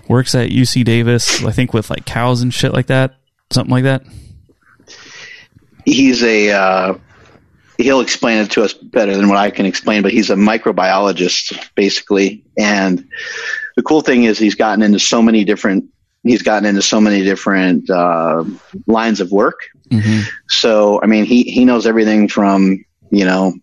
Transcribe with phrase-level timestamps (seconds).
[0.07, 3.15] works at UC Davis, I think with like cows and shit like that,
[3.51, 4.03] something like that.
[5.85, 6.97] He's a, uh,
[7.77, 11.69] he'll explain it to us better than what I can explain, but he's a microbiologist
[11.75, 12.43] basically.
[12.57, 13.07] And
[13.75, 15.85] the cool thing is he's gotten into so many different
[16.23, 18.43] he's gotten into so many different uh,
[18.87, 19.69] lines of work.
[19.89, 20.29] Mm-hmm.
[20.47, 23.53] So, I mean, he, he knows everything from, you know,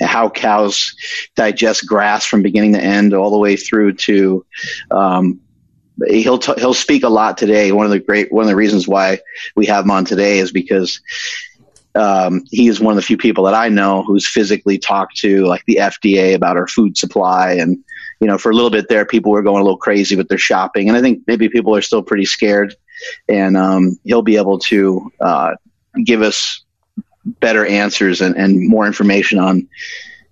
[0.00, 0.94] how cows
[1.36, 4.44] digest grass from beginning to end all the way through to,
[4.90, 5.40] um,
[6.06, 7.72] he'll, t- he'll speak a lot today.
[7.72, 9.20] One of the great, one of the reasons why
[9.56, 11.00] we have him on today is because,
[11.94, 15.46] um, he is one of the few people that I know who's physically talked to
[15.46, 17.82] like the FDA about our food supply and,
[18.20, 20.38] you know, for a little bit there, people were going a little crazy with their
[20.38, 22.74] shopping, and I think maybe people are still pretty scared.
[23.28, 25.54] And um, he'll be able to uh,
[26.04, 26.64] give us
[27.24, 29.68] better answers and, and more information on,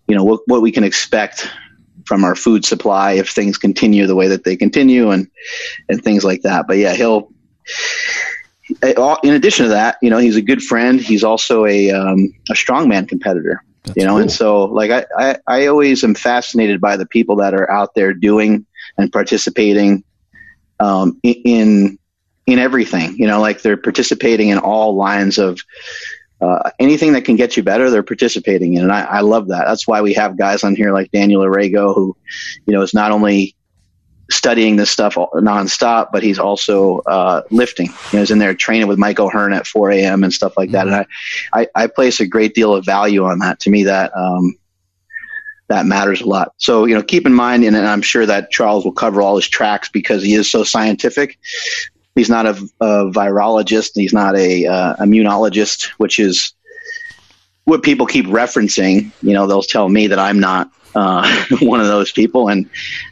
[0.08, 1.48] you know, what, what we can expect
[2.06, 5.28] from our food supply if things continue the way that they continue, and
[5.88, 6.66] and things like that.
[6.66, 7.32] But yeah, he'll.
[8.82, 11.00] In addition to that, you know, he's a good friend.
[11.00, 13.62] He's also a um, a strongman competitor.
[13.86, 14.22] That's you know, cool.
[14.22, 17.94] and so like I, I, I always am fascinated by the people that are out
[17.94, 18.66] there doing
[18.98, 20.04] and participating
[20.80, 21.98] um, in
[22.46, 23.16] in everything.
[23.16, 25.60] You know, like they're participating in all lines of
[26.40, 29.64] uh, anything that can get you better, they're participating in, and I, I love that.
[29.66, 32.16] That's why we have guys on here like Daniel Arago, who,
[32.66, 33.55] you know, is not only
[34.30, 37.88] studying this stuff nonstop, but he's also uh, lifting.
[38.12, 40.24] Know, he's in there training with Mike O'Hearn at 4 a.m.
[40.24, 40.86] and stuff like that.
[40.86, 40.94] Mm-hmm.
[40.94, 41.06] And
[41.52, 43.60] I, I, I, place a great deal of value on that.
[43.60, 44.56] To me, that um,
[45.68, 46.52] that matters a lot.
[46.58, 49.36] So you know, keep in mind, and, and I'm sure that Charles will cover all
[49.36, 51.38] his tracks because he is so scientific.
[52.14, 52.50] He's not a,
[52.80, 53.90] a virologist.
[53.94, 56.54] He's not a uh, immunologist, which is
[57.64, 59.10] what people keep referencing.
[59.22, 62.68] You know, they'll tell me that I'm not uh, one of those people, and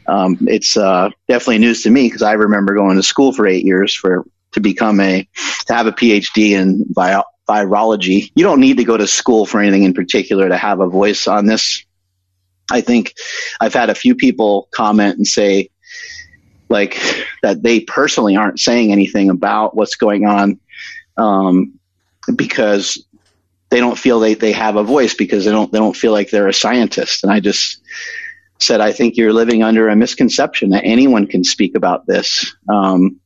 [0.07, 3.63] um, it's uh, definitely news to me because I remember going to school for eight
[3.63, 5.27] years for to become a
[5.67, 8.31] to have a PhD in bio, virology.
[8.35, 11.27] You don't need to go to school for anything in particular to have a voice
[11.27, 11.85] on this.
[12.71, 13.13] I think
[13.61, 15.69] I've had a few people comment and say
[16.67, 16.99] like
[17.43, 20.59] that they personally aren't saying anything about what's going on
[21.17, 21.79] um,
[22.35, 23.05] because
[23.69, 26.29] they don't feel they, they have a voice because they don't they don't feel like
[26.29, 27.23] they're a scientist.
[27.23, 27.81] And I just
[28.59, 32.55] said, I think you're living under a misconception that anyone can speak about this.
[32.69, 33.19] Um,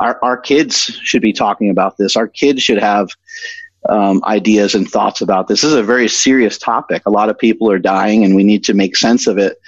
[0.00, 2.16] our our kids should be talking about this.
[2.16, 3.08] Our kids should have
[3.88, 5.62] um, ideas and thoughts about this.
[5.62, 7.02] This is a very serious topic.
[7.06, 9.58] A lot of people are dying, and we need to make sense of it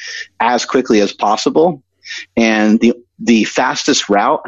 [0.41, 1.83] as quickly as possible.
[2.37, 4.45] And the the fastest route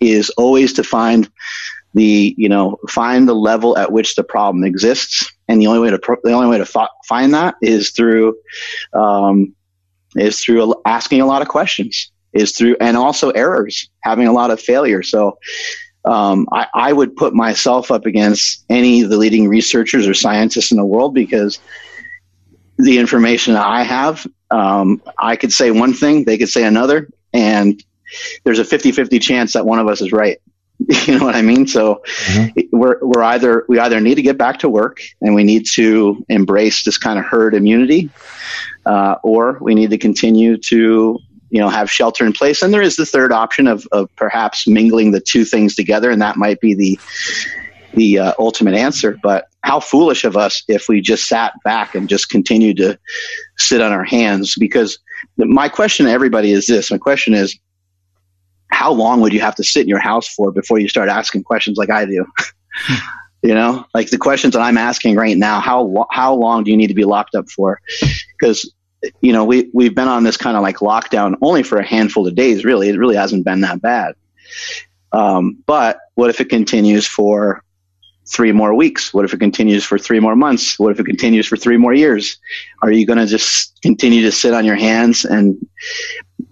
[0.00, 1.30] is always to find
[1.94, 5.90] the you know find the level at which the problem exists and the only way
[5.90, 8.36] to pro- the only way to find that is through
[8.94, 9.54] um,
[10.16, 14.50] is through asking a lot of questions is through and also errors having a lot
[14.50, 15.38] of failure so
[16.04, 20.72] um, I, I, would put myself up against any of the leading researchers or scientists
[20.72, 21.60] in the world because
[22.76, 27.82] the information I have, um, I could say one thing, they could say another, and
[28.44, 30.38] there's a 50-50 chance that one of us is right.
[31.06, 31.66] You know what I mean?
[31.66, 32.76] So mm-hmm.
[32.76, 36.24] we're we're either we either need to get back to work and we need to
[36.28, 38.10] embrace this kind of herd immunity,
[38.86, 41.18] uh, or we need to continue to
[41.50, 42.62] you know have shelter in place.
[42.62, 46.22] And there is the third option of of perhaps mingling the two things together, and
[46.22, 46.98] that might be the
[47.94, 49.18] the uh, ultimate answer.
[49.22, 52.98] But how foolish of us if we just sat back and just continued to
[53.58, 54.54] sit on our hands.
[54.58, 54.98] Because
[55.36, 57.58] my question to everybody is this: my question is
[58.72, 61.44] how long would you have to sit in your house for before you start asking
[61.44, 62.26] questions like I do?
[63.42, 66.76] you know, like the questions that I'm asking right now, how, how long do you
[66.76, 67.80] need to be locked up for?
[68.38, 68.72] Because,
[69.20, 72.26] you know, we, we've been on this kind of like lockdown only for a handful
[72.26, 72.88] of days, really.
[72.88, 74.14] It really hasn't been that bad.
[75.12, 77.62] Um, but what if it continues for
[78.26, 79.12] three more weeks?
[79.12, 80.78] What if it continues for three more months?
[80.78, 82.38] What if it continues for three more years?
[82.80, 85.24] Are you going to just continue to sit on your hands?
[85.24, 85.56] And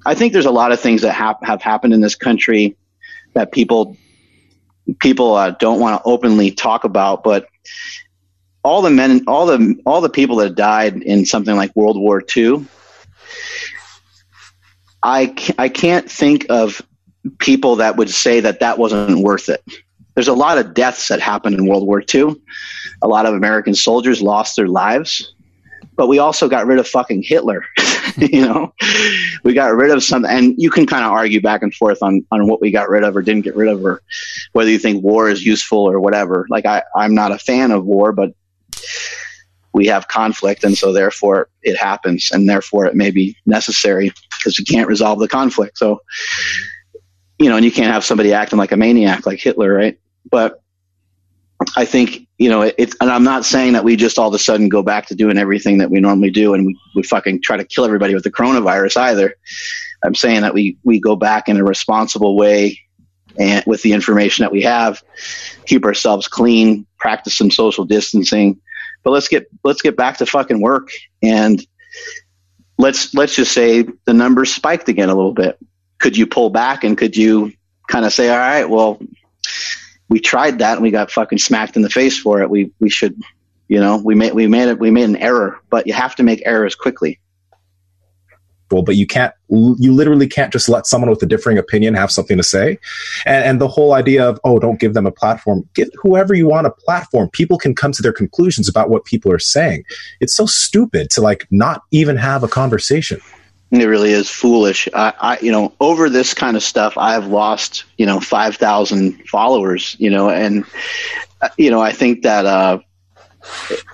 [0.06, 2.76] I think there's a lot of things that have, have happened in this country
[3.34, 3.96] that people
[4.98, 7.46] people uh, don't want to openly talk about, but
[8.62, 12.22] all the men, all the all the people that died in something like World War
[12.36, 12.66] II,
[15.02, 16.82] I I can't think of
[17.38, 19.62] people that would say that that wasn't worth it
[20.14, 22.34] there's a lot of deaths that happened in World War II.
[23.02, 25.34] A lot of American soldiers lost their lives,
[26.00, 27.62] but we also got rid of fucking Hitler.
[28.16, 28.72] you know,
[29.44, 32.24] we got rid of some, and you can kind of argue back and forth on,
[32.32, 34.00] on what we got rid of or didn't get rid of, or
[34.52, 36.46] whether you think war is useful or whatever.
[36.48, 38.32] Like I, I'm not a fan of war, but
[39.74, 44.58] we have conflict, and so therefore it happens, and therefore it may be necessary because
[44.58, 45.76] you can't resolve the conflict.
[45.76, 46.00] So
[47.38, 50.00] you know, and you can't have somebody acting like a maniac like Hitler, right?
[50.30, 50.62] But
[51.76, 54.38] I think, you know, it's, and I'm not saying that we just all of a
[54.38, 57.58] sudden go back to doing everything that we normally do and we, we fucking try
[57.58, 59.34] to kill everybody with the coronavirus either.
[60.02, 62.80] I'm saying that we, we go back in a responsible way
[63.38, 65.02] and with the information that we have,
[65.66, 68.58] keep ourselves clean, practice some social distancing,
[69.02, 70.88] but let's get, let's get back to fucking work
[71.22, 71.62] and
[72.78, 75.58] let's, let's just say the numbers spiked again a little bit
[75.98, 77.52] could you pull back and could you
[77.86, 78.98] kind of say, all right, well,
[80.10, 82.50] we tried that and we got fucking smacked in the face for it.
[82.50, 83.18] We we should,
[83.68, 86.22] you know, we made we made it we made an error, but you have to
[86.22, 87.18] make errors quickly.
[88.70, 92.10] Well, but you can't you literally can't just let someone with a differing opinion have
[92.10, 92.78] something to say.
[93.24, 95.68] And, and the whole idea of oh don't give them a platform.
[95.74, 97.30] Give whoever you want a platform.
[97.30, 99.84] People can come to their conclusions about what people are saying.
[100.20, 103.20] It's so stupid to like not even have a conversation
[103.70, 104.88] it really is foolish.
[104.92, 109.94] I, I, you know, over this kind of stuff, I've lost, you know, 5,000 followers,
[109.98, 110.64] you know, and,
[111.40, 112.80] uh, you know, I think that, uh,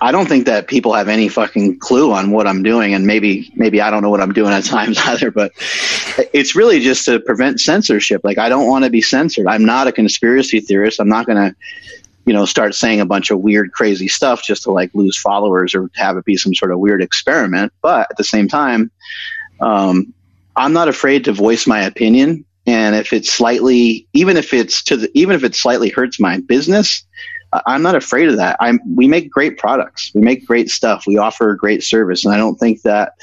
[0.01, 3.49] I don't think that people have any fucking clue on what I'm doing, and maybe
[3.55, 5.31] maybe I don't know what I'm doing at times either.
[5.31, 5.53] But
[6.33, 8.21] it's really just to prevent censorship.
[8.25, 9.47] Like I don't want to be censored.
[9.47, 10.99] I'm not a conspiracy theorist.
[10.99, 11.55] I'm not going to
[12.27, 15.73] you know, start saying a bunch of weird, crazy stuff just to like lose followers
[15.73, 17.71] or have it be some sort of weird experiment.
[17.81, 18.91] But at the same time,
[19.59, 20.13] um,
[20.55, 22.45] I'm not afraid to voice my opinion.
[22.65, 26.39] And if it's slightly, even if it's to the, even if it slightly hurts my
[26.39, 27.03] business,
[27.65, 28.57] I'm not afraid of that.
[28.59, 30.11] I'm, we make great products.
[30.13, 31.05] We make great stuff.
[31.07, 32.25] We offer a great service.
[32.25, 33.13] And I don't think that,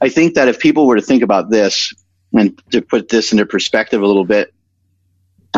[0.00, 1.92] I think that if people were to think about this
[2.32, 4.54] and to put this into perspective a little bit,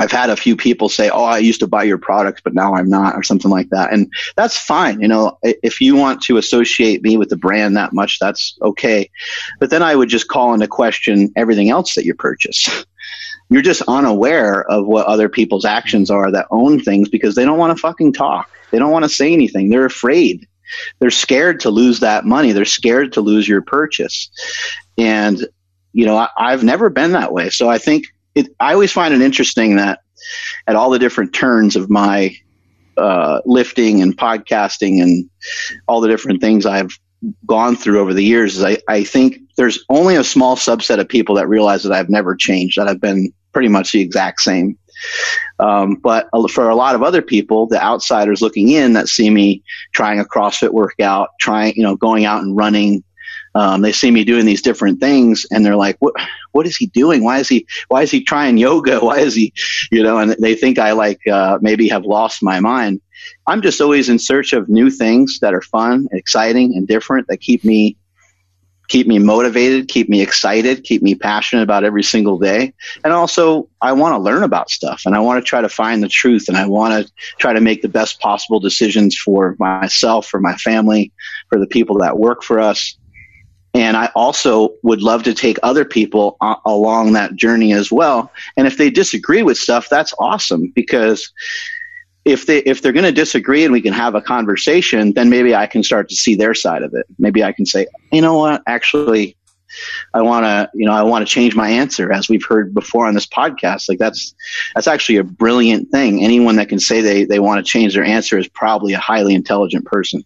[0.01, 2.75] I've had a few people say, "Oh, I used to buy your products, but now
[2.75, 4.99] I'm not," or something like that, and that's fine.
[5.03, 9.11] You know, if you want to associate me with the brand that much, that's okay.
[9.59, 12.85] But then I would just call into question everything else that you purchase.
[13.51, 17.59] You're just unaware of what other people's actions are that own things because they don't
[17.59, 18.49] want to fucking talk.
[18.71, 19.69] They don't want to say anything.
[19.69, 20.47] They're afraid.
[20.99, 22.53] They're scared to lose that money.
[22.53, 24.31] They're scared to lose your purchase.
[24.97, 25.47] And
[25.93, 27.51] you know, I, I've never been that way.
[27.51, 30.01] So I think it, I always find it interesting that
[30.67, 32.37] at all the different turns of my
[32.97, 35.29] uh, lifting and podcasting and
[35.89, 36.93] all the different things I've
[37.47, 41.35] gone through over the years, I, I think there's only a small subset of people
[41.37, 44.79] that realize that I've never changed, that I've been pretty much the exact same.
[45.59, 49.63] Um, but for a lot of other people, the outsiders looking in that see me
[49.93, 53.03] trying a CrossFit workout, trying, you know, going out and running,
[53.55, 56.15] um, they see me doing these different things and they're like, what,
[56.53, 57.25] what is he doing?
[57.25, 59.01] Why is he, why is he trying yoga?
[59.05, 59.53] Why is he,
[59.91, 63.01] you know, and they think I like, uh, maybe have lost my mind.
[63.47, 67.41] I'm just always in search of new things that are fun, exciting and different that
[67.41, 67.97] keep me,
[68.89, 72.73] keep me motivated, keep me excited, keep me passionate about every single day.
[73.05, 76.03] And also I want to learn about stuff and I want to try to find
[76.03, 80.27] the truth and I want to try to make the best possible decisions for myself,
[80.27, 81.13] for my family,
[81.49, 82.97] for the people that work for us
[83.75, 88.33] and I also would love to take other people a- along that journey as well.
[88.57, 91.31] And if they disagree with stuff, that's awesome because
[92.25, 95.55] if they if they're going to disagree and we can have a conversation, then maybe
[95.55, 97.07] I can start to see their side of it.
[97.19, 99.37] Maybe I can say, you know what, actually,
[100.13, 103.07] I want to, you know, I want to change my answer, as we've heard before
[103.07, 103.89] on this podcast.
[103.89, 104.35] Like that's
[104.75, 106.25] that's actually a brilliant thing.
[106.25, 109.35] Anyone that can say they they want to change their answer is probably a highly
[109.35, 110.25] intelligent person.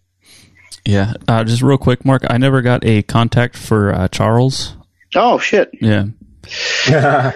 [0.85, 2.23] Yeah, uh, just real quick, Mark.
[2.29, 4.75] I never got a contact for uh, Charles.
[5.15, 5.69] Oh shit!
[5.81, 6.05] Yeah.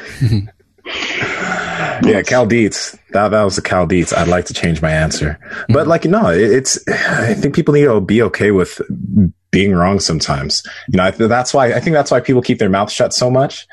[2.03, 2.97] yeah, Cal Dietz.
[3.11, 4.13] That that was the Cal Dietz.
[4.13, 5.39] I'd like to change my answer,
[5.69, 6.87] but like no, it, it's.
[6.87, 8.81] I think people need to be okay with
[9.51, 10.63] being wrong sometimes.
[10.89, 13.31] You know, I, that's why I think that's why people keep their mouth shut so
[13.31, 13.67] much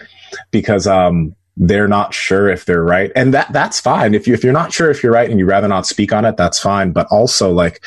[0.50, 4.14] because um they're not sure if they're right, and that that's fine.
[4.14, 6.24] If you if you're not sure if you're right and you'd rather not speak on
[6.24, 6.92] it, that's fine.
[6.92, 7.82] But also like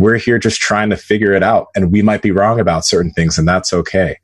[0.00, 3.12] we're here just trying to figure it out and we might be wrong about certain
[3.12, 4.16] things and that's okay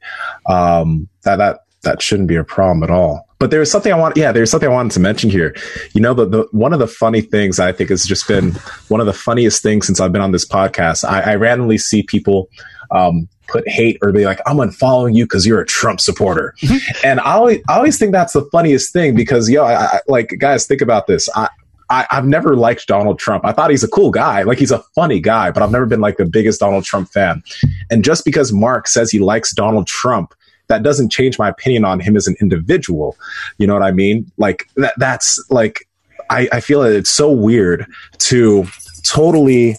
[0.46, 4.16] um, that that that shouldn't be a problem at all but there's something i want
[4.16, 5.54] yeah there's something i wanted to mention here
[5.92, 8.52] you know the, the one of the funny things i think has just been
[8.88, 12.02] one of the funniest things since i've been on this podcast i, I randomly see
[12.02, 12.48] people
[12.90, 16.54] um, put hate or be like, I'm unfollowing you because you're a Trump supporter.
[17.04, 20.36] and I always, I always think that's the funniest thing because, yo, I, I, like,
[20.38, 21.28] guys, think about this.
[21.34, 21.48] I,
[21.88, 23.44] I, have never liked Donald Trump.
[23.44, 24.42] I thought he's a cool guy.
[24.42, 27.42] Like he's a funny guy, but I've never been like the biggest Donald Trump fan.
[27.90, 30.34] And just because Mark says he likes Donald Trump,
[30.68, 33.16] that doesn't change my opinion on him as an individual.
[33.58, 34.30] You know what I mean?
[34.36, 35.88] Like that, that's like,
[36.28, 37.86] I, I feel that it's so weird
[38.18, 38.66] to
[39.04, 39.76] totally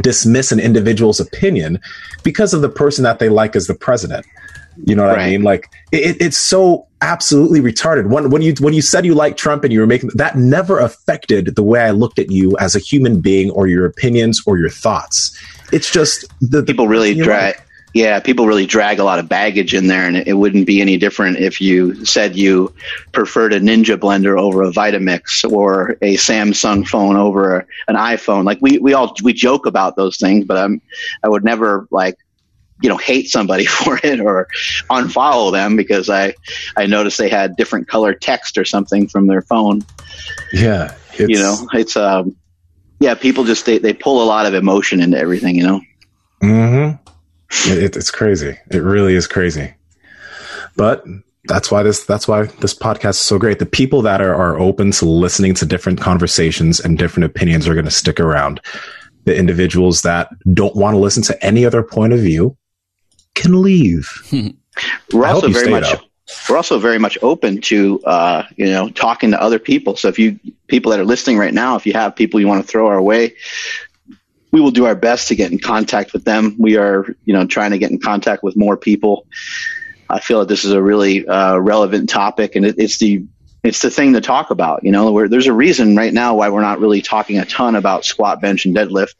[0.00, 1.80] dismiss an individual's opinion
[2.22, 4.24] because of the person that they like as the president.
[4.84, 5.26] You know what right.
[5.26, 5.42] I mean?
[5.42, 8.08] Like it, it's so absolutely retarded.
[8.08, 10.78] When when you when you said you liked Trump and you were making that never
[10.78, 14.58] affected the way I looked at you as a human being or your opinions or
[14.58, 15.38] your thoughts.
[15.72, 17.60] It's just the, the people really drag.
[17.94, 20.80] Yeah, people really drag a lot of baggage in there, and it, it wouldn't be
[20.80, 22.74] any different if you said you
[23.12, 28.44] preferred a Ninja blender over a Vitamix or a Samsung phone over an iPhone.
[28.44, 30.82] Like we, we all we joke about those things, but I'm
[31.22, 32.18] I would never like
[32.84, 34.46] you know hate somebody for it or
[34.90, 36.34] unfollow them because I
[36.76, 39.82] I noticed they had different color text or something from their phone.
[40.52, 42.36] Yeah, you know, it's um,
[43.00, 45.56] yeah, people just they they pull a lot of emotion into everything.
[45.56, 45.80] You know.
[46.42, 47.72] Mm-hmm.
[47.72, 48.58] It, it's crazy.
[48.70, 49.72] It really is crazy.
[50.76, 51.04] But
[51.44, 53.60] that's why this that's why this podcast is so great.
[53.60, 57.74] The people that are, are open to listening to different conversations and different opinions are
[57.74, 58.60] going to stick around.
[59.24, 62.58] The individuals that don't want to listen to any other point of view
[63.34, 64.08] can leave.
[65.12, 66.00] we're also very much though.
[66.48, 69.96] we're also very much open to uh, you know talking to other people.
[69.96, 72.64] So if you people that are listening right now, if you have people you want
[72.64, 73.34] to throw our way,
[74.50, 76.56] we will do our best to get in contact with them.
[76.58, 79.26] We are you know trying to get in contact with more people.
[80.08, 83.24] I feel that this is a really uh, relevant topic, and it, it's the
[83.64, 84.84] it's the thing to talk about.
[84.84, 87.74] You know, where there's a reason right now why we're not really talking a ton
[87.74, 89.14] about squat, bench, and deadlift,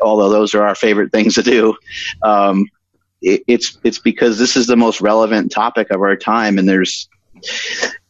[0.00, 1.76] although those are our favorite things to do.
[2.22, 2.66] Um,
[3.22, 7.08] it, it's it's because this is the most relevant topic of our time, and there's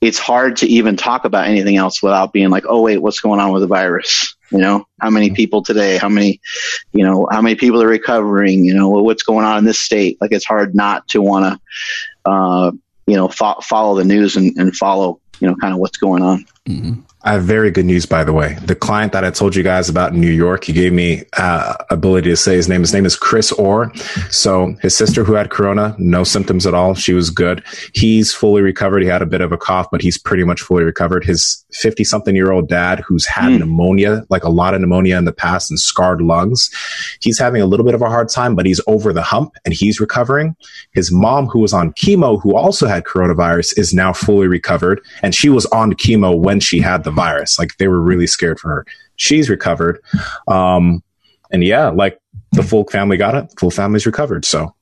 [0.00, 3.40] it's hard to even talk about anything else without being like, oh wait, what's going
[3.40, 4.36] on with the virus?
[4.50, 5.98] You know, how many people today?
[5.98, 6.40] How many,
[6.92, 8.64] you know, how many people are recovering?
[8.64, 10.18] You know, what's going on in this state?
[10.20, 11.60] Like it's hard not to want
[12.24, 12.72] to, uh,
[13.06, 16.22] you know, fo- follow the news and, and follow, you know, kind of what's going
[16.22, 16.46] on.
[16.66, 17.00] Mm-hmm.
[17.24, 18.54] I have very good news, by the way.
[18.62, 21.74] The client that I told you guys about in New York, he gave me uh,
[21.90, 22.80] ability to say his name.
[22.80, 23.92] His name is Chris Orr.
[24.30, 26.94] So his sister who had corona, no symptoms at all.
[26.94, 27.64] She was good.
[27.92, 29.02] He's fully recovered.
[29.02, 31.24] He had a bit of a cough, but he's pretty much fully recovered.
[31.24, 33.58] His 50 something year old dad who's had mm.
[33.58, 36.70] pneumonia, like a lot of pneumonia in the past and scarred lungs.
[37.20, 39.74] He's having a little bit of a hard time, but he's over the hump and
[39.74, 40.54] he's recovering.
[40.92, 45.00] His mom, who was on chemo, who also had coronavirus, is now fully recovered.
[45.22, 47.58] And she was on chemo when she had the virus.
[47.58, 48.86] Like they were really scared for her.
[49.16, 50.00] She's recovered.
[50.46, 51.02] Um,
[51.50, 52.20] and yeah, like
[52.52, 53.52] the full family got it.
[53.58, 54.44] Full family's recovered.
[54.44, 54.74] So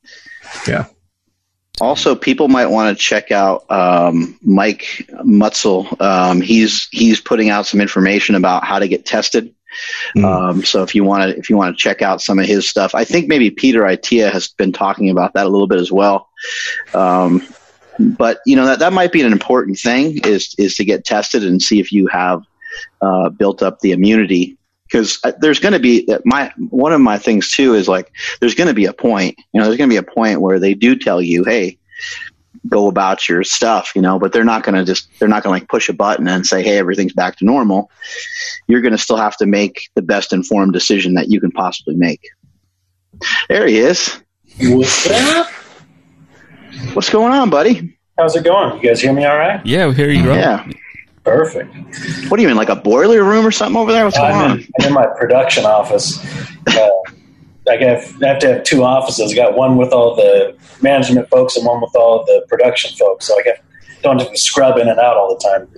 [0.66, 0.86] yeah.
[1.80, 6.00] Also, people might want to check out um, Mike Mutzel.
[6.00, 9.54] Um, he's he's putting out some information about how to get tested.
[10.16, 10.24] Mm.
[10.24, 12.66] Um, so if you want to if you want to check out some of his
[12.66, 15.92] stuff, I think maybe Peter Attia has been talking about that a little bit as
[15.92, 16.30] well.
[16.94, 17.46] Um,
[17.98, 21.44] but you know that that might be an important thing is is to get tested
[21.44, 22.42] and see if you have
[23.00, 24.56] uh, built up the immunity.
[24.86, 28.54] Because uh, there's going to be my one of my things too is like there's
[28.54, 30.74] going to be a point you know there's going to be a point where they
[30.74, 31.76] do tell you hey
[32.68, 35.52] go about your stuff you know but they're not going to just they're not going
[35.56, 37.90] to like push a button and say hey everything's back to normal.
[38.68, 41.96] You're going to still have to make the best informed decision that you can possibly
[41.96, 42.20] make.
[43.48, 44.20] There he is.
[44.60, 45.48] What's up
[46.94, 49.94] what's going on buddy how's it going you guys hear me all right yeah we
[49.94, 50.36] hear you great.
[50.36, 50.68] yeah
[51.26, 51.74] Perfect.
[52.28, 54.04] What do you mean, like a boiler room or something over there?
[54.04, 54.58] What's going I'm on?
[54.60, 56.20] In, I'm in my production office.
[56.68, 56.88] Uh,
[57.68, 59.32] I have, I have to have two offices.
[59.32, 63.26] I got one with all the management folks and one with all the production folks.
[63.26, 63.64] So I get,
[64.02, 65.68] don't have to scrub in and out all the time.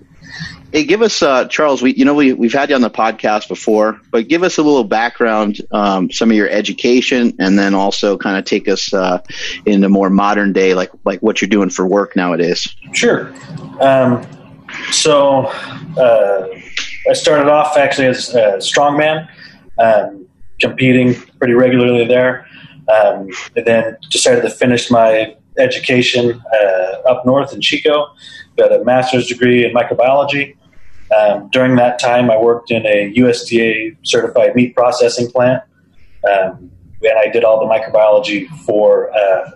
[0.73, 1.81] Hey, give us, uh, Charles.
[1.81, 4.63] We, you know, we we've had you on the podcast before, but give us a
[4.63, 9.23] little background, um, some of your education, and then also kind of take us uh,
[9.65, 12.69] into more modern day, like like what you're doing for work nowadays.
[12.93, 13.33] Sure.
[13.81, 14.27] Um,
[14.91, 15.47] so
[15.97, 16.49] uh,
[17.09, 19.27] I started off actually as a strongman,
[19.79, 20.27] um,
[20.61, 22.47] competing pretty regularly there.
[22.89, 28.07] Um, and then decided to finish my education uh, up north in Chico.
[28.59, 30.57] Got a master's degree in microbiology.
[31.17, 35.63] Um, during that time, I worked in a USDA certified meat processing plant.
[36.31, 36.71] Um,
[37.03, 39.51] and I did all the microbiology for uh,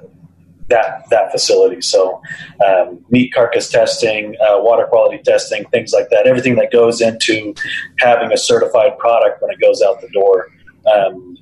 [0.69, 1.81] that that facility.
[1.81, 2.23] So,
[2.65, 6.27] um, meat carcass testing, uh, water quality testing, things like that.
[6.27, 7.55] Everything that goes into
[7.99, 10.49] having a certified product when it goes out the door.
[10.93, 11.37] Um,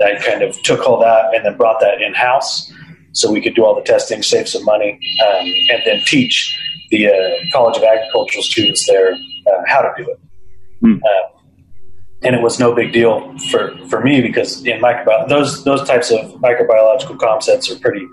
[0.00, 2.72] I kind of took all that and then brought that in house,
[3.12, 6.58] so we could do all the testing, save some money, um, and then teach
[6.94, 7.12] the uh,
[7.52, 10.20] College of Agricultural students there uh, how to do it.
[10.82, 11.00] Mm.
[12.22, 16.10] and it was no big deal for, for me because in microbiology, those those types
[16.10, 18.06] of microbiological concepts are pretty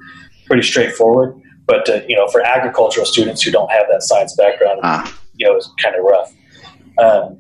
[0.46, 1.36] pretty straightforward.
[1.66, 5.18] But uh, you know, for agricultural students who don't have that science background, ah.
[5.36, 6.34] you know, it's kind of rough.
[6.98, 7.38] Um,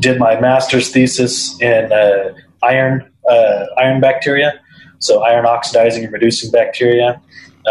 [0.00, 4.60] did my master's thesis in uh, iron uh, iron bacteria,
[4.98, 7.20] so iron oxidizing and reducing bacteria,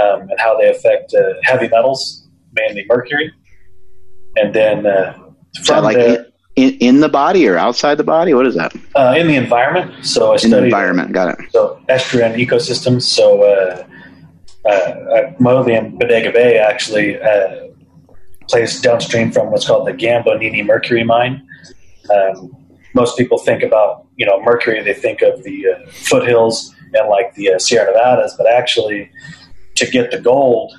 [0.01, 2.20] um, and how they affect uh, heavy metals,
[2.54, 3.34] mainly mercury.
[4.38, 5.18] And then uh,
[5.64, 8.34] from like there, in, in, the body or outside the body?
[8.34, 8.74] What is that?
[8.96, 10.06] Uh, in the environment.
[10.06, 11.12] So I studied in the environment.
[11.12, 11.52] Got it.
[11.52, 13.04] So estuarine ecosystems.
[13.04, 17.68] So uh, uh, Mobley and Bodega Bay actually uh,
[18.48, 21.46] placed downstream from what's called the Gambonini Mercury Mine.
[22.14, 22.56] Um,
[22.94, 27.34] most people think about you know mercury, they think of the uh, foothills and like
[27.36, 29.10] the uh, Sierra Nevadas, but actually
[29.76, 30.74] to get the gold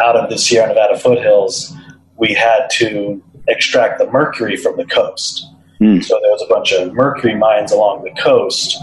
[0.00, 1.74] out of the Sierra Nevada foothills,
[2.16, 5.46] we had to extract the mercury from the coast.
[5.80, 6.04] Mm.
[6.04, 8.78] So there was a bunch of mercury mines along the coast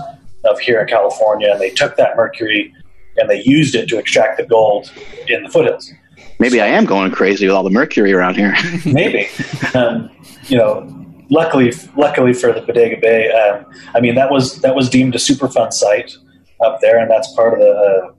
[0.45, 2.73] of here in California, and they took that mercury
[3.17, 4.91] and they used it to extract the gold
[5.27, 5.91] in the foothills.
[6.39, 8.55] Maybe I am going crazy with all the mercury around here.
[8.85, 9.27] maybe,
[9.73, 10.09] um,
[10.47, 10.93] you know.
[11.29, 15.17] Luckily, luckily for the Bodega Bay, um, I mean that was that was deemed a
[15.17, 16.15] Superfund site
[16.63, 18.13] up there, and that's part of the uh,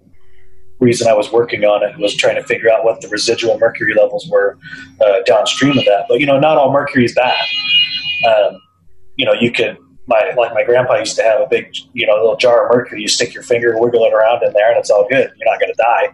[0.81, 3.95] reason I was working on it was trying to figure out what the residual mercury
[3.95, 4.59] levels were
[5.05, 6.07] uh, downstream of that.
[6.09, 7.37] But you know, not all mercury is bad.
[8.27, 8.61] Um,
[9.17, 12.15] you know, you could my like my grandpa used to have a big you know
[12.15, 13.03] little jar of mercury.
[13.03, 15.31] You stick your finger, wiggle it around in there, and it's all good.
[15.37, 16.07] You're not going to die.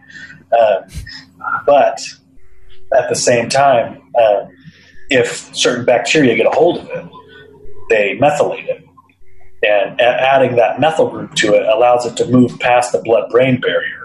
[0.59, 2.00] Um, but
[2.96, 4.48] at the same time, um,
[5.11, 7.05] if certain bacteria get a hold of it,
[7.88, 8.85] they methylate it.
[9.66, 13.61] And adding that methyl group to it allows it to move past the blood brain
[13.61, 14.04] barrier.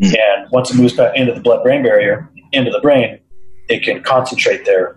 [0.00, 0.16] Mm.
[0.18, 3.18] And once it moves back into the blood brain barrier, into the brain,
[3.68, 4.96] it can concentrate there.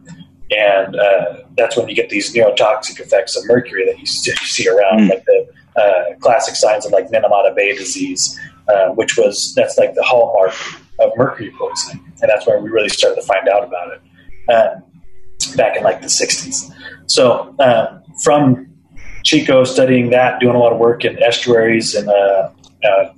[0.51, 5.01] And uh, that's when you get these neurotoxic effects of mercury that you see, around,
[5.01, 5.09] Mm.
[5.09, 9.95] like the uh, classic signs of like Minamata Bay disease, uh, which was that's like
[9.95, 10.53] the hallmark
[10.99, 14.83] of mercury poisoning, and that's where we really started to find out about it um,
[15.57, 16.71] back in like the '60s.
[17.07, 18.67] So um, from
[19.23, 22.49] Chico studying that, doing a lot of work in estuaries and uh,
[22.83, 23.13] uh,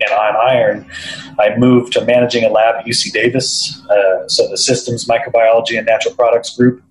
[0.00, 0.90] and on iron,
[1.38, 3.82] I moved to managing a lab at UC Davis.
[3.90, 6.82] Uh, so the Systems Microbiology and Natural Products Group.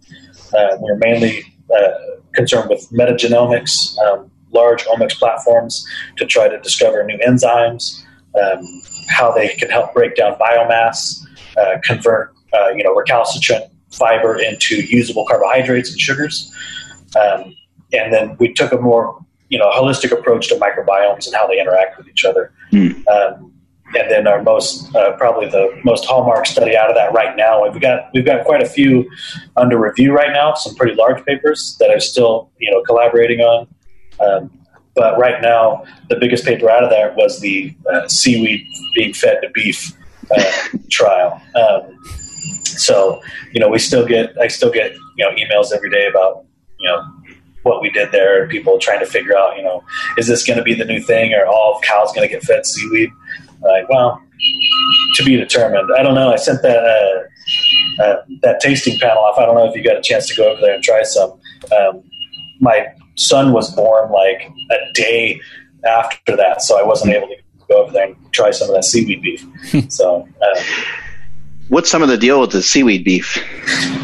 [0.53, 1.43] Uh, we're mainly
[1.75, 1.89] uh,
[2.33, 5.85] concerned with metagenomics, um, large omics platforms
[6.17, 8.03] to try to discover new enzymes,
[8.41, 11.25] um, how they can help break down biomass,
[11.57, 16.53] uh, convert uh, you know recalcitrant fiber into usable carbohydrates and sugars.
[17.19, 17.53] Um,
[17.93, 21.59] and then we took a more you know holistic approach to microbiomes and how they
[21.59, 22.51] interact with each other.
[22.71, 22.91] Hmm.
[23.07, 23.53] Um,
[23.95, 27.63] and then our most uh, probably the most hallmark study out of that right now
[27.63, 29.09] we've got we've got quite a few
[29.55, 33.67] under review right now some pretty large papers that i'm still you know collaborating on
[34.19, 34.51] um,
[34.95, 39.39] but right now the biggest paper out of that was the uh, seaweed being fed
[39.41, 39.93] to beef
[40.35, 40.43] uh,
[40.91, 41.97] trial um,
[42.65, 43.21] so
[43.53, 46.45] you know we still get i still get you know emails every day about
[46.79, 47.03] you know
[47.67, 49.83] what we did there and people trying to figure out you know
[50.17, 52.65] is this going to be the new thing or all cows going to get fed
[52.65, 53.11] seaweed
[53.61, 54.21] like, well,
[55.15, 55.89] to be determined.
[55.97, 56.31] I don't know.
[56.31, 59.37] I sent that uh, uh, that tasting panel off.
[59.37, 61.39] I don't know if you got a chance to go over there and try some.
[61.77, 62.03] Um,
[62.59, 65.41] my son was born like a day
[65.85, 67.35] after that, so I wasn't able to
[67.67, 69.45] go over there and try some of that seaweed beef.
[69.91, 70.63] so, uh,
[71.69, 73.37] What's some of the deal with the seaweed beef?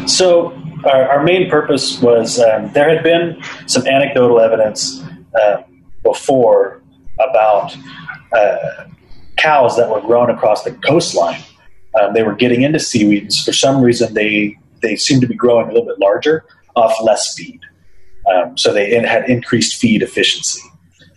[0.06, 0.52] so
[0.84, 5.02] our, our main purpose was um, there had been some anecdotal evidence
[5.34, 5.62] uh,
[6.02, 6.82] before
[7.20, 7.76] about
[8.32, 8.84] uh,
[9.36, 11.42] cows that were grown across the coastline.
[12.00, 13.42] Um, they were getting into seaweeds.
[13.42, 16.44] For some reason, they they seemed to be growing a little bit larger
[16.76, 17.60] off less feed.
[18.30, 20.60] Um, so they had increased feed efficiency.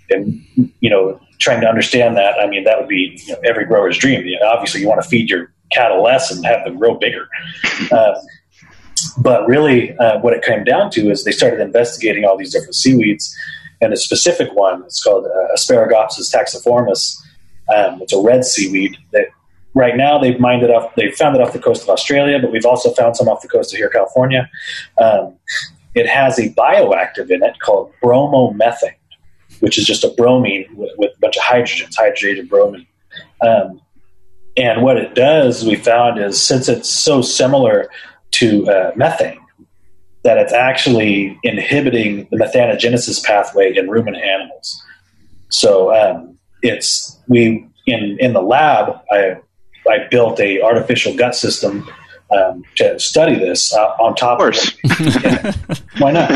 [0.10, 0.42] And
[0.80, 3.98] you know, trying to understand that, I mean, that would be you know, every grower's
[3.98, 4.26] dream.
[4.26, 7.28] You know, obviously, you want to feed your cattle less and have them grow bigger.
[7.92, 8.16] Uh,
[9.18, 12.76] but really, uh, what it came down to is they started investigating all these different
[12.76, 13.36] seaweeds,
[13.82, 17.16] and a specific one, it's called uh, Asparagopsis taxiformis.
[17.76, 19.28] Um, it's a red seaweed that
[19.74, 20.96] right now they've mined it off.
[20.96, 23.48] They've found it off the coast of Australia, but we've also found some off the
[23.48, 24.50] coast of here, California.
[24.98, 25.36] Um,
[25.94, 28.96] it has a bioactive in it called bromomethane,
[29.60, 32.88] which is just a bromine with, with a bunch of hydrogens, hydrogenated bromine.
[33.42, 33.82] Um,
[34.58, 37.90] and what it does, we found, is since it's so similar
[38.32, 39.40] to uh, methane,
[40.24, 44.84] that it's actually inhibiting the methanogenesis pathway in ruminant animals.
[45.50, 49.00] So um, it's we in in the lab.
[49.12, 49.38] I
[49.90, 51.88] I built a artificial gut system
[52.32, 54.78] um, to study this uh, on top Of of course.
[55.24, 55.54] yeah,
[56.00, 56.32] why not?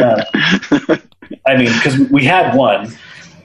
[0.00, 0.24] Uh,
[1.46, 2.92] I mean, because we had one,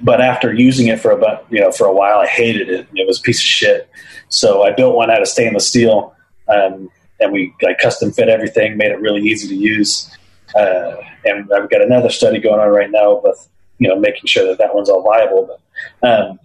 [0.04, 2.88] but after using it for about you know for a while, I hated it.
[2.94, 3.90] It was a piece of shit.
[4.30, 6.16] So I built one out of stainless steel,
[6.48, 10.10] um, and we I custom fit everything, made it really easy to use.
[10.56, 13.48] Uh, and I've got another study going on right now with
[13.80, 15.58] you know making sure that that one's all viable.
[16.02, 16.40] But um,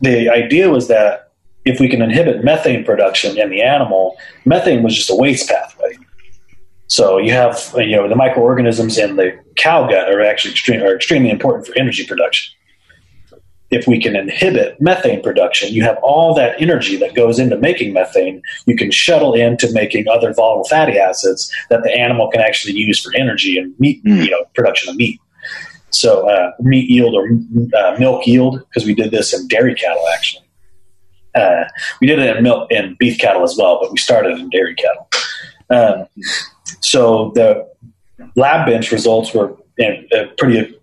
[0.00, 1.32] the idea was that
[1.64, 5.96] if we can inhibit methane production in the animal, methane was just a waste pathway.
[6.88, 10.96] So you have you know the microorganisms in the cow gut are actually extreme, are
[10.96, 12.54] extremely important for energy production.
[13.70, 17.92] If we can inhibit methane production, you have all that energy that goes into making
[17.92, 18.40] methane.
[18.64, 22.98] You can shuttle into making other volatile fatty acids that the animal can actually use
[22.98, 24.24] for energy and meat, Mm.
[24.24, 25.20] you know, production of meat.
[25.90, 27.28] So uh, meat yield or
[27.78, 30.46] uh, milk yield, because we did this in dairy cattle actually.
[31.34, 31.64] Uh,
[32.00, 34.74] we did it in milk and beef cattle as well, but we started in dairy
[34.74, 35.08] cattle.
[35.70, 36.06] Um,
[36.80, 37.68] so the
[38.36, 40.74] lab bench results were uh, pretty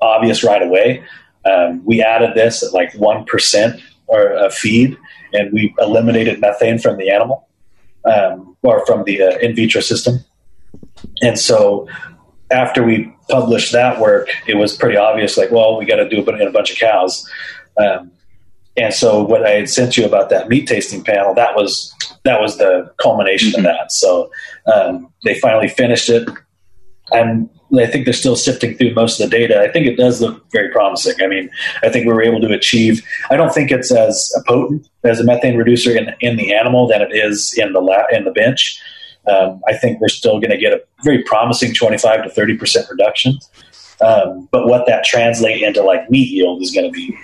[0.00, 1.04] obvious right away.
[1.44, 4.96] Um, we added this at like one percent or a feed,
[5.32, 7.48] and we eliminated methane from the animal
[8.04, 10.18] um, or from the uh, in vitro system.
[11.22, 11.88] And so
[12.50, 15.36] after we published that work, it was pretty obvious.
[15.36, 17.28] Like, well, we got to do it in a bunch of cows.
[17.78, 18.10] Um,
[18.76, 21.92] and so, what I had sent you about that meat tasting panel, that was
[22.24, 23.58] that was the culmination Mhm.
[23.58, 23.92] of that.
[23.92, 24.30] So
[24.72, 26.28] um, they finally finished it,
[27.12, 29.60] and I think they're still sifting through most of the data.
[29.60, 31.14] I think it does look very promising.
[31.22, 31.50] I mean,
[31.82, 33.02] I think we were able to achieve.
[33.30, 37.02] I don't think it's as potent as a methane reducer in in the animal than
[37.02, 38.80] it is in the la- in the bench,
[39.26, 42.86] Um, I think we're still going to get a very promising 25 to 30 percent
[42.90, 43.38] reduction.
[44.00, 47.16] Um, but what that translate into like meat yield is going to be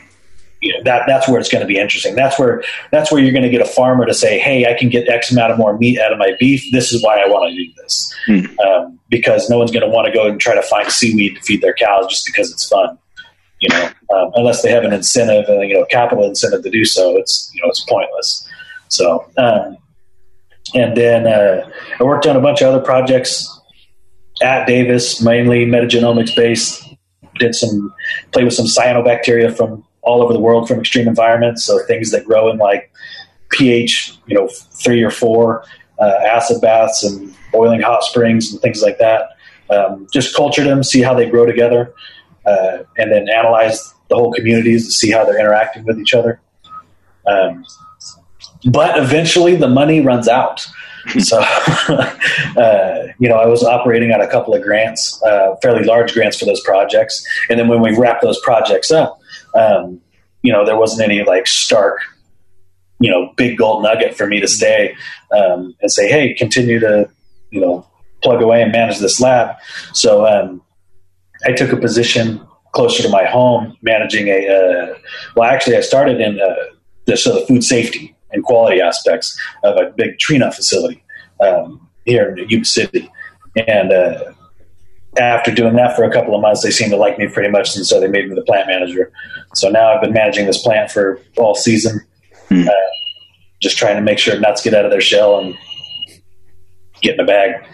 [0.61, 2.15] you know, that that's where it's going to be interesting.
[2.15, 4.89] That's where that's where you're going to get a farmer to say, "Hey, I can
[4.91, 6.71] get X amount of more meat out of my beef.
[6.71, 8.61] This is why I want to do this." Hmm.
[8.61, 11.43] Um, because no one's going to want to go and try to find seaweed to
[11.43, 12.99] feed their cows just because it's fun.
[13.61, 16.85] You know, um, unless they have an incentive, uh, you know, capital incentive to do
[16.85, 18.47] so, it's you know, it's pointless.
[18.89, 19.79] So, um,
[20.75, 21.69] and then uh,
[21.99, 23.49] I worked on a bunch of other projects
[24.43, 26.87] at Davis, mainly metagenomics based.
[27.39, 27.95] Did some
[28.33, 31.65] play with some cyanobacteria from all over the world from extreme environments.
[31.65, 32.93] So things that grow in like
[33.51, 35.65] pH, you know, three or four,
[35.99, 39.31] uh, acid baths and boiling hot springs and things like that.
[39.69, 41.95] Um, just culture them, see how they grow together,
[42.47, 46.41] uh, and then analyze the whole communities to see how they're interacting with each other.
[47.27, 47.65] Um,
[48.65, 50.67] but eventually, the money runs out.
[51.19, 51.41] so,
[51.89, 56.39] uh, you know, I was operating on a couple of grants, uh, fairly large grants
[56.39, 59.20] for those projects, and then when we wrap those projects up,
[59.55, 60.01] um,
[60.43, 62.01] you know, there wasn't any like stark,
[62.99, 64.95] you know, big gold nugget for me to stay
[65.37, 67.09] um, and say, hey, continue to,
[67.51, 67.87] you know,
[68.23, 69.57] plug away and manage this lab.
[69.93, 70.63] So um,
[71.45, 72.41] I took a position
[72.73, 74.49] closer to my home, managing a.
[74.49, 74.99] Uh,
[75.37, 76.55] well, actually, I started in uh,
[77.07, 81.03] the so the food safety and quality aspects of a big Trina facility
[81.41, 83.11] um, here in Yuba City,
[83.67, 84.33] and uh,
[85.19, 87.77] after doing that for a couple of months, they seemed to like me pretty much,
[87.77, 89.11] and so they made me the plant manager.
[89.55, 92.01] So now I've been managing this plant for all season,
[92.49, 92.69] hmm.
[92.69, 92.73] uh,
[93.61, 95.57] just trying to make sure nuts get out of their shell and
[97.01, 97.67] get in a bag.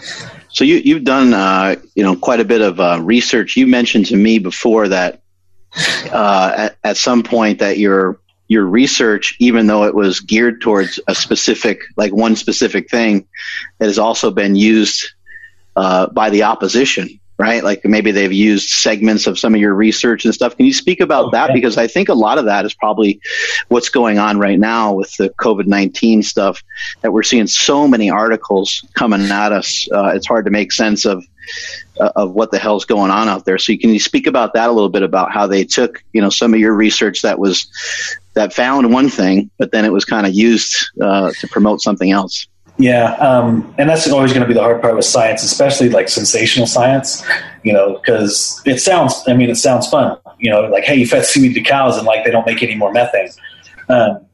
[0.49, 3.57] So you, you've done uh, you know quite a bit of uh, research.
[3.57, 5.20] You mentioned to me before that
[6.11, 8.18] uh, at, at some point that your
[8.49, 13.27] your research, even though it was geared towards a specific like one specific thing,
[13.79, 15.05] it has also been used
[15.75, 17.62] uh, by the opposition right?
[17.62, 20.57] Like maybe they've used segments of some of your research and stuff.
[20.57, 21.53] Can you speak about that?
[21.53, 23.20] Because I think a lot of that is probably
[23.68, 26.62] what's going on right now with the COVID 19 stuff
[27.03, 29.88] that we're seeing so many articles coming at us.
[29.92, 31.25] Uh, it's hard to make sense of.
[32.01, 33.57] Uh, of what the hell's going on out there.
[33.57, 36.29] So can you speak about that a little bit about how they took, you know,
[36.29, 37.68] some of your research that was
[38.35, 42.11] that found one thing, but then it was kind of used uh, to promote something
[42.11, 42.49] else.
[42.79, 46.11] Yeah, um, and that's always going to be the hard part with science, especially like
[46.11, 47.25] sensational science.
[47.62, 49.15] You know, because it sounds.
[49.27, 50.19] I mean, it sounds fun.
[50.39, 52.75] You know, like hey, you fed seaweed to cows, and like they don't make any
[52.75, 53.31] more methane.
[53.89, 54.27] Um,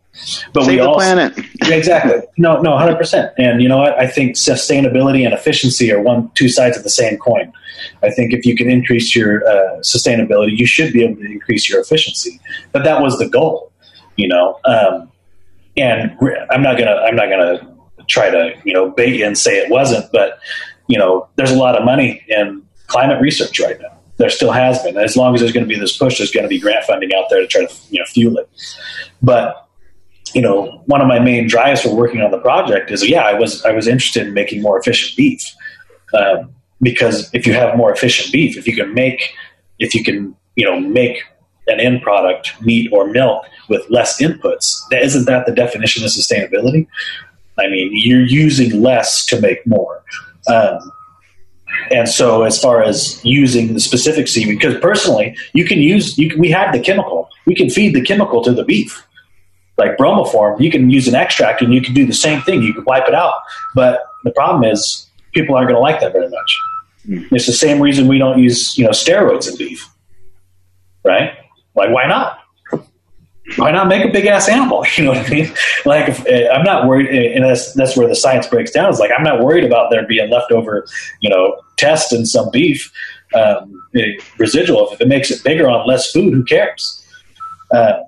[0.53, 1.39] but Save we the also, planet.
[1.63, 2.21] yeah, exactly.
[2.37, 3.33] No, no, hundred percent.
[3.39, 3.99] And you know what?
[3.99, 7.53] I think sustainability and efficiency are one two sides of the same coin.
[8.03, 11.69] I think if you can increase your uh, sustainability, you should be able to increase
[11.69, 12.41] your efficiency.
[12.73, 13.73] But that was the goal.
[14.17, 15.11] You know, um,
[15.77, 16.17] and
[16.51, 16.97] I'm not gonna.
[16.97, 17.72] I'm not gonna
[18.09, 20.39] try to you know bait you and say it wasn't, but
[20.87, 23.99] you know there's a lot of money in climate research right now.
[24.19, 24.97] There still has been.
[24.97, 27.11] As long as there's going to be this push, there's going to be grant funding
[27.15, 28.49] out there to try to you know fuel it.
[29.23, 29.69] But
[30.35, 33.35] you know, one of my main drives for working on the project is yeah, I
[33.35, 35.43] was I was interested in making more efficient beef
[36.15, 39.33] um, because if you have more efficient beef, if you can make
[39.79, 41.23] if you can you know make
[41.69, 46.87] an end product, meat or milk, with less inputs, isn't that the definition of sustainability?
[47.59, 50.03] I mean, you're using less to make more.
[50.49, 50.93] Um,
[51.91, 56.31] and so, as far as using the specific seaweed, because personally, you can use, you
[56.31, 57.29] can, we have the chemical.
[57.47, 59.07] We can feed the chemical to the beef.
[59.79, 62.63] Like bromoform, you can use an extract and you can do the same thing.
[62.63, 63.35] You can wipe it out.
[63.75, 66.59] But the problem is, people aren't going to like that very much.
[67.09, 67.29] Mm.
[67.33, 69.89] It's the same reason we don't use, you know, steroids in beef.
[71.05, 71.33] Right?
[71.75, 72.39] Like, why not?
[73.57, 74.85] Why not make a big ass animal?
[74.97, 75.53] You know what I mean?
[75.85, 78.91] Like, if, uh, I'm not worried, uh, and that's that's where the science breaks down.
[78.91, 80.87] Is like I'm not worried about there being leftover,
[81.21, 82.93] you know, test in some beef
[83.35, 83.83] um,
[84.39, 84.91] residual.
[84.93, 87.05] If it makes it bigger on less food, who cares?
[87.73, 88.01] Uh,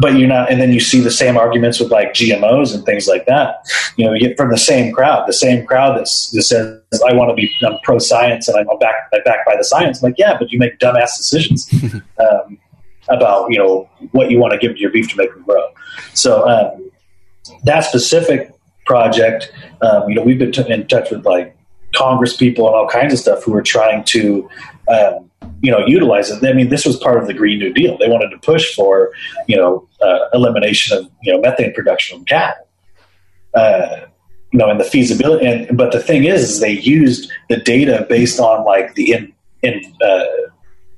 [0.00, 3.08] but you're not, and then you see the same arguments with like GMOs and things
[3.08, 3.56] like that.
[3.96, 7.30] You know, you get from the same crowd, the same crowd that says, "I want
[7.30, 10.18] to be I'm pro science and I'm back, I'm backed by the science." I'm like,
[10.18, 11.68] yeah, but you make dumbass decisions.
[12.18, 12.58] um,
[13.10, 15.66] about you know what you want to give to your beef to make them grow.
[16.14, 16.90] So um,
[17.64, 18.52] that specific
[18.86, 21.56] project, um, you know, we've been t- in touch with like
[21.94, 24.48] Congress people and all kinds of stuff who are trying to.
[24.88, 25.26] Um,
[25.62, 26.42] you know, utilize it.
[26.46, 27.98] I mean, this was part of the Green New Deal.
[27.98, 29.12] They wanted to push for,
[29.46, 32.66] you know, uh, elimination of you know methane production from cattle.
[33.54, 34.06] Uh,
[34.52, 35.46] you know, and the feasibility.
[35.46, 39.32] And but the thing is, is they used the data based on like the in
[39.62, 40.24] in uh,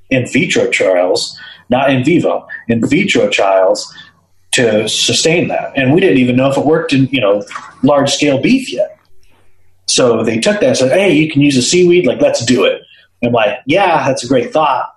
[0.09, 3.93] in vitro trials not in vivo, in vitro trials
[4.53, 5.73] to sustain that.
[5.75, 7.43] And we didn't even know if it worked in, you know,
[7.81, 8.97] large scale beef yet.
[9.87, 12.05] So they took that and said, "Hey, you can use a seaweed.
[12.05, 12.81] Like, let's do it."
[13.21, 14.93] And I'm like, "Yeah, that's a great thought,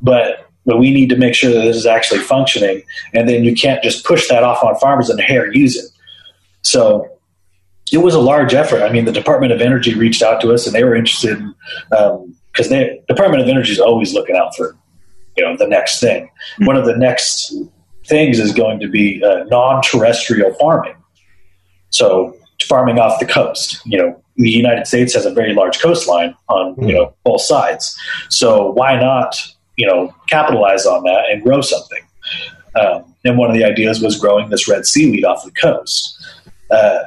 [0.00, 2.82] but but we need to make sure that this is actually functioning.
[3.12, 5.90] And then you can't just push that off on farmers and hair use it."
[6.62, 7.08] So
[7.92, 8.82] it was a large effort.
[8.82, 11.38] I mean, the Department of Energy reached out to us, and they were interested
[11.90, 14.76] because um, the Department of Energy is always looking out for
[15.36, 16.24] you know the next thing.
[16.24, 16.66] Mm-hmm.
[16.66, 17.54] One of the next
[18.06, 20.96] things is going to be uh, non-terrestrial farming.
[21.90, 22.36] So
[22.68, 23.80] farming off the coast.
[23.84, 26.84] You know, the United States has a very large coastline on mm-hmm.
[26.84, 27.96] you know both sides.
[28.28, 29.36] So why not
[29.76, 32.00] you know capitalize on that and grow something?
[32.74, 36.18] Um, and one of the ideas was growing this red seaweed off the coast.
[36.70, 37.02] Uh,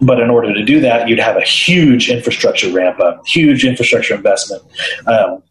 [0.00, 4.14] but in order to do that, you'd have a huge infrastructure ramp up, huge infrastructure
[4.14, 4.62] investment.
[5.06, 5.42] Um,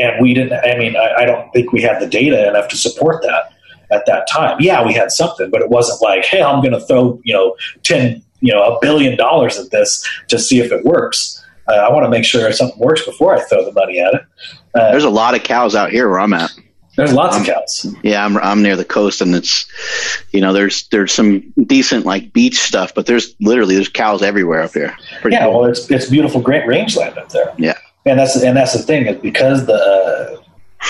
[0.00, 2.76] and we didn't, I mean, I, I, don't think we had the data enough to
[2.76, 3.52] support that
[3.90, 4.56] at that time.
[4.60, 7.56] Yeah, we had something, but it wasn't like, hey, I'm going to throw, you know,
[7.82, 11.44] 10, you know, a billion dollars at this to see if it works.
[11.68, 14.22] Uh, I want to make sure something works before I throw the money at it.
[14.74, 16.50] Uh, There's a lot of cows out here where I'm at.
[16.96, 17.94] There's lots of cows.
[18.02, 19.64] Yeah, I'm I'm near the coast, and it's
[20.32, 24.60] you know there's there's some decent like beach stuff, but there's literally there's cows everywhere
[24.62, 24.94] up here.
[25.22, 25.60] Pretty yeah, cool.
[25.60, 27.54] well, it's it's beautiful, great rangeland up there.
[27.56, 30.42] Yeah, and that's and that's the thing is because the uh,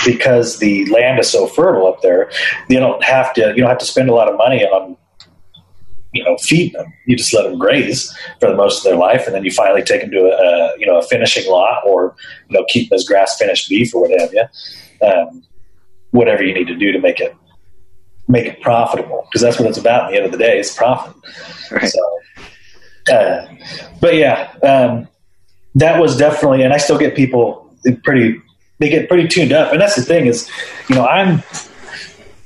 [0.05, 2.31] because the land is so fertile up there,
[2.69, 4.97] you don't have to you don't have to spend a lot of money on
[6.13, 6.93] you know feeding them.
[7.05, 9.83] You just let them graze for the most of their life, and then you finally
[9.83, 12.15] take them to a, you know a finishing lot or
[12.49, 14.49] you know keep them as grass finished beef or whatever.
[15.01, 15.43] Um,
[16.11, 17.35] whatever you need to do to make it
[18.27, 20.05] make it profitable because that's what it's about.
[20.05, 21.15] At the end of the day, it's profit.
[21.71, 21.89] Right.
[21.89, 23.47] So, uh,
[23.99, 25.07] but yeah, um,
[25.75, 28.41] that was definitely, and I still get people pretty.
[28.79, 30.49] They get pretty tuned up, and that's the thing is,
[30.89, 31.43] you know, I'm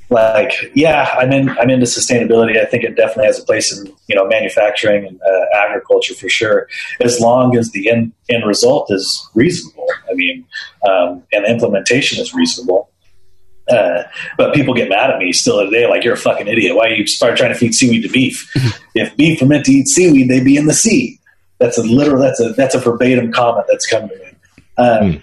[0.10, 1.50] like, yeah, I'm in.
[1.50, 2.62] I'm into sustainability.
[2.62, 6.30] I think it definitely has a place in you know manufacturing and uh, agriculture for
[6.30, 6.68] sure,
[7.02, 9.88] as long as the end end result is reasonable.
[10.10, 10.46] I mean,
[10.88, 12.90] um, and the implementation is reasonable.
[13.68, 14.04] Uh,
[14.38, 16.76] but people get mad at me still today, like you're a fucking idiot.
[16.76, 18.52] Why are you start trying to feed seaweed to beef?
[18.96, 21.20] if beef were meant to eat seaweed, they'd be in the sea.
[21.60, 22.22] That's a literal.
[22.22, 24.26] That's a that's a verbatim comment that's come to me.
[24.78, 25.22] Um, mm.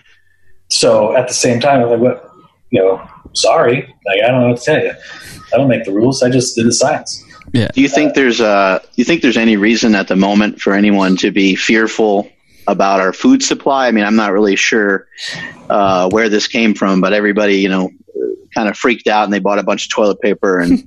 [0.69, 2.31] So at the same time, I'm like, what?
[2.71, 4.93] You know, sorry, like I don't know what to tell you.
[5.53, 6.23] I don't make the rules.
[6.23, 7.23] I just did the science.
[7.53, 7.69] Yeah.
[7.75, 10.61] Do you think uh, there's uh Do you think there's any reason at the moment
[10.61, 12.31] for anyone to be fearful
[12.67, 13.89] about our food supply?
[13.89, 15.07] I mean, I'm not really sure
[15.69, 17.91] uh, where this came from, but everybody, you know,
[18.55, 20.87] kind of freaked out and they bought a bunch of toilet paper and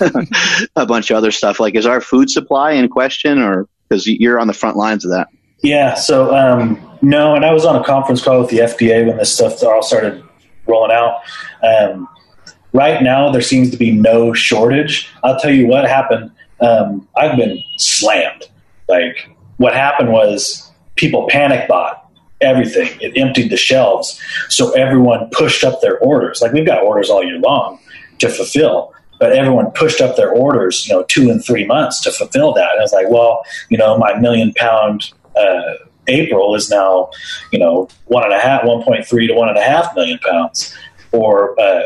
[0.76, 1.60] a bunch of other stuff.
[1.60, 5.10] Like, is our food supply in question, or because you're on the front lines of
[5.10, 5.28] that?
[5.62, 5.94] Yeah.
[5.94, 9.34] So um, no, and I was on a conference call with the FDA when this
[9.34, 10.22] stuff all started
[10.66, 11.20] rolling out.
[11.62, 12.08] Um,
[12.72, 15.10] right now, there seems to be no shortage.
[15.24, 16.30] I'll tell you what happened.
[16.60, 18.48] Um, I've been slammed.
[18.88, 22.96] Like what happened was people panic bought everything.
[23.00, 24.20] It emptied the shelves.
[24.48, 26.40] So everyone pushed up their orders.
[26.40, 27.78] Like we've got orders all year long
[28.18, 32.12] to fulfill, but everyone pushed up their orders, you know, two and three months to
[32.12, 32.70] fulfill that.
[32.72, 35.74] And I was like, well, you know, my million pound uh,
[36.06, 37.10] April is now,
[37.52, 40.74] you know, one and a half, 1.3 to one and a half million pounds.
[41.12, 41.82] Or, uh,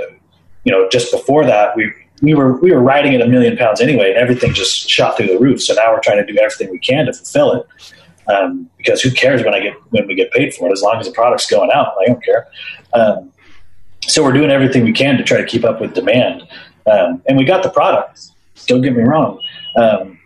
[0.64, 1.92] you know, just before that, we,
[2.22, 5.26] we were we were riding at a million pounds anyway, and everything just shot through
[5.26, 5.60] the roof.
[5.60, 7.66] So now we're trying to do everything we can to fulfill it
[8.28, 10.72] um, because who cares when I get when we get paid for it?
[10.72, 12.48] As long as the product's going out, I don't care.
[12.94, 13.32] Um,
[14.06, 16.46] so we're doing everything we can to try to keep up with demand,
[16.90, 18.20] um, and we got the product.
[18.66, 19.40] Don't get me wrong.
[19.76, 20.18] Um,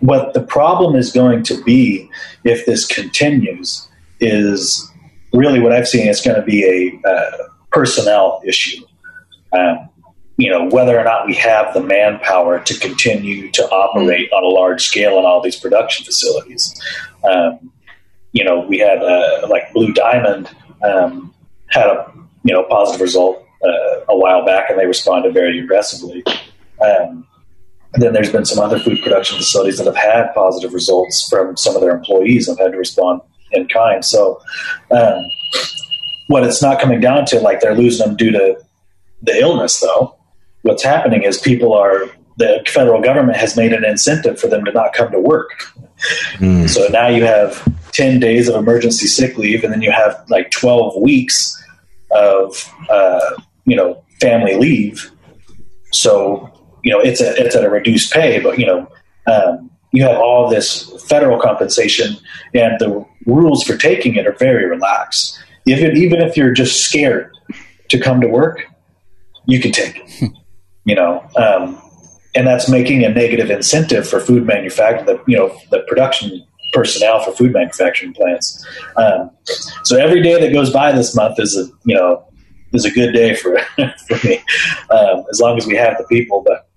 [0.00, 2.10] what the problem is going to be
[2.44, 3.88] if this continues
[4.20, 4.90] is
[5.32, 6.06] really what I've seen.
[6.06, 6.64] It's going to be
[7.04, 8.84] a uh, personnel issue.
[9.52, 9.88] Um,
[10.36, 14.48] you know whether or not we have the manpower to continue to operate on a
[14.48, 16.74] large scale in all these production facilities.
[17.22, 17.72] Um,
[18.32, 20.50] you know, we had uh, like Blue Diamond
[20.82, 21.32] um,
[21.68, 26.22] had a you know positive result uh, a while back, and they responded very aggressively.
[26.80, 27.26] Um,
[27.94, 31.76] then there's been some other food production facilities that have had positive results from some
[31.76, 33.20] of their employees and have had to respond
[33.52, 34.04] in kind.
[34.04, 34.40] So,
[34.90, 35.24] um,
[36.26, 38.58] what it's not coming down to, like they're losing them due to
[39.22, 40.16] the illness, though
[40.64, 44.72] what's happening is people are the federal government has made an incentive for them to
[44.72, 45.50] not come to work.
[46.38, 46.68] Mm.
[46.68, 47.62] So now you have
[47.92, 51.62] 10 days of emergency sick leave, and then you have like 12 weeks
[52.10, 55.10] of, uh, you know, family leave.
[55.92, 56.50] So,
[56.82, 58.88] you know, it's, a, it's at a reduced pay, but, you know,
[59.26, 62.16] um, you have all this federal compensation,
[62.52, 65.38] and the rules for taking it are very relaxed.
[65.66, 67.30] Even, even if you're just scared
[67.88, 68.64] to come to work,
[69.46, 70.32] you can take it.
[70.84, 71.80] you know, um,
[72.34, 77.22] and that's making a negative incentive for food manufacturing, the you know the production personnel
[77.22, 78.66] for food manufacturing plants.
[78.96, 79.30] Um,
[79.84, 82.26] so every day that goes by this month is a you know
[82.74, 83.58] is a good day for
[84.08, 84.42] for me,
[84.90, 86.42] um, as long as we have the people.
[86.44, 86.68] But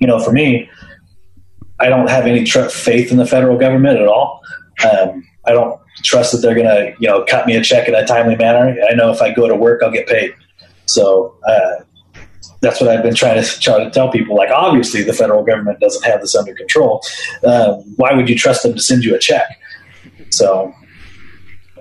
[0.00, 0.68] you know, for me,
[1.80, 4.40] I don't have any tr- faith in the federal government at all.
[4.90, 7.94] Um, I don't trust that they're going to you know cut me a check in
[7.94, 8.76] a timely manner.
[8.88, 10.32] I know if I go to work, I'll get paid.
[10.86, 11.84] So uh,
[12.60, 14.36] that's what I've been trying to try to tell people.
[14.36, 17.02] Like, obviously, the federal government doesn't have this under control.
[17.44, 19.58] Um, why would you trust them to send you a check?
[20.30, 20.74] So,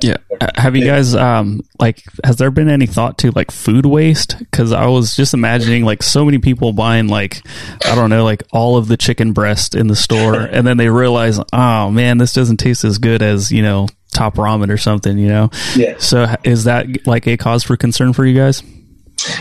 [0.02, 0.18] yeah.
[0.56, 4.38] Have you guys um like has there been any thought to like food waste?
[4.40, 7.42] Because I was just imagining like so many people buying like
[7.86, 10.90] I don't know like all of the chicken breast in the store, and then they
[10.90, 15.18] realize, oh man, this doesn't taste as good as you know top ramen or something.
[15.18, 15.50] You know.
[15.76, 15.96] Yeah.
[15.98, 18.64] So is that like a cause for concern for you guys?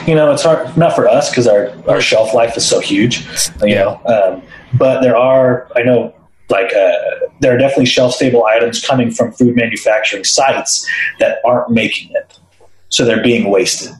[0.06, 3.26] you know, it's hard not for us because our, our shelf life is so huge,
[3.62, 4.00] you know.
[4.06, 4.42] Um,
[4.78, 6.14] but there are, I know,
[6.48, 6.92] like uh,
[7.40, 10.86] there are definitely shelf stable items coming from food manufacturing sites
[11.18, 12.38] that aren't making it,
[12.88, 13.92] so they're being wasted.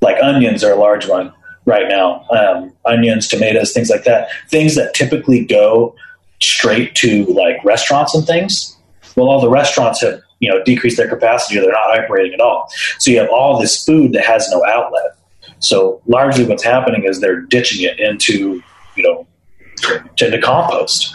[0.00, 1.32] Like onions are a large one
[1.64, 2.26] right now.
[2.30, 4.28] Um, onions, tomatoes, things like that.
[4.48, 5.94] Things that typically go
[6.40, 8.76] straight to like restaurants and things.
[9.16, 12.40] Well, all the restaurants have you know decreased their capacity or they're not operating at
[12.40, 12.68] all.
[12.98, 15.16] So you have all this food that has no outlet.
[15.60, 18.60] So largely what's happening is they're ditching it into,
[18.96, 19.26] you know,
[20.20, 21.14] into compost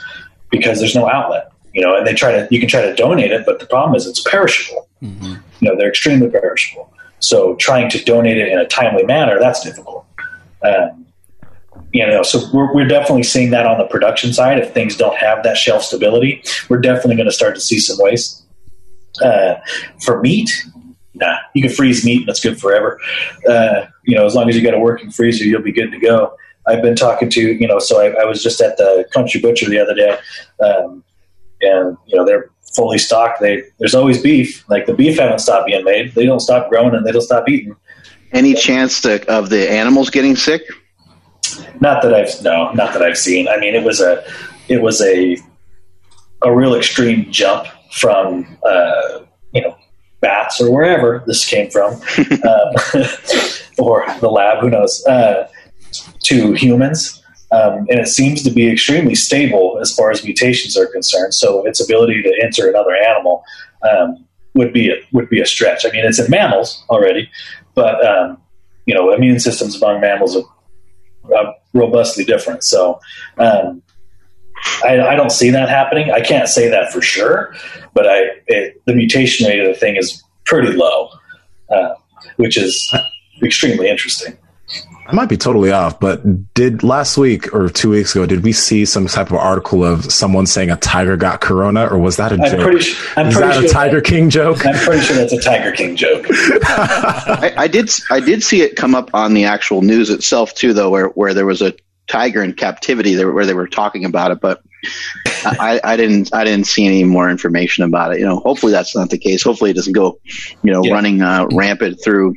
[0.49, 3.31] because there's no outlet, you know, and they try to, you can try to donate
[3.31, 4.87] it, but the problem is it's perishable.
[5.01, 5.35] Mm-hmm.
[5.59, 6.91] You know, they're extremely perishable.
[7.19, 10.05] So trying to donate it in a timely manner, that's difficult.
[10.63, 11.05] Um,
[11.93, 14.59] you know, so we're, we're definitely seeing that on the production side.
[14.59, 17.97] If things don't have that shelf stability, we're definitely going to start to see some
[17.99, 18.43] waste.
[19.23, 19.55] Uh,
[20.03, 20.49] for meat,
[21.15, 22.99] nah, you can freeze meat and it's good forever.
[23.49, 25.99] Uh, you know, as long as you got a working freezer, you'll be good to
[25.99, 26.35] go.
[26.67, 29.69] I've been talking to, you know, so I, I was just at the country butcher
[29.69, 30.17] the other day,
[30.63, 31.03] um,
[31.61, 33.41] and you know they're fully stocked.
[33.41, 34.67] They there's always beef.
[34.69, 36.13] Like the beef haven't stopped being made.
[36.13, 37.75] They don't stop growing and they don't stop eating.
[38.33, 40.61] Any chance to, of the animals getting sick?
[41.79, 43.47] Not that I've no, not that I've seen.
[43.47, 44.23] I mean, it was a
[44.67, 45.37] it was a
[46.43, 49.19] a real extreme jump from uh,
[49.53, 49.75] you know
[50.19, 51.99] bats or wherever this came from, um,
[53.77, 55.47] or the lab, who knows, uh,
[56.23, 57.23] to humans.
[57.51, 61.33] Um, and it seems to be extremely stable as far as mutations are concerned.
[61.33, 63.43] So its ability to enter another animal
[63.89, 65.85] um, would be a, would be a stretch.
[65.85, 67.29] I mean, it's in mammals already,
[67.73, 68.37] but um,
[68.85, 72.63] you know, immune systems among mammals are robustly different.
[72.63, 72.99] So
[73.37, 73.81] um,
[74.83, 76.11] I, I, don't see that happening.
[76.11, 77.53] I can't say that for sure,
[77.93, 81.09] but I it, the mutation rate of the thing is pretty low,
[81.69, 81.93] uh,
[82.37, 82.95] which is
[83.43, 84.37] extremely interesting.
[85.07, 88.51] I might be totally off, but did last week or two weeks ago, did we
[88.51, 92.33] see some type of article of someone saying a tiger got corona, or was that
[92.33, 92.61] a I'm joke?
[92.61, 94.65] Pretty, I'm Is pretty that sure a Tiger that, King joke?
[94.65, 96.25] I'm pretty sure that's a Tiger King joke.
[96.29, 100.73] I, I, did, I did see it come up on the actual news itself too,
[100.73, 101.73] though, where where there was a
[102.07, 104.61] tiger in captivity there, where they were talking about it, but
[105.45, 108.19] I, I, didn't I didn't see any more information about it.
[108.19, 109.43] You know, hopefully that's not the case.
[109.43, 110.19] Hopefully it doesn't go,
[110.63, 110.93] you know, yeah.
[110.93, 112.35] running uh, rampant through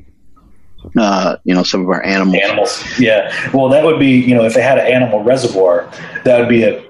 [0.98, 2.42] uh, you know, some of our animals.
[2.42, 3.50] Animals, yeah.
[3.52, 5.90] Well, that would be, you know, if they had an animal reservoir,
[6.24, 6.84] that would be a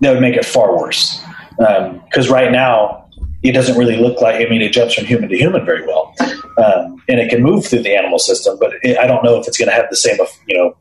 [0.00, 1.22] that would make it far worse.
[1.56, 3.08] Because um, right now,
[3.42, 4.36] it doesn't really look like.
[4.36, 6.14] I mean, it jumps from human to human very well,
[6.58, 8.58] um, and it can move through the animal system.
[8.58, 10.18] But it, I don't know if it's going to have the same.
[10.48, 10.76] You know,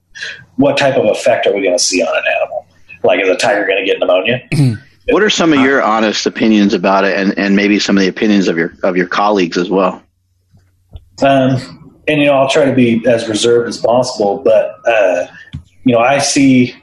[0.56, 2.66] what type of effect are we going to see on an animal?
[3.04, 4.48] Like, is a tiger going to get pneumonia?
[5.10, 8.08] what are some of your honest opinions about it, and, and maybe some of the
[8.08, 10.02] opinions of your of your colleagues as well?
[11.22, 15.28] Um, and you know, I'll try to be as reserved as possible, but uh,
[15.84, 16.76] you know, I see.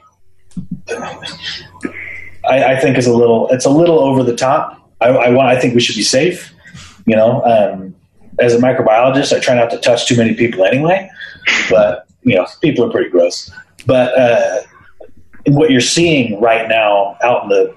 [2.43, 3.47] I, I, think is a little.
[3.49, 4.89] It's a little over the top.
[4.99, 5.47] I, I want.
[5.47, 6.53] I think we should be safe.
[7.05, 7.95] You know, um,
[8.39, 11.09] as a microbiologist, I try not to touch too many people anyway.
[11.69, 13.51] But you know, people are pretty gross.
[13.85, 14.61] But uh,
[15.47, 17.75] what you're seeing right now out in the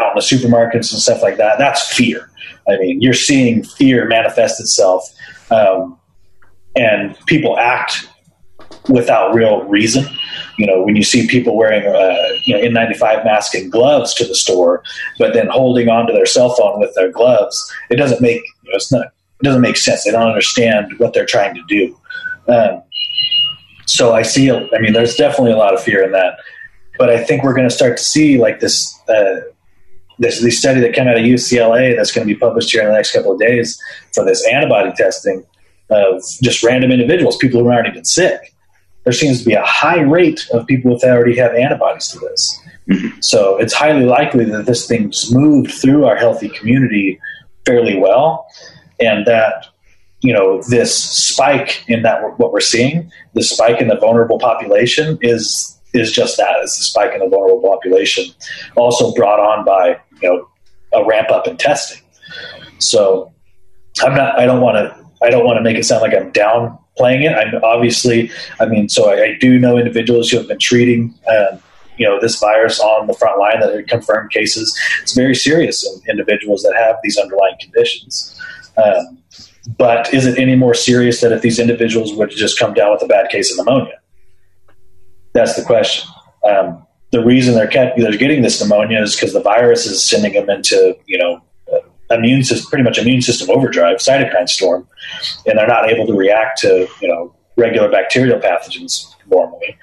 [0.00, 2.30] out in the supermarkets and stuff like that, that's fear.
[2.68, 5.02] I mean, you're seeing fear manifest itself,
[5.50, 5.98] um,
[6.76, 8.06] and people act
[8.88, 10.06] without real reason.
[10.58, 14.26] You know, when you see people wearing uh, you know N95 mask and gloves to
[14.26, 14.82] the store,
[15.18, 18.76] but then holding onto their cell phone with their gloves, it doesn't make you know,
[18.76, 20.04] it's not it doesn't make sense.
[20.04, 21.98] They don't understand what they're trying to do.
[22.48, 22.82] Um,
[23.86, 24.50] so I see.
[24.50, 26.38] I mean, there's definitely a lot of fear in that,
[26.98, 28.98] but I think we're going to start to see like this.
[29.08, 29.40] Uh,
[30.18, 32.88] this, this study that came out of UCLA that's going to be published here in
[32.88, 33.78] the next couple of days
[34.14, 35.44] for this antibody testing
[35.90, 38.52] of just random individuals, people who aren't even sick.
[39.04, 42.60] there seems to be a high rate of people that already have antibodies to this.
[42.90, 43.20] Mm-hmm.
[43.20, 47.18] So it's highly likely that this thing's moved through our healthy community
[47.64, 48.46] fairly well,
[49.00, 49.66] and that
[50.22, 55.18] you know this spike in that what we're seeing, the spike in the vulnerable population
[55.20, 58.26] is is just that is the spike in the vulnerable population,
[58.76, 60.48] also brought on by you know
[60.92, 62.02] a ramp up in testing.
[62.78, 63.32] So
[64.02, 64.38] I'm not.
[64.38, 65.05] I don't want to.
[65.22, 67.34] I don't want to make it sound like I'm downplaying it.
[67.34, 68.30] I'm obviously.
[68.60, 71.14] I mean, so I, I do know individuals who have been treating.
[71.28, 71.60] Um,
[71.98, 74.78] you know this virus on the front line that are confirmed cases.
[75.00, 78.38] It's very serious in individuals that have these underlying conditions.
[78.76, 79.22] Um,
[79.78, 83.02] but is it any more serious that if these individuals would just come down with
[83.02, 83.98] a bad case of pneumonia?
[85.32, 86.08] That's the question.
[86.48, 90.48] Um, the reason they're, they're getting this pneumonia is because the virus is sending them
[90.50, 91.42] into, you know,
[92.10, 94.86] immune system, pretty much immune system overdrive, cytokine storm,
[95.46, 99.76] and they're not able to react to, you know, regular bacterial pathogens normally.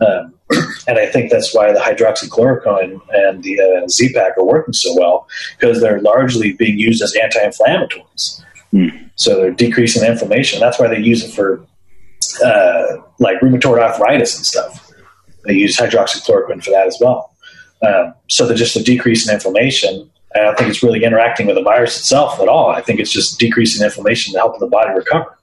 [0.00, 0.34] Um,
[0.86, 5.26] and I think that's why the hydroxychloroquine and the uh, Z-Pak are working so well
[5.58, 8.42] because they're largely being used as anti-inflammatories.
[8.72, 9.10] Mm.
[9.16, 10.60] So they're decreasing the inflammation.
[10.60, 11.64] That's why they use it for
[12.44, 14.90] uh, like rheumatoid arthritis and stuff.
[15.46, 17.34] They use hydroxychloroquine for that as well.
[17.86, 20.10] Um, so they're just a decrease in inflammation.
[20.34, 22.70] I don't think it's really interacting with the virus itself at all.
[22.70, 25.38] I think it's just decreasing inflammation to help the body recover.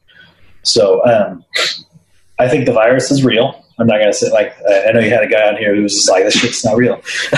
[0.64, 1.46] So um,
[2.40, 3.66] I think the virus is real.
[3.80, 4.54] I'm not going to say like
[4.88, 6.76] I know you had a guy on here who was just like this shit's not
[6.76, 6.96] real.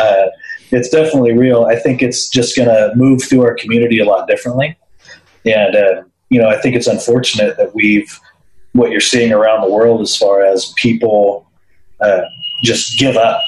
[0.00, 0.26] uh,
[0.70, 1.66] it's definitely real.
[1.66, 4.76] I think it's just going to move through our community a lot differently,
[5.44, 8.18] and uh, you know I think it's unfortunate that we've
[8.72, 11.48] what you're seeing around the world as far as people
[12.00, 12.22] uh,
[12.64, 13.40] just give up,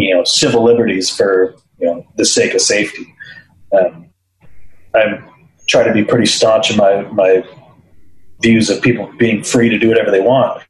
[0.00, 3.14] you know, civil liberties for you know the sake of safety.
[3.72, 4.10] Um,
[4.94, 5.22] I
[5.68, 7.44] try to be pretty staunch in my my
[8.42, 10.62] views of people being free to do whatever they want.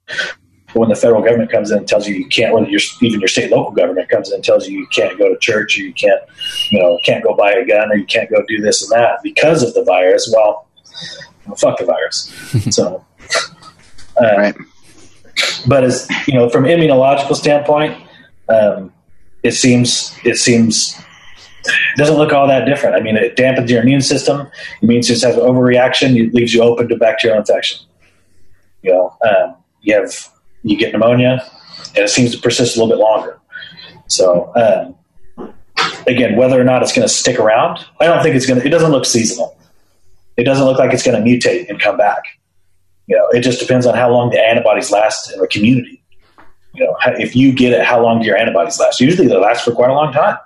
[0.73, 3.21] But when the federal government comes in and tells you you can't, or your, even
[3.21, 5.83] your state local government comes in and tells you you can't go to church, or
[5.83, 6.21] you can't,
[6.71, 9.19] you know, can't go buy a gun, or you can't go do this and that
[9.23, 10.69] because of the virus, well,
[11.47, 12.33] well fuck the virus.
[12.75, 13.05] so
[14.21, 14.57] uh, right.
[15.67, 18.01] But as you know, from immunological standpoint,
[18.49, 18.93] um,
[19.43, 20.99] it seems it seems
[21.65, 22.97] it doesn't look all that different.
[22.97, 24.49] I mean, it dampens your immune system.
[24.83, 26.17] It means it has an overreaction.
[26.17, 27.81] It leaves you open to bacterial infection.
[28.83, 30.13] You know, um, you have
[30.63, 31.45] you get pneumonia,
[31.89, 33.39] and it seems to persist a little bit longer.
[34.09, 35.53] So, um,
[36.07, 38.67] again, whether or not it's going to stick around, I don't think it's going to.
[38.67, 39.57] It doesn't look seasonal.
[40.37, 42.23] It doesn't look like it's going to mutate and come back.
[43.07, 46.00] You know, it just depends on how long the antibodies last in the community.
[46.75, 49.01] You know, if you get it, how long do your antibodies last?
[49.01, 50.39] Usually, they last for quite a long time.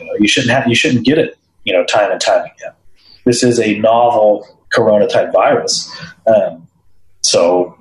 [0.00, 2.72] You know, you shouldn't have, you shouldn't get it, you know, time and time again.
[3.24, 5.90] This is a novel corona type virus,
[6.26, 6.66] um,
[7.22, 7.78] so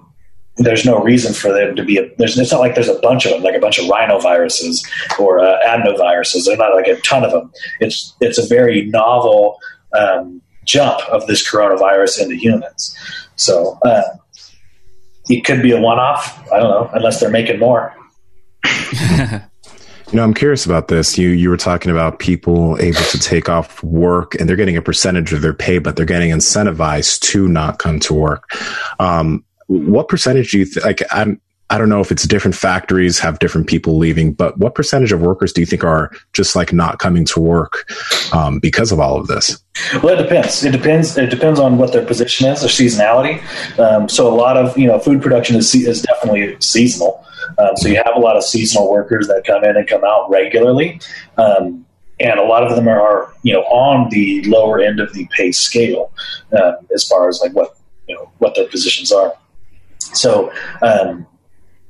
[0.58, 3.26] there's no reason for them to be a, there's it's not like there's a bunch
[3.26, 4.88] of them like a bunch of rhinoviruses
[5.20, 9.60] or uh, adenoviruses there's not like a ton of them it's it's a very novel
[9.98, 12.98] um, jump of this coronavirus into humans
[13.36, 14.02] so uh,
[15.30, 16.52] it could be a one-off.
[16.52, 17.96] I don't know, unless they're making more.
[20.12, 21.18] You know, I'm curious about this.
[21.18, 24.82] You you were talking about people able to take off work and they're getting a
[24.82, 28.50] percentage of their pay, but they're getting incentivized to not come to work.
[29.00, 30.86] Um, what percentage do you think?
[30.86, 34.74] Like, I'm I don't know if it's different factories have different people leaving, but what
[34.74, 37.92] percentage of workers do you think are just like not coming to work
[38.34, 39.62] um, because of all of this?
[40.02, 40.64] Well, it depends.
[40.64, 41.18] It depends.
[41.18, 43.42] It depends on what their position is, their seasonality.
[43.80, 47.24] Um, so a lot of you know food production is is definitely seasonal.
[47.60, 50.30] Um, so you have a lot of seasonal workers that come in and come out
[50.30, 51.02] regularly,
[51.38, 51.86] um,
[52.20, 55.52] and a lot of them are you know on the lower end of the pay
[55.52, 56.14] scale
[56.54, 57.76] uh, as far as like what
[58.08, 59.34] you know what their positions are.
[60.14, 60.52] So
[60.82, 61.28] um,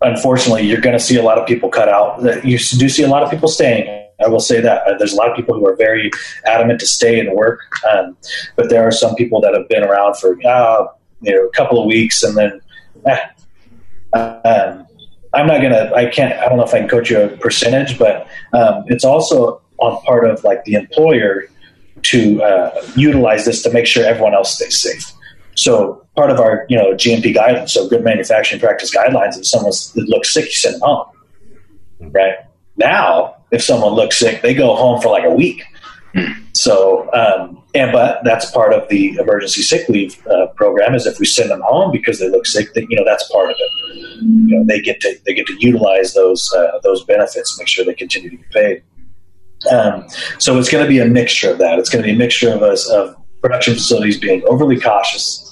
[0.02, 2.22] unfortunately, you're going to see a lot of people cut out.
[2.45, 4.06] You do see a lot of people staying.
[4.24, 6.10] I will say that uh, there's a lot of people who are very
[6.45, 8.18] adamant to stay and work, um,
[8.56, 10.88] but there are some people that have been around for uh,
[11.22, 12.62] you know a couple of weeks and then.
[13.06, 13.20] Eh,
[14.14, 14.88] um,
[15.34, 15.91] I'm not gonna.
[15.95, 16.34] I can't.
[16.39, 20.02] I don't know if I can coach you a percentage, but um, it's also on
[20.04, 21.48] part of like the employer
[22.04, 25.14] to uh, utilize this to make sure everyone else stays safe.
[25.58, 29.74] So part of our, you know, GMP guidelines, so good manufacturing practice guidelines, if someone
[29.95, 31.08] looks sick, you send them home.
[31.99, 32.36] Right
[32.76, 35.64] now, if someone looks sick, they go home for like a week.
[36.53, 41.20] So, um, and but that's part of the emergency sick leave uh, program is if
[41.20, 44.22] we send them home because they look sick, that you know that's part of it.
[44.24, 47.86] You know, they get to they get to utilize those uh, those benefits, make sure
[47.86, 48.84] they continue to be paid.
[49.72, 50.08] Um,
[50.39, 51.78] so it's going to be a mixture of that.
[51.78, 55.48] It's going to be a mixture of us of production facilities being overly cautious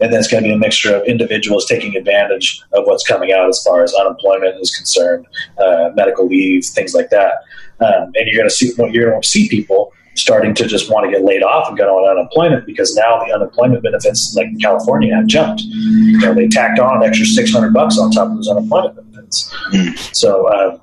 [0.00, 3.32] and then it's going to be a mixture of individuals taking advantage of what's coming
[3.32, 5.26] out as far as unemployment is concerned,
[5.58, 7.34] uh, medical leave, things like that.
[7.80, 11.04] Um, and you're going to see you're going to see people starting to just want
[11.04, 14.58] to get laid off and go on unemployment because now the unemployment benefits, like in
[14.58, 15.62] California, have jumped.
[15.62, 18.96] You know, they tacked on an extra six hundred bucks on top of those unemployment
[18.96, 19.52] benefits.
[19.72, 20.16] Mm.
[20.16, 20.78] So, uh,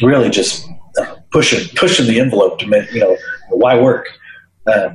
[0.00, 0.66] really, just
[1.30, 3.16] pushing pushing the envelope to make you know
[3.50, 4.08] why work.
[4.66, 4.90] Uh,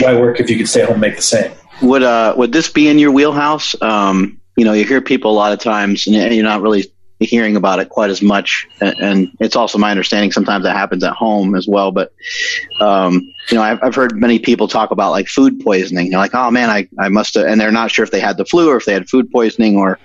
[0.00, 1.52] why work if you could stay home and make the same?
[1.82, 3.80] Would uh would this be in your wheelhouse?
[3.80, 7.56] Um, you know, you hear people a lot of times, and you're not really hearing
[7.56, 8.68] about it quite as much.
[8.80, 11.90] And it's also my understanding sometimes that happens at home as well.
[11.90, 12.12] But,
[12.80, 13.14] um,
[13.50, 16.10] you know, I've, I've heard many people talk about like food poisoning.
[16.10, 18.36] They're like, oh man, I, I must have, and they're not sure if they had
[18.36, 19.98] the flu or if they had food poisoning or,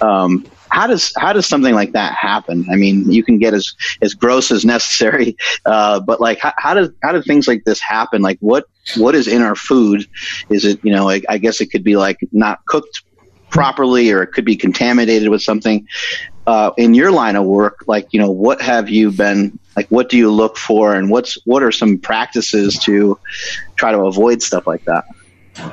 [0.00, 2.66] um, how does how does something like that happen?
[2.70, 6.74] I mean, you can get as as gross as necessary, uh, but like how, how
[6.74, 8.22] does how do things like this happen?
[8.22, 8.64] Like what
[8.96, 10.06] what is in our food?
[10.48, 13.02] Is it you know I, I guess it could be like not cooked
[13.50, 15.86] properly or it could be contaminated with something
[16.46, 19.88] uh, in your line of work, like you know, what have you been like?
[19.88, 23.18] What do you look for, and what's what are some practices to
[23.76, 25.04] try to avoid stuff like that?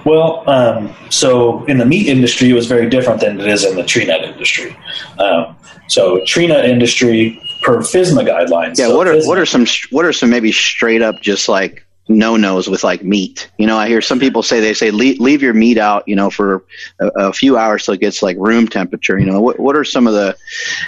[0.06, 3.76] Well, um, so in the meat industry, it was very different than it is in
[3.76, 4.76] the tree nut industry.
[5.20, 5.56] Um,
[5.88, 8.78] so tree nut industry per FSMA guidelines.
[8.78, 11.48] Yeah, so what are FSMA, what are some what are some maybe straight up just
[11.48, 13.50] like no nos with like meat.
[13.58, 16.16] You know, I hear some people say they say leave, leave your meat out, you
[16.16, 16.64] know, for
[17.00, 19.20] a, a, few hours till it gets like room temperature.
[19.20, 20.36] You know, what what are some of the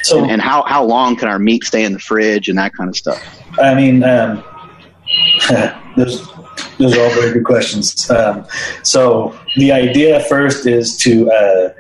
[0.04, 2.74] so, and, and, how how long can our meat stay in the fridge and that
[2.74, 3.22] kind of stuff?
[3.60, 4.44] I mean, um,
[5.98, 6.28] those
[6.80, 8.10] those are all very good questions.
[8.10, 8.46] Um,
[8.84, 11.74] so the idea first is to uh,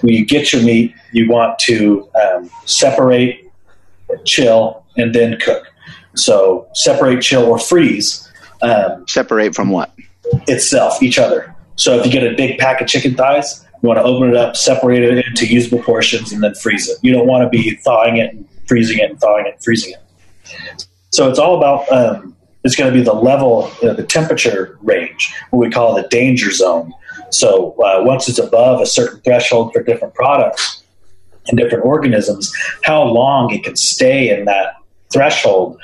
[0.00, 3.50] when you get your meat, you want to um, separate,
[4.24, 5.66] chill, and then cook.
[6.14, 8.30] So separate, chill, or freeze
[8.62, 9.92] um, Separate from what?
[10.46, 11.54] Itself, each other.
[11.76, 14.36] So if you get a big pack of chicken thighs, you want to open it
[14.36, 16.98] up, separate it into usable portions, and then freeze it.
[17.02, 19.94] You don't want to be thawing it and freezing it and thawing it and freezing
[19.94, 20.86] it.
[21.10, 25.32] So it's all about um, it's going to be the level, uh, the temperature range,
[25.50, 26.92] what we call the danger zone.
[27.30, 30.82] So uh, once it's above a certain threshold for different products
[31.48, 32.52] and different organisms,
[32.82, 34.74] how long it can stay in that
[35.12, 35.80] threshold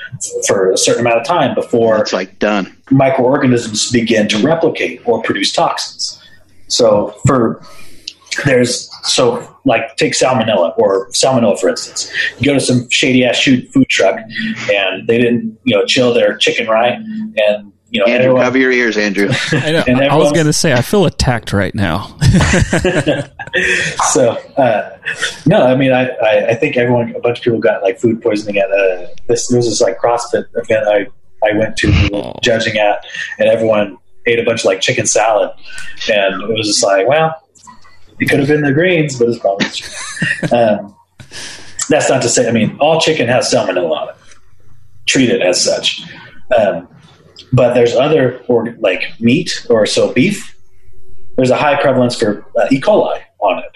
[0.47, 5.21] for a certain amount of time before it's like done microorganisms begin to replicate or
[5.21, 6.23] produce toxins.
[6.69, 7.61] So for
[8.45, 12.11] there's so like take salmonella or salmonella for instance.
[12.39, 14.19] You go to some shady ass shoot food truck
[14.71, 18.57] and they didn't you know chill their chicken right and you know, Andrew, everyone, cover
[18.57, 19.29] your ears, Andrew.
[19.51, 22.17] I, know, I was going to say, I feel attacked right now.
[24.11, 24.97] so, uh,
[25.45, 28.21] no, I mean, I, I, I, think everyone, a bunch of people got like food
[28.21, 29.47] poisoning at uh, this.
[29.47, 31.07] There was this like CrossFit event I,
[31.47, 32.33] I went to oh.
[32.43, 33.05] judging at,
[33.39, 35.51] and everyone ate a bunch of like chicken salad,
[36.11, 37.33] and it was just like, well,
[38.19, 39.67] it could have been the greens, but it's probably.
[40.57, 40.95] um,
[41.89, 42.47] that's not to say.
[42.47, 44.15] I mean, all chicken has salmonella on it.
[45.05, 46.01] Treat it as such.
[46.57, 46.87] Um,
[47.53, 50.55] but there's other or like meat or so beef.
[51.35, 52.81] There's a high prevalence for uh, E.
[52.81, 53.71] coli on it,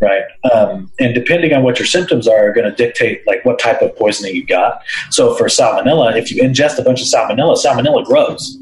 [0.00, 0.22] right?
[0.52, 3.82] Um, and depending on what your symptoms are, are going to dictate like what type
[3.82, 4.82] of poisoning you got.
[5.10, 8.56] So for salmonella, if you ingest a bunch of salmonella, salmonella grows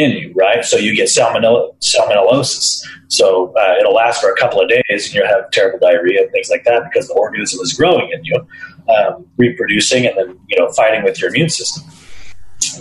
[0.00, 0.64] in you, right?
[0.64, 2.82] So you get salmonella salmonellosis.
[3.08, 6.30] So uh, it'll last for a couple of days, and you'll have terrible diarrhea and
[6.32, 8.46] things like that because the organism is growing in you,
[8.88, 11.84] um, reproducing, and then you know fighting with your immune system.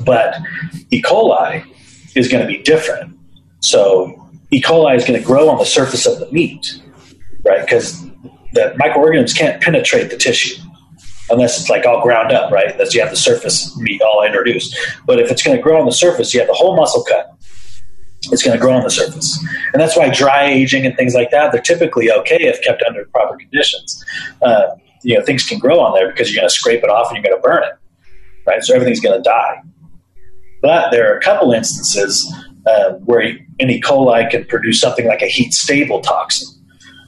[0.03, 0.35] But
[0.91, 1.01] E.
[1.01, 1.65] coli
[2.15, 3.17] is going to be different.
[3.61, 4.61] So E.
[4.61, 6.81] coli is going to grow on the surface of the meat,
[7.45, 7.61] right?
[7.61, 8.05] Because
[8.53, 10.61] the microorganisms can't penetrate the tissue
[11.31, 12.71] unless it's like all ground up, right?
[12.71, 14.75] Unless you have the surface meat all introduced.
[15.05, 17.35] But if it's going to grow on the surface, you have the whole muscle cut.
[18.31, 19.43] It's going to grow on the surface.
[19.73, 23.05] And that's why dry aging and things like that, they're typically okay if kept under
[23.05, 24.03] proper conditions.
[24.41, 24.67] Uh,
[25.03, 27.15] you know, things can grow on there because you're going to scrape it off and
[27.15, 27.73] you're going to burn it,
[28.45, 28.63] right?
[28.63, 29.61] So everything's going to die.
[30.61, 32.29] But there are a couple instances
[32.65, 33.81] uh, where an E.
[33.81, 36.47] coli can produce something like a heat stable toxin,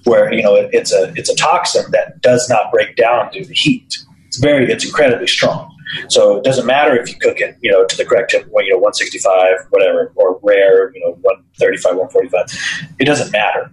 [0.05, 3.43] where you know it, it's a it's a toxin that does not break down due
[3.43, 3.97] to heat.
[4.31, 5.75] It's very it's incredibly strong.
[6.07, 8.71] So it doesn't matter if you cook it, you know, to the correct temperature, you
[8.71, 12.95] know, 165, whatever, or rare, you know, 135, 145.
[12.97, 13.69] It doesn't matter.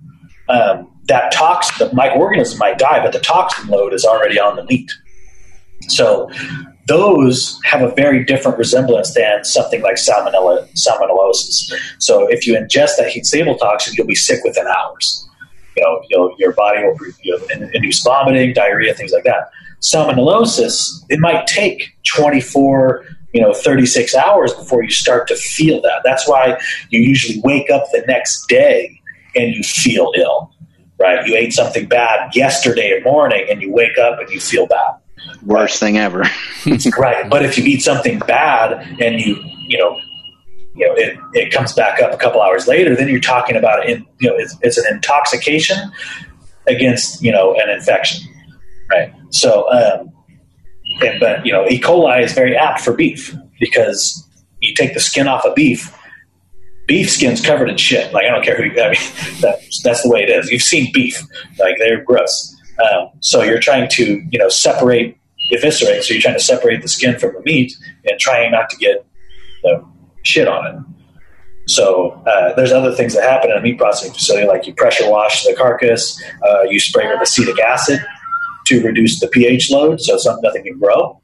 [0.49, 4.65] Um, that toxin, the microorganism might die, but the toxin load is already on the
[4.65, 4.91] meat.
[5.83, 6.29] So
[6.89, 11.73] those have a very different resemblance than something like salmonella, salmonellosis.
[12.01, 15.25] So if you ingest that heat stable toxin, you'll be sick within hours.
[15.77, 19.51] You know, your body will you know, induce vomiting, diarrhea, things like that.
[19.81, 26.03] Salmonellosis, it might take 24, you know, 36 hours before you start to feel that.
[26.05, 26.59] That's why
[26.91, 29.01] you usually wake up the next day
[29.37, 30.53] and you feel ill,
[30.99, 31.25] right?
[31.27, 34.95] You ate something bad yesterday morning and you wake up and you feel bad.
[35.45, 36.25] Worst thing ever.
[36.99, 37.29] right.
[37.31, 40.01] But if you eat something bad and you, you know,
[40.75, 43.89] you know, it, it comes back up a couple hours later, then you're talking about,
[43.89, 45.77] it, you know, it's, it's an intoxication
[46.69, 48.21] against, you know, an infection.
[48.91, 49.13] Right.
[49.31, 50.13] So, um,
[51.01, 51.81] and, but, you know, E.
[51.81, 54.27] coli is very apt for beef because
[54.61, 55.95] you take the skin off of beef,
[56.87, 58.13] beef skin's covered in shit.
[58.13, 59.01] Like, I don't care who you, I mean,
[59.41, 60.51] that's, that's the way it is.
[60.51, 61.23] You've seen beef.
[61.59, 62.57] Like, they're gross.
[62.91, 65.17] Um, so you're trying to, you know, separate,
[65.53, 66.05] eviscerate.
[66.05, 67.73] So you're trying to separate the skin from the meat
[68.05, 69.05] and trying not to get
[69.65, 69.89] know,
[70.23, 70.83] shit on it.
[71.67, 75.11] So uh, there's other things that happen in a meat processing facility, like you pressure
[75.11, 78.01] wash the carcass, uh, you spray with acetic acid
[78.69, 81.21] to reduce the pH load, so some, nothing can grow.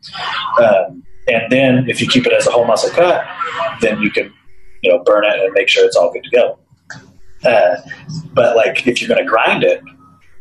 [0.62, 3.24] Um, and then if you keep it as a whole muscle cut,
[3.80, 4.32] then you can
[4.82, 6.58] you know burn it and make sure it's all good to go.
[7.44, 7.76] Uh,
[8.32, 9.82] but like if you're going to grind it,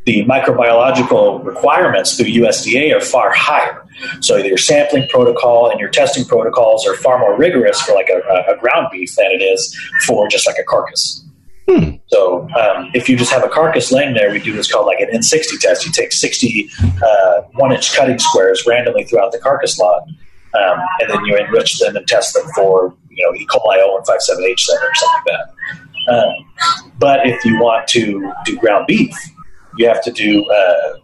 [0.05, 3.85] the microbiological requirements through USDA are far higher.
[4.21, 8.51] So your sampling protocol and your testing protocols are far more rigorous for like a,
[8.51, 11.23] a ground beef than it is for just like a carcass.
[11.69, 11.95] Hmm.
[12.07, 14.99] So um, if you just have a carcass laying there, we do what's called like
[14.99, 15.85] an N60 test.
[15.85, 16.69] You take 60
[17.01, 21.95] uh, one-inch cutting squares randomly throughout the carcass lot, um, and then you enrich them
[21.95, 23.47] and test them for you know E.
[23.47, 25.53] coli 0157H7 or something like that.
[26.09, 26.33] Um,
[26.99, 29.15] but if you want to do ground beef,
[29.77, 30.97] you have to do uh,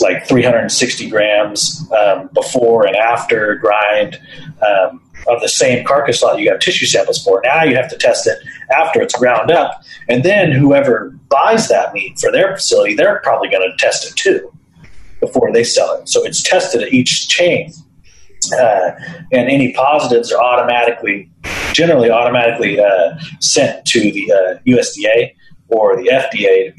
[0.00, 4.20] like 360 grams um, before and after grind
[4.60, 7.40] um, of the same carcass lot you have tissue samples for.
[7.44, 8.38] Now you have to test it
[8.74, 13.48] after it's ground up, and then whoever buys that meat for their facility, they're probably
[13.48, 14.52] going to test it too
[15.20, 16.08] before they sell it.
[16.08, 17.72] So it's tested at each chain.
[18.52, 18.90] Uh,
[19.32, 21.30] and any positives are automatically,
[21.72, 25.32] generally automatically uh, sent to the uh, USDA
[25.68, 26.74] or the FDA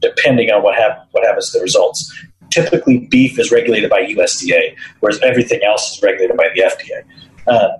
[0.00, 2.12] depending on what, hap- what happens to the results.
[2.50, 7.02] Typically, beef is regulated by USDA, whereas everything else is regulated by the FDA.
[7.46, 7.78] Uh,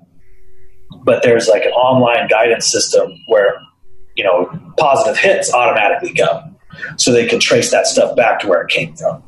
[1.07, 3.55] but there's like an online guidance system where
[4.17, 6.43] you know positive hits automatically go,
[6.99, 9.23] so they can trace that stuff back to where it came from.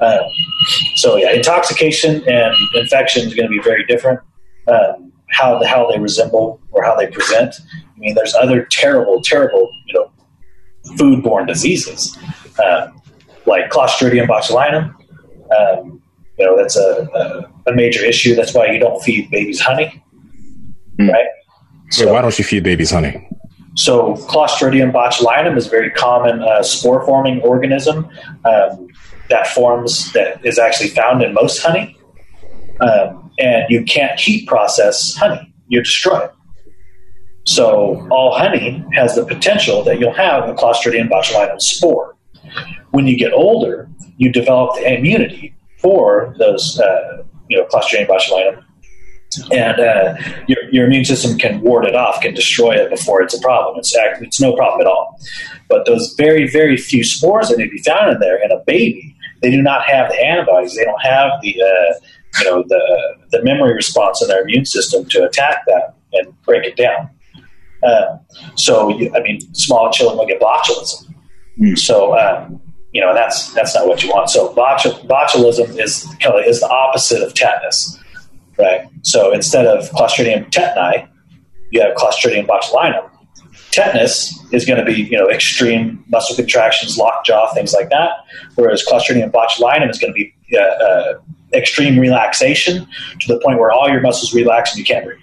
[0.00, 0.20] Um,
[0.94, 4.20] so yeah, intoxication and infection is going to be very different.
[4.68, 7.54] Um, how the how they resemble or how they present.
[7.74, 10.10] I mean, there's other terrible, terrible you know
[10.96, 12.16] foodborne diseases
[12.58, 12.88] uh,
[13.46, 14.94] like Clostridium botulinum.
[15.50, 16.02] Um,
[16.38, 18.34] you know, that's a, a, a, major issue.
[18.34, 20.02] That's why you don't feed babies honey,
[21.00, 21.12] mm.
[21.12, 21.26] right?
[21.90, 23.28] So Wait, why don't you feed babies honey?
[23.76, 28.08] So Clostridium botulinum is a very common uh, spore-forming organism
[28.44, 28.88] um,
[29.28, 31.96] that forms that is actually found in most honey,
[32.80, 36.32] um, and you can't heat process honey; you destroy it.
[37.44, 42.16] So all honey has the potential that you'll have a Clostridium botulinum spore.
[42.90, 43.88] When you get older,
[44.18, 48.62] you develop the immunity for those, uh, you know, Clostridium botulinum,
[49.52, 50.14] and uh,
[50.46, 53.78] your, your immune system can ward it off, can destroy it before it's a problem.
[53.78, 55.18] It's it's no problem at all.
[55.68, 59.14] But those very very few spores that may be found in there in a baby,
[59.42, 60.74] they do not have the antibodies.
[60.74, 61.94] They don't have the uh,
[62.40, 66.64] you know the the memory response in their immune system to attack that and break
[66.64, 67.10] it down.
[67.82, 68.18] Uh,
[68.56, 71.14] so, you, I mean, small children will get botulism.
[71.58, 71.78] Mm.
[71.78, 72.60] So, um,
[72.92, 74.30] you know, that's that's not what you want.
[74.30, 77.98] So, botul- botulism is kind of is the opposite of tetanus,
[78.60, 78.86] right?
[79.02, 81.08] So, instead of Clostridium tetani,
[81.70, 83.08] you have Clostridium botulinum.
[83.70, 88.10] Tetanus is going to be, you know, extreme muscle contractions, lockjaw, things like that.
[88.56, 91.20] Whereas Clostridium botulinum is going to be uh, uh,
[91.54, 92.86] extreme relaxation
[93.20, 95.18] to the point where all your muscles relax and you can't breathe.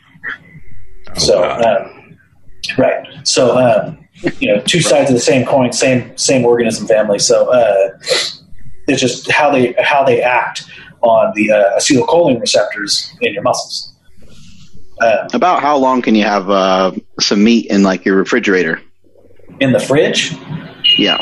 [1.10, 1.98] Oh, so, um,
[2.78, 3.06] Right.
[3.24, 3.98] So, um,
[4.40, 7.20] you know, two sides of the same coin, same same organism family.
[7.20, 7.90] So uh,
[8.88, 10.66] it's just how they how they act
[11.02, 13.94] on the uh, acetylcholine receptors in your muscles.
[15.00, 18.82] Uh, About how long can you have uh, some meat in like your refrigerator?
[19.60, 20.36] In the fridge?
[20.98, 21.22] Yeah.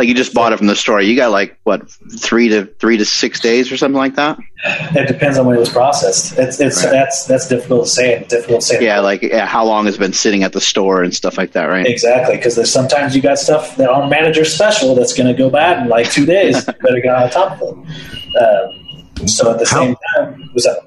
[0.00, 0.98] Like you just bought it from the store.
[1.02, 1.86] You got like what
[2.18, 4.38] three to three to six days or something like that.
[4.64, 6.38] It depends on when it was processed.
[6.38, 6.90] It's it's right.
[6.90, 8.24] that's that's difficult to say.
[8.26, 8.82] difficult to say.
[8.82, 11.66] Yeah, like yeah, how long has been sitting at the store and stuff like that,
[11.66, 11.84] right?
[11.84, 15.50] Exactly, because there's sometimes you got stuff that on manager special that's going to go
[15.50, 16.56] bad in like two days.
[16.66, 18.42] you better get on top of it.
[18.42, 20.80] Um, so at the how, same time, was that?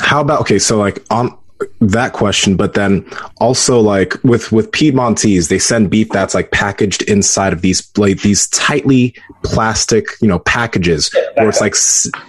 [0.00, 0.58] How about okay?
[0.58, 1.36] So like on
[1.80, 3.04] that question, but then
[3.38, 8.22] also like with with Piedmontese, they send beef that's like packaged inside of these like
[8.22, 11.74] these tightly plastic you know packages yeah, where it's like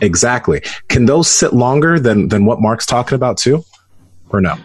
[0.02, 0.62] exactly.
[0.90, 3.64] Can those sit longer than than what Mark's talking about too,
[4.30, 4.56] or no?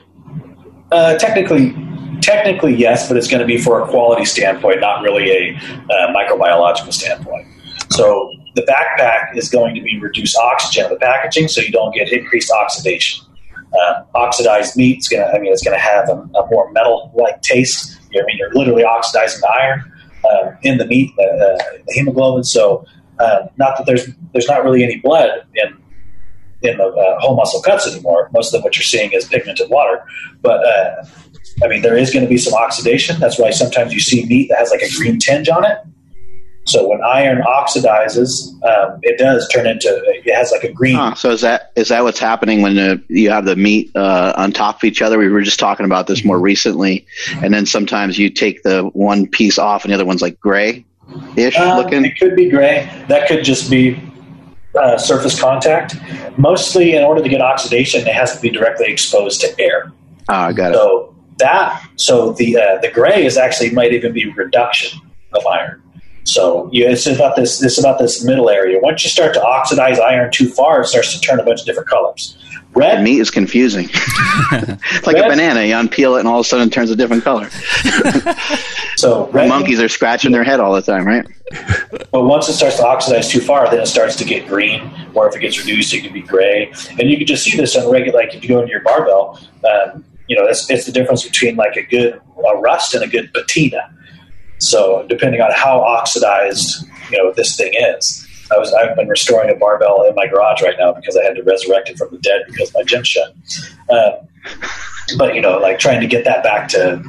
[0.92, 1.74] Uh, technically,
[2.20, 6.14] technically yes, but it's going to be for a quality standpoint, not really a uh,
[6.14, 7.46] microbiological standpoint.
[7.90, 11.70] So the vac pack is going to be reduced oxygen in the packaging, so you
[11.70, 13.24] don't get increased oxidation.
[13.72, 16.70] Uh, oxidized meat is going to, I mean, it's going to have a, a more
[16.72, 17.98] metal-like taste.
[18.12, 19.92] I mean, you're literally oxidizing the iron
[20.24, 21.56] uh, in the meat, uh,
[21.86, 22.44] the hemoglobin.
[22.44, 22.84] So,
[23.20, 25.76] uh, not that there's there's not really any blood in
[26.62, 28.28] in the uh, whole muscle cuts anymore.
[28.32, 30.04] Most of what you're seeing is pigmented water,
[30.42, 31.04] but uh,
[31.62, 33.20] I mean, there is going to be some oxidation.
[33.20, 35.78] That's why sometimes you see meat that has like a green tinge on it.
[36.64, 40.96] So when iron oxidizes, um, it does turn into it has like a green.
[40.96, 44.34] Huh, so is that is that what's happening when the, you have the meat uh,
[44.36, 45.18] on top of each other?
[45.18, 47.06] We were just talking about this more recently,
[47.42, 50.84] and then sometimes you take the one piece off and the other one's like gray
[51.36, 52.04] ish Um, looking.
[52.04, 52.88] It could be gray.
[53.08, 54.00] That could just be
[54.78, 55.96] uh, surface contact.
[56.36, 59.92] Mostly, in order to get oxidation, it has to be directly exposed to air.
[60.28, 60.74] Oh, I got it.
[60.74, 65.00] So that so the uh, the gray is actually might even be reduction
[65.32, 65.82] of iron.
[66.24, 67.62] So you, it's about this.
[67.62, 68.78] It's about this middle area.
[68.80, 71.66] Once you start to oxidize iron too far, it starts to turn a bunch of
[71.66, 72.36] different colors.
[72.72, 73.88] Red, meat is confusing.
[73.90, 75.64] it's like a banana.
[75.64, 77.50] You unpeel it, and all of a sudden it turns a different color.
[78.96, 81.26] so red, monkeys are scratching their head all the time, right?
[82.12, 84.88] But once it starts to oxidize too far, then it starts to get green.
[85.14, 86.72] Or if it gets reduced, it can be gray.
[86.90, 88.20] And you can just see this on regular.
[88.20, 91.56] Like if you go into your barbell, um, you know, it's, it's the difference between
[91.56, 93.92] like a good a rust and a good patina.
[94.60, 99.50] So depending on how oxidized you know this thing is, I was I've been restoring
[99.50, 102.18] a barbell in my garage right now because I had to resurrect it from the
[102.18, 103.34] dead because my gym shut.
[103.90, 104.12] Um,
[105.18, 107.02] but you know, like trying to get that back to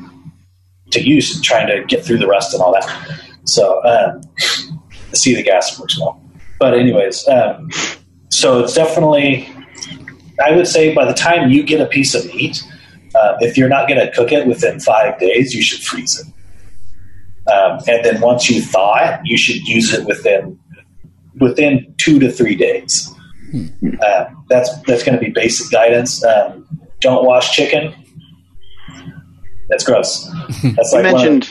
[0.91, 3.21] to use, and trying to get through the rust and all that.
[3.45, 4.21] So um,
[5.13, 6.21] see the gas works well.
[6.59, 7.69] But anyways, um,
[8.29, 9.49] so it's definitely.
[10.43, 12.63] I would say by the time you get a piece of meat,
[13.13, 16.25] uh, if you're not going to cook it within five days, you should freeze it.
[17.47, 20.59] Um, and then once you thaw it, you should use it within
[21.39, 23.13] within two to three days.
[24.01, 26.23] Uh, that's that's going to be basic guidance.
[26.23, 26.67] Um,
[26.99, 27.93] don't wash chicken.
[29.69, 30.25] That's gross.
[30.63, 31.49] That's You like one of- mentioned.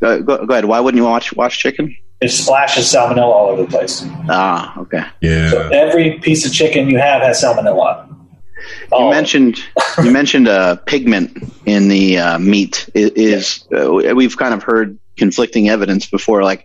[0.00, 0.64] Uh, go, go ahead.
[0.64, 1.94] Why wouldn't you watch wash chicken?
[2.20, 4.04] it splashes salmonella all over the place.
[4.28, 5.02] Ah, okay.
[5.20, 5.50] Yeah.
[5.50, 8.12] So every piece of chicken you have has salmonella on it.
[8.12, 9.16] You All of it.
[9.16, 9.58] mentioned
[10.04, 13.64] you mentioned uh, pigment in the uh, meat I- is.
[13.76, 16.42] Uh, we've kind of heard conflicting evidence before.
[16.42, 16.64] Like,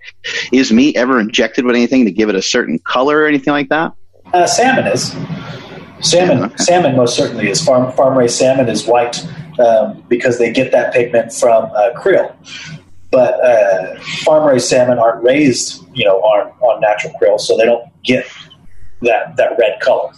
[0.52, 3.70] is meat ever injected with anything to give it a certain color or anything like
[3.70, 3.94] that?
[4.34, 5.16] Uh, salmon is.
[6.00, 6.56] Salmon, Okay.
[6.58, 7.64] salmon most certainly is.
[7.64, 9.26] Farm farm raised salmon is white
[9.60, 12.34] um, because they get that pigment from uh, krill.
[13.10, 17.66] But uh, farm raised salmon aren't raised, you know, on, on natural krill, so they
[17.66, 18.26] don't get
[19.02, 20.12] that that red color.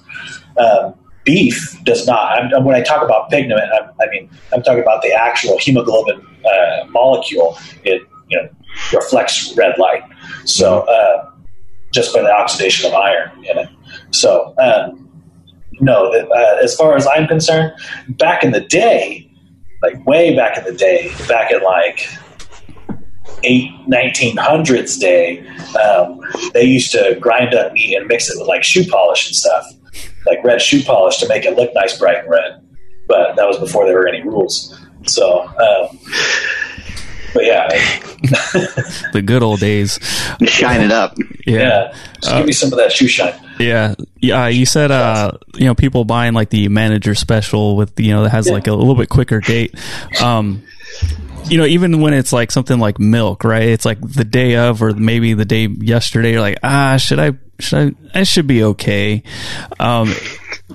[0.58, 2.54] Um, beef does not.
[2.54, 6.26] I'm, when I talk about pigment, I, I mean I'm talking about the actual hemoglobin
[6.46, 7.58] uh, molecule.
[7.84, 8.50] It you know
[8.94, 10.04] reflects red light.
[10.46, 11.32] So uh,
[11.94, 13.70] just by the oxidation of iron in it.
[14.12, 15.10] So um,
[15.82, 17.74] no, uh, as far as I'm concerned,
[18.10, 19.30] back in the day,
[19.82, 22.08] like way back in the day, back in like
[23.44, 26.20] eight 1900s day, um,
[26.54, 29.66] they used to grind up meat and mix it with like shoe polish and stuff,
[30.26, 32.62] like red shoe polish to make it look nice, bright and red.
[33.08, 34.78] But that was before there were any rules.
[35.08, 36.00] So, um,
[37.34, 37.68] but yeah,
[39.14, 40.00] The good old days.
[40.48, 41.18] Shine it up.
[41.46, 41.60] Yeah.
[41.60, 43.34] yeah, just give me some of that shoe shine.
[43.60, 44.48] Yeah, yeah.
[44.48, 48.30] You said, uh, you know, people buying like the manager special with, you know, that
[48.30, 48.54] has Yeah.
[48.54, 49.76] like a little bit quicker date.
[50.22, 50.64] Um,
[51.46, 53.64] you know, even when it's like something like milk, right?
[53.70, 56.34] It's like the day of, or maybe the day yesterday.
[56.34, 57.32] You're like, ah, should I?
[57.60, 58.20] Should I?
[58.20, 59.24] It should be okay.
[59.80, 60.14] Um,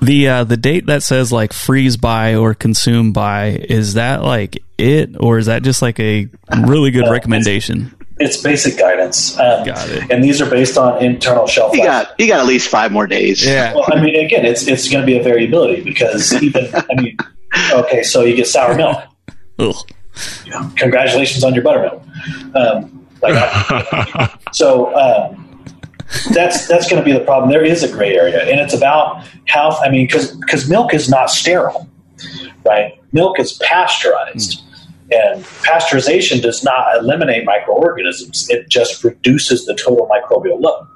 [0.01, 4.63] the uh, the date that says like freeze by or consume by is that like
[4.79, 6.29] it, or is that just like a
[6.67, 7.95] really good Uh, recommendation?
[8.19, 9.37] It's basic guidance.
[9.39, 10.11] Um, Got it.
[10.11, 11.89] And these are based on internal shelf You life.
[12.09, 13.45] got you got at least five more days.
[13.45, 13.75] Yeah.
[13.75, 17.17] Well, I mean, again, it's it's going to be a variability because even I mean,
[17.73, 18.99] okay, so you get sour milk.
[19.59, 19.75] Ugh.
[20.45, 22.03] You know, congratulations on your buttermilk.
[22.55, 25.44] Um, like, so um,
[26.33, 27.51] that's that's going to be the problem.
[27.51, 31.09] There is a gray area, and it's about how I mean, because because milk is
[31.09, 31.89] not sterile,
[32.65, 32.93] right?
[33.13, 34.61] Milk is pasteurized.
[35.13, 40.87] And pasteurization does not eliminate microorganisms; it just reduces the total microbial load.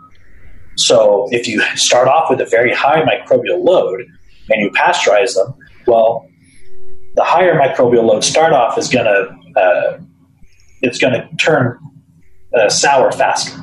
[0.77, 4.07] So, if you start off with a very high microbial load
[4.49, 5.55] and you pasteurize them,
[5.87, 6.27] well,
[7.17, 9.99] the higher microbial load start off is going to uh,
[10.83, 11.79] it's going to turn
[12.55, 13.61] uh, sour faster,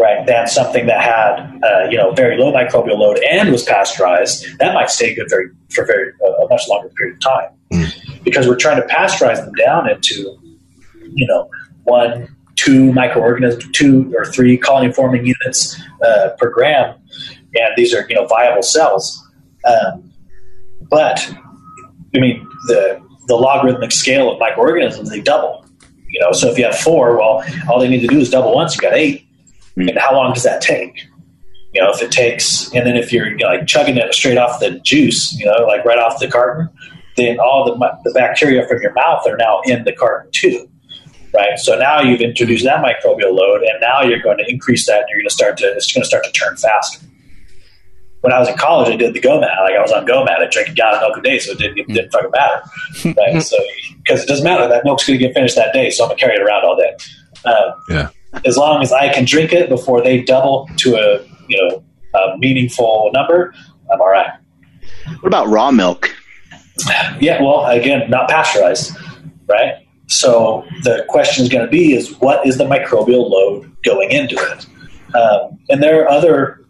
[0.00, 0.26] right?
[0.26, 4.58] Than something that had uh, you know very low microbial load and was pasteurized.
[4.58, 7.50] That might stay good very for very uh, a much longer period of time.
[8.24, 10.36] because we're trying to pasteurize them down into,
[11.14, 11.48] you know,
[11.84, 16.94] one, two microorganisms, two or three colony forming units uh, per gram,
[17.54, 19.26] and these are you know viable cells.
[19.64, 20.12] Um,
[20.90, 21.32] but
[22.14, 25.64] I mean the the logarithmic scale of microorganisms they double.
[26.08, 28.52] You know, so if you have four, well, all they need to do is double
[28.52, 28.74] once.
[28.74, 29.24] You got eight,
[29.76, 31.06] and how long does that take?
[31.72, 34.38] You know, if it takes, and then if you're you know, like chugging it straight
[34.38, 36.68] off the juice, you know, like right off the carton,
[37.16, 40.68] then all the the bacteria from your mouth are now in the carton too
[41.34, 41.58] right?
[41.58, 45.06] So now you've introduced that microbial load, and now you're going to increase that, and
[45.08, 47.06] you're going to start to it's going to start to turn faster.
[48.20, 49.42] When I was in college, I did the GOMAD.
[49.42, 50.40] Like I was on GOMAD.
[50.40, 52.62] I drank a gallon of milk a day, so it didn't, it didn't fucking matter,
[53.18, 53.42] right?
[53.42, 53.56] so
[54.02, 56.20] because it doesn't matter, that milk's going to get finished that day, so I'm gonna
[56.20, 56.96] carry it around all day.
[57.44, 58.10] Um, Yeah.
[58.44, 62.38] As long as I can drink it before they double to a you know a
[62.38, 63.54] meaningful number,
[63.92, 64.30] I'm all right.
[65.20, 66.14] What about raw milk?
[67.20, 68.96] Yeah, well, again, not pasteurized,
[69.46, 69.86] right?
[70.06, 74.36] So the question is going to be: is what is the microbial load going into
[74.36, 74.66] it?
[75.14, 76.60] Um, and there are other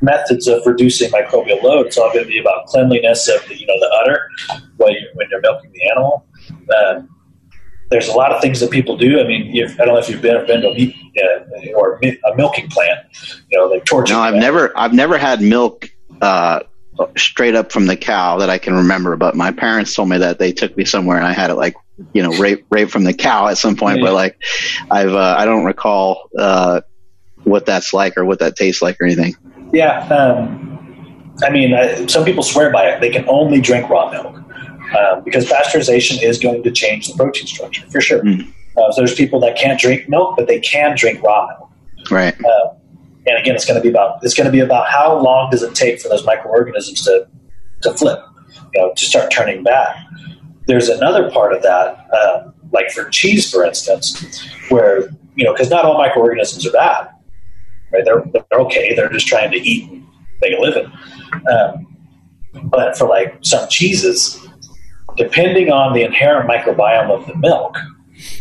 [0.00, 1.86] methods of reducing microbial load.
[1.86, 4.28] It's all going to be about cleanliness of the, you know the udder
[4.76, 6.26] when you're, when you're milking the animal.
[6.50, 7.08] Um,
[7.90, 9.20] there's a lot of things that people do.
[9.20, 12.36] I mean, I don't know if you've been, been to a meat uh, or a
[12.36, 13.00] milking plant.
[13.50, 14.14] You know, they torture.
[14.14, 15.88] No, I've never I've never had milk
[16.20, 16.60] uh,
[17.16, 19.16] straight up from the cow that I can remember.
[19.16, 21.74] But my parents told me that they took me somewhere and I had it like
[22.12, 23.98] you know right right from the cow at some point.
[23.98, 24.06] Yeah.
[24.06, 24.42] But like
[24.90, 26.80] I've uh, I don't recall uh,
[27.44, 29.36] what that's like or what that tastes like or anything.
[29.72, 33.00] Yeah, um, I mean, I, some people swear by it.
[33.00, 34.45] They can only drink raw milk
[34.94, 38.22] um, because pasteurization is going to change the protein structure for sure.
[38.22, 38.52] Mm.
[38.76, 41.70] Uh, so there's people that can't drink milk, but they can drink raw milk.
[42.10, 42.34] Right.
[42.44, 42.74] Uh,
[43.26, 45.62] and again, it's going to be about it's going to be about how long does
[45.62, 47.26] it take for those microorganisms to
[47.82, 48.20] to flip,
[48.74, 49.96] you know, to start turning back.
[50.66, 55.70] There's another part of that, um, like for cheese, for instance, where you know, because
[55.70, 57.08] not all microorganisms are bad,
[57.92, 58.04] right?
[58.04, 58.94] They're they're okay.
[58.94, 60.06] They're just trying to eat, and
[60.40, 60.92] make a living.
[61.50, 61.86] Um,
[62.64, 64.45] but for like some cheeses,
[65.16, 67.76] depending on the inherent microbiome of the milk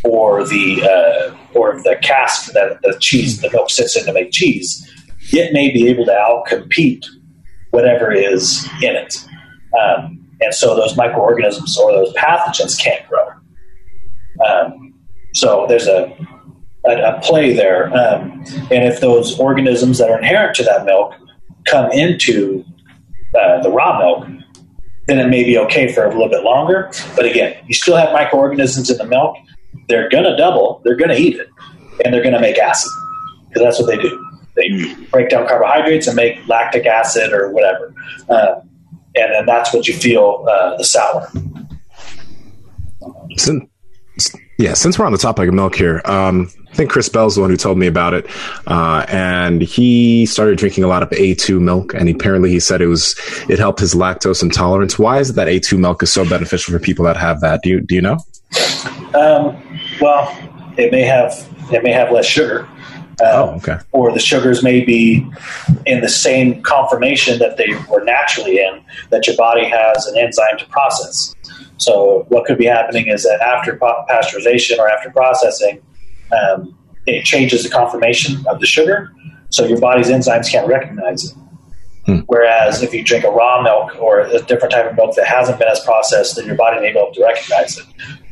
[0.03, 4.31] or the uh, or the cask that the cheese the milk sits in to make
[4.31, 4.89] cheese,
[5.31, 7.05] it may be able to outcompete
[7.71, 9.25] whatever is in it,
[9.79, 13.27] um, and so those microorganisms or those pathogens can't grow.
[14.47, 14.93] Um,
[15.33, 16.15] so there's a
[16.85, 21.13] a, a play there, um, and if those organisms that are inherent to that milk
[21.65, 22.63] come into
[23.37, 24.27] uh, the raw milk,
[25.07, 26.91] then it may be okay for a little bit longer.
[27.15, 29.37] But again, you still have microorganisms in the milk.
[29.87, 30.81] They're going to double.
[30.83, 31.47] They're going to eat it,
[32.03, 32.91] and they're going to make acid
[33.47, 34.21] because that's what they do.
[34.55, 37.93] They break down carbohydrates and make lactic acid or whatever,
[38.29, 38.61] uh,
[39.15, 41.29] and then that's what you feel uh, the sour.
[43.37, 43.69] Since,
[44.57, 47.41] yeah, since we're on the topic of milk here, um, I think Chris Bell's the
[47.41, 48.27] one who told me about it,
[48.67, 52.87] uh, and he started drinking a lot of A2 milk, and apparently he said it
[52.87, 53.15] was
[53.47, 54.99] it helped his lactose intolerance.
[54.99, 57.61] Why is it that A2 milk is so beneficial for people that have that?
[57.63, 58.17] Do you do you know?
[59.13, 60.29] Um, well,
[60.75, 62.67] it may have it may have less sugar.
[63.21, 63.77] Oh, Uh, okay.
[63.93, 65.25] or the sugars may be
[65.85, 70.57] in the same conformation that they were naturally in that your body has an enzyme
[70.57, 71.33] to process.
[71.77, 75.81] So what could be happening is that after pasteurization or after processing,
[76.31, 79.11] um, it changes the conformation of the sugar,
[79.49, 81.37] so your body's enzymes can't recognize it.
[82.05, 82.19] Hmm.
[82.27, 85.57] Whereas if you drink a raw milk or a different type of milk that hasn't
[85.57, 87.85] been as processed, then your body may be able to recognize it.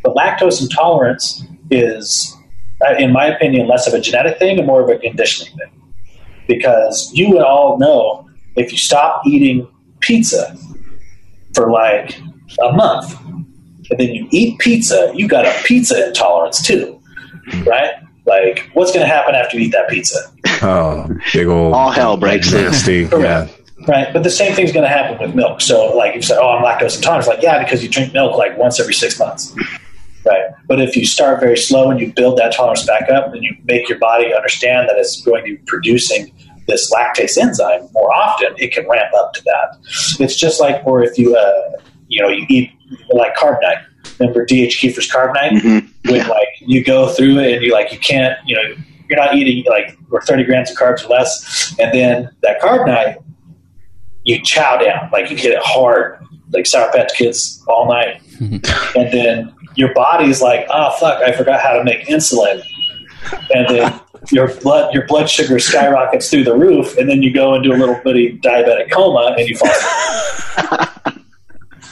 [0.04, 2.38] But lactose intolerance is,
[2.86, 5.72] uh, in my opinion, less of a genetic thing and more of a conditioning thing.
[6.48, 9.68] Because you would all know if you stop eating
[10.02, 10.56] pizza
[11.56, 12.20] for like
[12.64, 13.18] a month,
[13.90, 17.02] and then you eat pizza, you got a pizza intolerance too,
[17.66, 17.92] right?
[18.26, 20.20] Like, what's going to happen after you eat that pizza?
[20.62, 22.88] Oh, big old All hell breaks loose.
[22.88, 22.94] nasty.
[23.02, 23.10] yeah.
[23.10, 23.60] Correct.
[23.88, 25.60] Right, but the same thing's going to happen with milk.
[25.60, 28.38] So, like, you say, "Oh, I'm lactose intolerant," it's like, yeah, because you drink milk
[28.38, 29.54] like once every six months,
[30.26, 30.52] right?
[30.68, 33.58] But if you start very slow and you build that tolerance back up, and you
[33.66, 36.32] make your body understand that it's going to be producing
[36.66, 39.76] this lactase enzyme more often, it can ramp up to that.
[40.22, 41.72] It's just like, or if you, uh,
[42.08, 42.72] you know, you eat
[43.10, 43.80] like carb night.
[44.20, 45.54] Remember DH Kiefer's carb night?
[45.54, 45.90] Mhm.
[46.10, 48.62] when like you go through it and you like you can't you know
[49.10, 52.86] you're not eating like or 30 grams of carbs or less and then that carb
[52.88, 53.18] night
[54.24, 56.18] you chow down like you hit it hard
[56.52, 61.60] like sour patch kids all night and then your body's like oh fuck i forgot
[61.62, 62.62] how to make insulin
[63.54, 64.00] and then
[64.32, 67.78] your blood your blood sugar skyrockets through the roof and then you go into a
[67.78, 70.78] little bitty diabetic coma and you fall.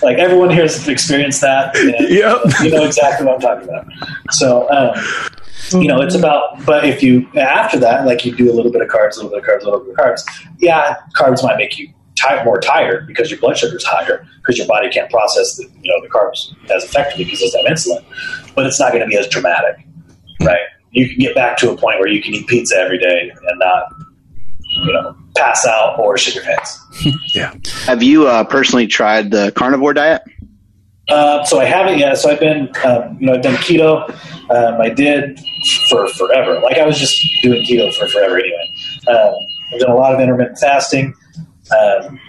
[0.04, 1.76] like everyone here has experienced that.
[1.76, 2.42] And, Yep.
[2.64, 3.86] You know exactly what I'm talking about.
[4.32, 8.54] So, um, you know, it's about, but if you, after that, like you do a
[8.54, 10.22] little bit of carbs, a little bit of carbs, a little bit of carbs,
[10.60, 11.94] yeah, carbs might make you
[12.46, 15.92] more tired because your blood sugar is higher because your body can't process the, you
[15.92, 19.18] know, the carbs as effectively because there's that insulin, but it's not going to be
[19.18, 19.86] as dramatic,
[20.42, 20.60] right?
[20.92, 23.60] You can get back to a point where you can eat pizza every day and
[23.60, 23.94] not,
[24.84, 26.80] you know, pass out or shit your pants.
[27.34, 27.54] Yeah.
[27.86, 30.22] Have you uh, personally tried the carnivore diet?
[31.08, 32.18] Uh, so I haven't yet.
[32.18, 34.10] So I've been, um, you know, I've done keto.
[34.50, 35.40] Um, I did
[35.90, 36.60] for forever.
[36.60, 38.70] Like I was just doing keto for forever anyway.
[39.08, 39.34] Um,
[39.74, 41.14] I've done a lot of intermittent fasting.
[41.72, 42.20] Um,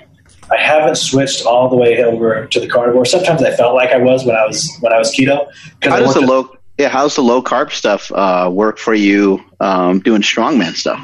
[0.51, 3.05] I haven't switched all the way over to the carnivore.
[3.05, 5.47] Sometimes I felt like I was when I was when I was keto.
[5.83, 9.43] How I does the low yeah How's the low carb stuff uh, work for you
[9.61, 11.01] um, doing strongman stuff?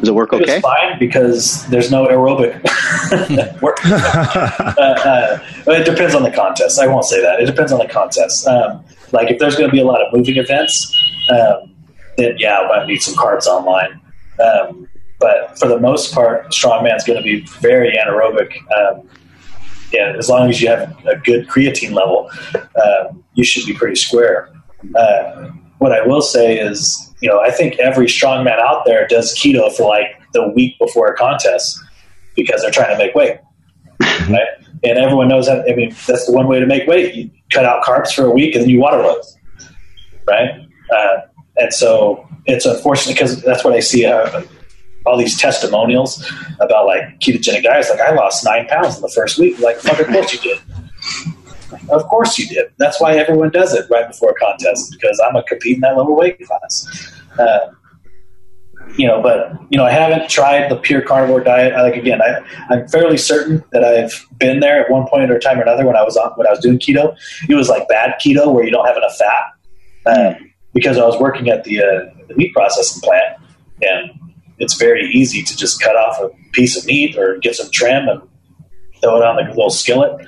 [0.00, 0.60] Does it work It was okay?
[0.60, 2.62] fine because there's no aerobic
[3.62, 3.78] work.
[3.84, 6.78] uh, uh, it depends on the contest.
[6.78, 7.40] I won't say that.
[7.40, 8.46] It depends on the contest.
[8.46, 10.94] Um, like if there's going to be a lot of moving events,
[11.30, 11.74] um,
[12.16, 14.00] then yeah, I might need some carbs online.
[14.42, 14.88] Um,
[15.20, 18.52] but for the most part, strongman's going to be very anaerobic.
[18.72, 19.08] Um,
[19.92, 23.96] yeah, as long as you have a good creatine level, um, you should be pretty
[23.96, 24.50] square.
[24.94, 29.34] Uh, what I will say is, you know, I think every strongman out there does
[29.36, 31.78] keto for like the week before a contest
[32.36, 33.38] because they're trying to make weight,
[34.28, 34.46] right?
[34.84, 35.64] And everyone knows that.
[35.68, 37.14] I mean, that's the one way to make weight.
[37.14, 39.22] You cut out carbs for a week and then you water load,
[40.26, 40.50] right?
[40.94, 41.20] Uh,
[41.56, 44.06] and so it's unfortunate because that's what I see.
[44.06, 44.42] Uh,
[45.06, 47.90] all these testimonials about like ketogenic diets.
[47.90, 49.58] Like I lost nine pounds in the first week.
[49.58, 50.60] Like, fuck, of course you did.
[51.90, 52.72] Of course you did.
[52.78, 56.14] That's why everyone does it right before a contest because I'm compete in that lower
[56.14, 57.12] weight class.
[57.38, 57.72] Uh,
[58.96, 61.74] you know, but you know, I haven't tried the pure carnivore diet.
[61.74, 62.40] Like again, I,
[62.70, 65.96] I'm fairly certain that I've been there at one point or time or another when
[65.96, 67.16] I was on when I was doing keto.
[67.48, 69.44] It was like bad keto where you don't have enough fat
[70.06, 70.34] uh,
[70.72, 73.36] because I was working at the, uh, the meat processing plant,
[73.82, 74.10] and
[74.58, 78.08] it's very easy to just cut off a piece of meat or get some trim
[78.08, 78.22] and
[79.00, 80.26] throw it on the little skillet,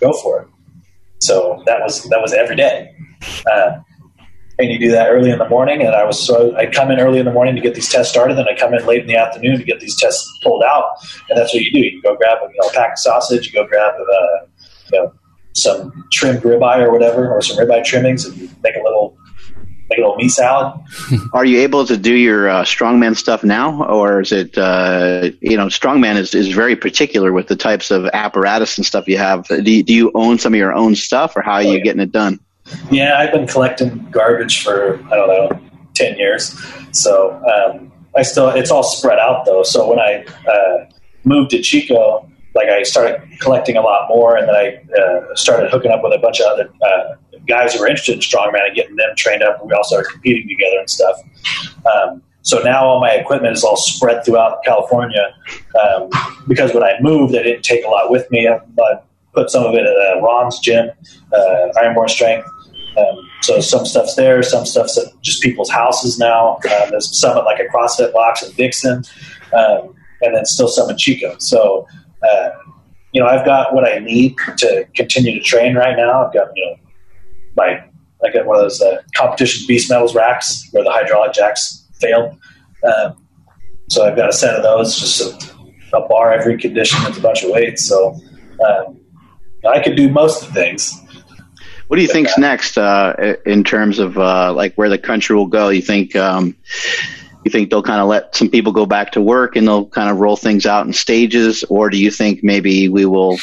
[0.00, 0.48] go for it.
[1.22, 2.94] So that was that was every day.
[3.50, 3.78] Uh,
[4.58, 5.80] and you do that early in the morning.
[5.80, 8.12] And I was so I come in early in the morning to get these tests
[8.12, 10.96] started, then I come in late in the afternoon to get these tests pulled out.
[11.28, 11.78] And that's what you do.
[11.78, 14.46] You go grab a you know, pack of sausage, you go grab uh,
[14.92, 15.14] you know
[15.54, 19.16] some trimmed ribeye or whatever, or some ribeye trimmings, and you make a little
[20.00, 20.80] little meat salad.
[21.32, 25.56] Are you able to do your uh, strongman stuff now, or is it uh, you
[25.56, 29.46] know strongman is, is very particular with the types of apparatus and stuff you have?
[29.48, 31.84] Do you, do you own some of your own stuff, or how are you yeah.
[31.84, 32.40] getting it done?
[32.90, 35.60] Yeah, I've been collecting garbage for I don't know
[35.94, 36.58] ten years,
[36.92, 39.62] so um, I still it's all spread out though.
[39.62, 40.90] So when I uh,
[41.24, 45.70] moved to Chico, like I started collecting a lot more, and then I uh, started
[45.70, 48.74] hooking up with a bunch of other uh, guys who were interested in strongman and
[48.74, 49.60] getting them trained up.
[49.60, 51.16] And we all started competing together and stuff.
[51.86, 55.34] Um, so now all my equipment is all spread throughout California
[55.80, 56.10] um,
[56.48, 58.48] because when I moved, I didn't take a lot with me.
[58.48, 58.60] I,
[59.32, 60.90] put some of it at uh, Ron's gym,
[61.32, 62.46] uh, Ironborn Strength.
[62.98, 66.58] Um, so some stuff's there, some stuff's at just people's houses now.
[66.68, 69.04] Uh, there's some at like a CrossFit box in Dixon,
[69.54, 71.34] um, and then still some in Chico.
[71.38, 71.86] So,
[72.28, 72.50] uh,
[73.12, 76.26] you know, I've got what I need to continue to train right now.
[76.26, 76.76] I've got, you know,
[77.56, 77.84] my,
[78.24, 82.38] I got one of those uh, competition beast metals racks where the hydraulic jacks failed.
[82.84, 83.22] Um,
[83.90, 87.20] so I've got a set of those, just a, a bar every condition with a
[87.20, 87.86] bunch of weights.
[87.86, 88.18] So
[88.66, 88.98] um,
[89.68, 90.98] I could do most of the things.
[91.88, 95.46] What do you think's next uh, in terms of uh, like where the country will
[95.46, 95.68] go?
[95.68, 96.56] You think um,
[97.44, 100.10] you think they'll kind of let some people go back to work and they'll kind
[100.10, 103.38] of roll things out in stages, or do you think maybe we will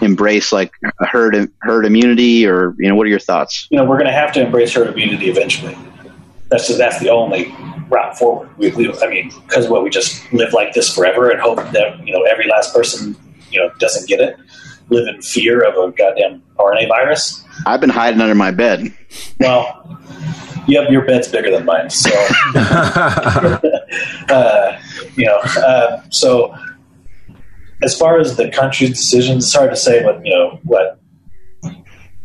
[0.00, 3.66] embrace like herd herd immunity, or you know, what are your thoughts?
[3.70, 5.76] You know, we're going to have to embrace herd immunity eventually.
[6.50, 7.54] That's that's the only
[7.88, 8.50] route forward.
[8.58, 12.06] We, we, I mean, because what we just live like this forever and hope that
[12.06, 13.16] you know every last person
[13.50, 14.36] you know doesn't get it,
[14.90, 17.44] live in fear of a goddamn RNA virus.
[17.66, 18.94] I've been hiding under my bed.
[19.40, 19.98] Well,
[20.68, 22.10] yep, your bed's bigger than mine, so
[24.28, 24.80] uh,
[25.16, 25.38] you know.
[25.38, 26.54] Uh, so,
[27.82, 31.00] as far as the country's decisions, it's hard to say what you know what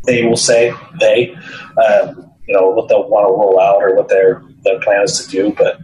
[0.06, 0.74] they will say.
[1.00, 5.04] They, um, you know, what they'll want to roll out or what their their plan
[5.04, 5.56] is to do.
[5.58, 5.80] But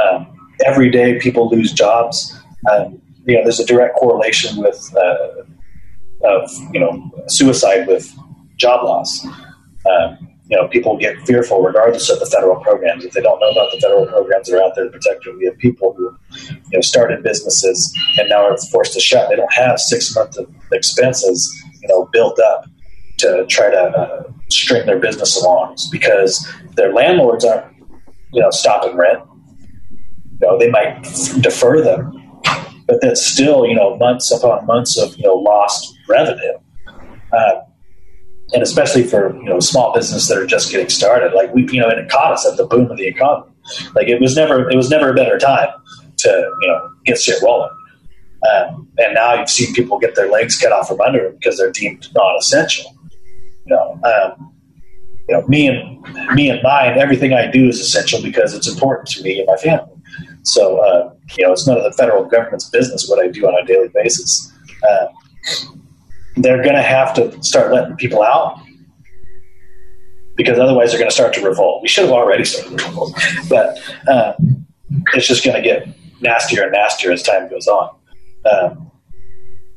[0.00, 2.38] um, every day, people lose jobs.
[2.70, 5.42] Um, you know, there's a direct correlation with uh,
[6.24, 8.14] of you know suicide with
[8.56, 9.26] job loss.
[9.90, 13.04] Um, you know, people get fearful regardless of the federal programs.
[13.04, 15.38] If they don't know about the federal programs that are out there to protect them,
[15.38, 16.14] we have people who,
[16.48, 19.30] you know, started businesses and now are forced to shut.
[19.30, 22.64] They don't have six months of expenses you know built up
[23.18, 27.76] to try to uh, string their business along because their landlords aren't
[28.32, 29.22] you know stopping rent.
[30.40, 31.02] You know they might
[31.40, 32.40] defer them,
[32.86, 36.58] but that's still you know months upon months of you know lost revenue.
[37.32, 37.60] Uh,
[38.52, 41.80] and especially for you know small business that are just getting started, like we you
[41.80, 43.52] know, and it caught us at the boom of the economy.
[43.94, 45.68] Like it was never it was never a better time
[46.18, 46.28] to
[46.60, 47.70] you know get shit rolling.
[48.50, 51.58] Um, and now you've seen people get their legs cut off from under them because
[51.58, 52.92] they're deemed non-essential.
[53.66, 54.52] You know, um,
[55.28, 59.08] you know, me and me and mine, everything I do is essential because it's important
[59.10, 59.92] to me and my family.
[60.42, 63.62] So, uh, you know, it's none of the federal government's business what I do on
[63.62, 64.52] a daily basis.
[64.88, 65.06] Uh,
[66.36, 68.60] they're going to have to start letting people out
[70.36, 71.82] because otherwise they're going to start to revolt.
[71.82, 73.18] We should have already started to revolt,
[73.48, 73.78] but
[74.08, 74.32] uh,
[75.14, 75.88] it's just going to get
[76.20, 77.94] nastier and nastier as time goes on.
[78.50, 78.90] Um,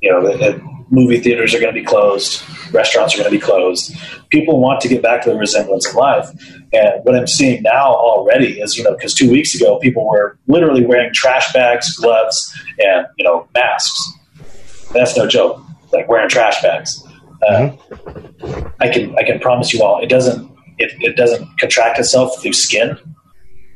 [0.01, 3.95] you know, movie theaters are going to be closed, restaurants are going to be closed.
[4.29, 6.29] People want to get back to the resemblance of life.
[6.73, 10.37] And what I'm seeing now already is, you know, because two weeks ago people were
[10.47, 14.13] literally wearing trash bags, gloves, and you know, masks.
[14.91, 15.64] That's no joke.
[15.95, 17.03] Like wearing trash bags.
[17.47, 18.67] Uh, mm-hmm.
[18.79, 22.53] I can I can promise you all, it doesn't it, it doesn't contract itself through
[22.53, 22.97] skin.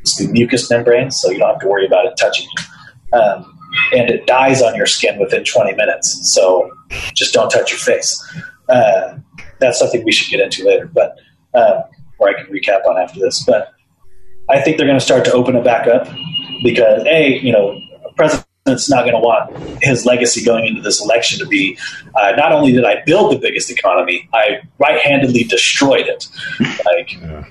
[0.02, 3.20] It's through mucous membranes, so you don't have to worry about it touching you.
[3.20, 3.58] Um,
[3.94, 6.34] and it dies on your skin within 20 minutes.
[6.34, 6.72] So
[7.14, 8.22] just don't touch your face.
[8.68, 9.18] Uh,
[9.60, 11.18] that's something we should get into later, but
[11.54, 11.82] uh,
[12.20, 13.44] or I can recap on after this.
[13.46, 13.74] But
[14.50, 16.08] I think they're going to start to open it back up
[16.64, 17.80] because a you know
[18.70, 21.78] president's not going to want his legacy going into this election to be
[22.16, 26.28] uh, not only did I build the biggest economy, I right-handedly destroyed it.
[26.60, 27.14] Like.
[27.14, 27.46] Yeah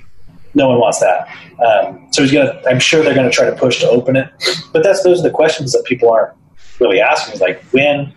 [0.54, 1.28] no one wants that.
[1.64, 2.60] Um, so he's gonna.
[2.66, 4.28] I'm sure they're gonna try to push to open it.
[4.72, 6.34] But that's those are the questions that people aren't
[6.80, 7.38] really asking.
[7.38, 8.12] Like when,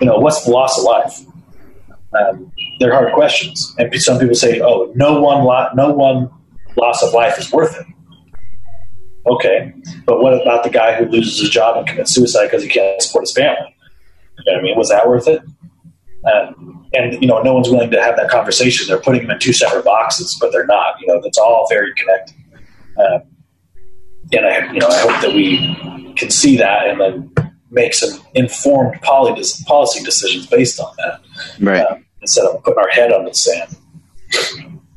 [0.00, 1.20] you know, what's the loss of life?
[2.18, 2.50] Um,
[2.80, 6.30] they're hard questions, and some people say, "Oh, no one, lo- no one
[6.76, 7.86] loss of life is worth it."
[9.26, 9.72] Okay,
[10.04, 13.02] but what about the guy who loses his job and commits suicide because he can't
[13.02, 13.74] support his family?
[14.38, 15.42] You know I mean, was that worth it?
[16.32, 18.86] Um, and you know, no one's willing to have that conversation.
[18.88, 21.00] They're putting them in two separate boxes, but they're not.
[21.00, 22.36] You know, that's all very connected.
[22.98, 23.22] Um,
[24.32, 27.34] and I, you know, I hope that we can see that and then
[27.70, 31.20] make some informed policy decisions based on that,
[31.60, 31.80] right?
[31.80, 33.76] Uh, instead of putting our head on the sand.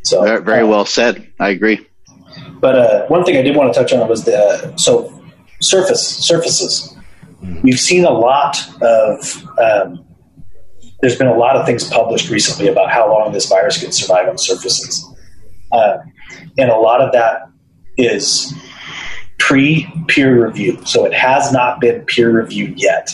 [0.03, 1.31] So very, very uh, well said.
[1.39, 1.85] I agree.
[2.59, 5.13] But uh, one thing I did want to touch on was the so
[5.61, 6.95] surface surfaces.
[7.63, 10.05] We've seen a lot of um,
[11.01, 14.27] there's been a lot of things published recently about how long this virus can survive
[14.27, 15.05] on surfaces.
[15.71, 15.99] Uh,
[16.57, 17.49] and a lot of that
[17.97, 18.53] is
[19.37, 20.79] pre peer review.
[20.85, 23.09] So it has not been peer reviewed yet.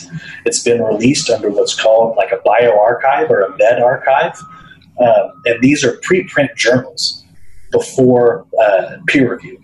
[0.45, 4.41] It's been released under what's called like a bioRxiv or a medRxiv.
[4.99, 7.24] Um, and these are preprint journals
[7.77, 9.63] before uh, peer review.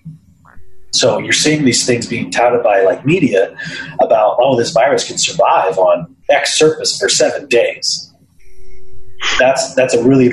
[0.94, 3.56] So you're seeing these things being touted by like media
[4.02, 8.12] about, oh, this virus can survive on X surface for seven days
[9.40, 10.32] that's that's a really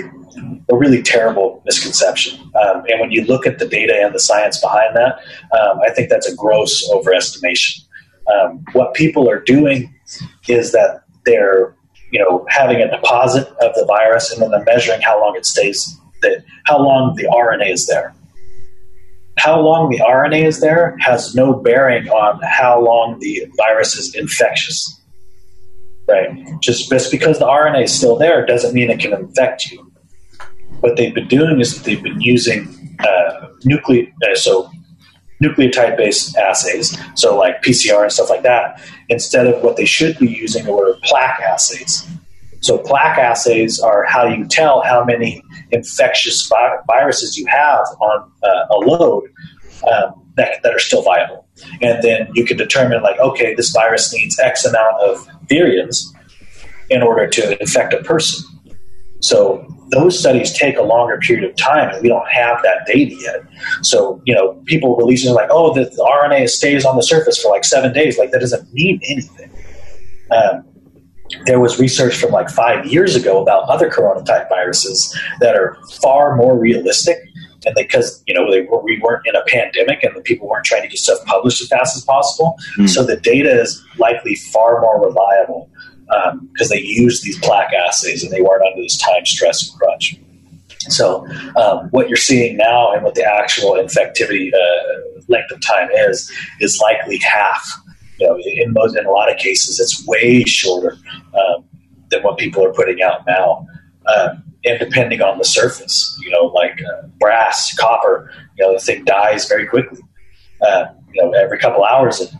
[0.69, 2.39] a really terrible misconception.
[2.55, 5.19] Um, and when you look at the data and the science behind that,
[5.59, 7.81] um, I think that's a gross overestimation.
[8.33, 9.93] Um, what people are doing
[10.49, 11.75] is that they're
[12.13, 15.47] you know having a deposit of the virus and then they're measuring how long it
[15.47, 18.15] stays that how long the RNA is there.
[19.39, 24.15] How long the RNA is there has no bearing on how long the virus is
[24.15, 24.99] infectious
[26.09, 26.31] right?
[26.61, 29.93] Just just because the RNA is still there doesn't mean it can infect you.
[30.81, 34.71] What they've been doing is they've been using uh, nucle- uh, so
[35.43, 40.19] nucleotide based assays, so like PCR and stuff like that, instead of what they should
[40.19, 42.09] be using were plaque assays.
[42.61, 48.31] So plaque assays are how you tell how many infectious vi- viruses you have on
[48.43, 49.25] uh, a load
[49.91, 51.47] um, that, that are still viable.
[51.81, 56.05] And then you can determine, like, okay, this virus needs X amount of virions
[56.91, 58.45] in order to infect a person.
[59.21, 63.15] So those studies take a longer period of time, and we don't have that data
[63.21, 63.43] yet.
[63.83, 67.51] So you know, people releasing like, "Oh, the, the RNA stays on the surface for
[67.51, 69.51] like seven days." Like that doesn't mean anything.
[70.31, 70.65] Um,
[71.45, 75.77] there was research from like five years ago about other corona type viruses that are
[76.01, 77.19] far more realistic
[77.67, 80.65] and because you know they were, we weren't in a pandemic and the people weren't
[80.65, 82.89] trying to get stuff published as fast as possible, mm.
[82.89, 85.71] so the data is likely far more reliable
[86.53, 89.79] because um, they used these plaque assays and they weren't under this time stress and
[89.79, 90.19] crunch.
[90.89, 91.27] So
[91.57, 96.31] um, what you're seeing now and what the actual infectivity uh, length of time is
[96.61, 97.71] is likely half.
[98.19, 100.97] You know, in most in a lot of cases, it's way shorter
[101.35, 101.65] um,
[102.11, 103.67] than what people are putting out now.
[104.07, 108.81] Um, and depending on the surface, you know, like uh, brass, copper, you know, the
[108.81, 110.01] thing dies very quickly.
[110.67, 112.31] Uh, you know, every couple hours it,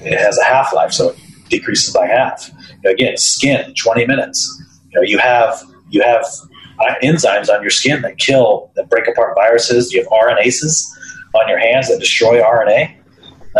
[0.00, 1.18] it has a half life, so it
[1.48, 2.50] decreases by half.
[2.70, 4.62] You know, again, skin, twenty minutes.
[4.90, 6.24] You know, you have you have
[6.80, 9.92] uh, enzymes on your skin that kill that break apart viruses.
[9.92, 10.86] You have RNases
[11.34, 12.96] on your hands that destroy RNA,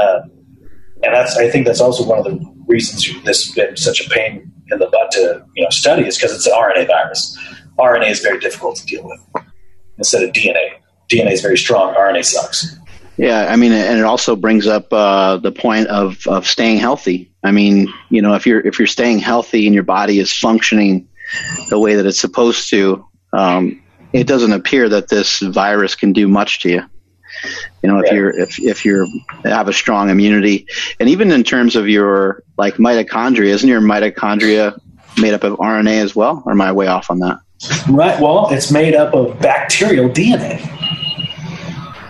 [0.01, 0.31] um,
[1.03, 4.11] and that's I think that's also one of the reasons this has been such a
[4.11, 7.39] pain in the butt to you know study is because it's an RNA virus.
[7.79, 9.45] RNA is very difficult to deal with
[9.99, 10.71] instead of DNA.
[11.09, 11.95] DNA is very strong.
[11.95, 12.77] RNA sucks.
[13.17, 17.33] Yeah, I mean, and it also brings up uh, the point of, of staying healthy.
[17.43, 21.09] I mean, you know, if you're if you're staying healthy and your body is functioning
[21.69, 26.29] the way that it's supposed to, um, it doesn't appear that this virus can do
[26.29, 26.83] much to you.
[27.83, 29.07] You know, if you're if if you're
[29.45, 30.67] have a strong immunity,
[30.99, 34.79] and even in terms of your like mitochondria, isn't your mitochondria
[35.19, 36.43] made up of RNA as well?
[36.47, 37.41] Or am I way off on that?
[37.89, 38.21] Right.
[38.21, 40.75] Well, it's made up of bacterial DNA.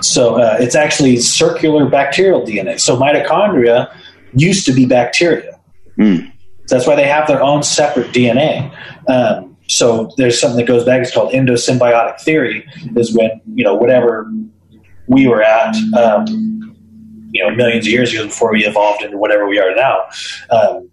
[0.03, 2.81] So uh, it's actually circular bacterial DNA.
[2.81, 3.95] So mitochondria
[4.35, 5.59] used to be bacteria.
[5.99, 6.33] Mm.
[6.69, 8.73] That's why they have their own separate DNA.
[9.09, 11.03] Um, so there's something that goes back.
[11.03, 12.67] It's called endosymbiotic theory.
[12.97, 14.31] Is when you know whatever
[15.09, 16.27] we were at, um,
[17.33, 20.09] you know, millions of years ago before we evolved into whatever we are now.
[20.51, 20.91] Um,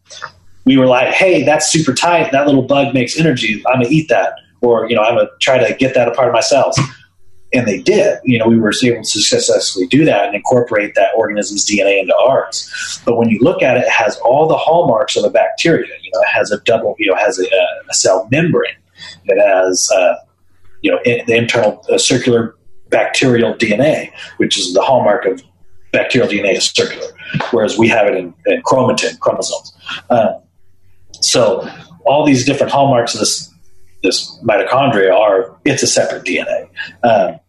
[0.66, 2.32] we were like, hey, that's super tight.
[2.32, 3.64] That little bug makes energy.
[3.68, 4.34] I'm gonna eat that
[4.66, 6.80] or you know I'm gonna try to get that a part of my cells.
[7.54, 8.20] And they did.
[8.26, 12.14] You know, we were able to successfully do that and incorporate that organism's DNA into
[12.16, 13.02] ours.
[13.06, 15.94] But when you look at it, it has all the hallmarks of a bacteria.
[16.02, 17.46] You know, it has a double, you know, has a,
[17.90, 18.76] a cell membrane.
[19.26, 20.16] It has, uh,
[20.82, 22.58] you know, in, the internal uh, circular
[22.96, 25.44] bacterial DNA, which is the hallmark of
[25.92, 27.10] bacterial DNA is circular,
[27.52, 29.74] whereas we have it in, in chromatin chromosomes.
[30.10, 30.34] Uh,
[31.12, 31.70] so
[32.06, 33.52] all these different hallmarks of this
[34.02, 36.70] this mitochondria are it's a separate DNA.
[37.04, 37.40] Um,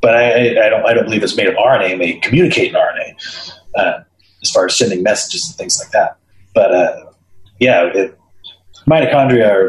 [0.00, 1.90] but I, I, don't I don't believe it's made of RNA.
[1.90, 4.00] It may communicate in RNA uh,
[4.42, 6.18] as far as sending messages and things like that.
[6.54, 7.04] But uh,
[7.58, 8.18] yeah, it,
[8.86, 9.68] mitochondria are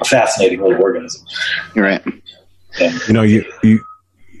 [0.00, 1.26] a fascinating little organism.
[1.74, 2.04] You're right.
[2.80, 3.84] And, you know, you you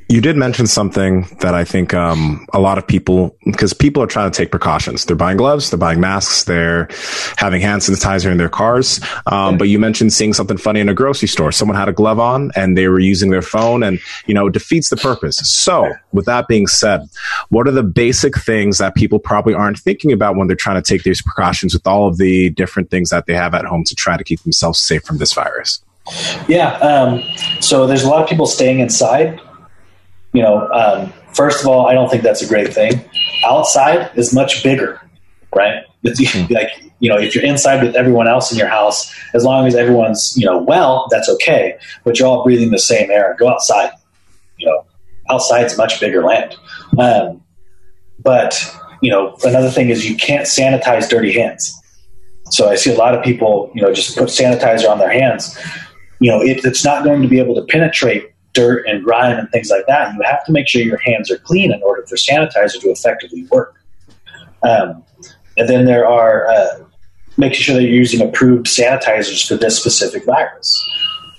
[0.08, 4.06] you did mention something that I think um, a lot of people, because people are
[4.06, 5.04] trying to take precautions.
[5.06, 6.88] They're buying gloves, they're buying masks, they're
[7.36, 9.00] having hand sanitizer in their cars.
[9.26, 11.52] Um, but you mentioned seeing something funny in a grocery store.
[11.52, 14.52] Someone had a glove on and they were using their phone, and you know, it
[14.52, 15.36] defeats the purpose.
[15.38, 17.08] So, with that being said,
[17.48, 20.86] what are the basic things that people probably aren't thinking about when they're trying to
[20.86, 23.94] take these precautions with all of the different things that they have at home to
[23.94, 25.82] try to keep themselves safe from this virus?
[26.46, 26.74] Yeah.
[26.78, 27.22] Um,
[27.60, 29.40] so there's a lot of people staying inside
[30.34, 33.02] you know, um, first of all, I don't think that's a great thing.
[33.46, 35.00] Outside is much bigger,
[35.54, 35.84] right?
[36.02, 36.52] It's mm-hmm.
[36.52, 39.74] like you know, if you're inside with everyone else in your house, as long as
[39.74, 41.78] everyone's you know well, that's okay.
[42.02, 43.36] But you're all breathing the same air.
[43.38, 43.92] Go outside.
[44.58, 44.84] You know,
[45.30, 46.56] outside's much bigger land.
[46.98, 47.42] Um,
[48.18, 48.60] but
[49.00, 51.80] you know, another thing is you can't sanitize dirty hands.
[52.50, 55.58] So I see a lot of people, you know, just put sanitizer on their hands.
[56.20, 59.50] You know, it, it's not going to be able to penetrate dirt and grime and
[59.50, 62.16] things like that, you have to make sure your hands are clean in order for
[62.16, 63.74] sanitizer to effectively work.
[64.62, 65.04] Um,
[65.58, 66.84] and then there are uh,
[67.36, 70.72] making sure that you're using approved sanitizers for this specific virus.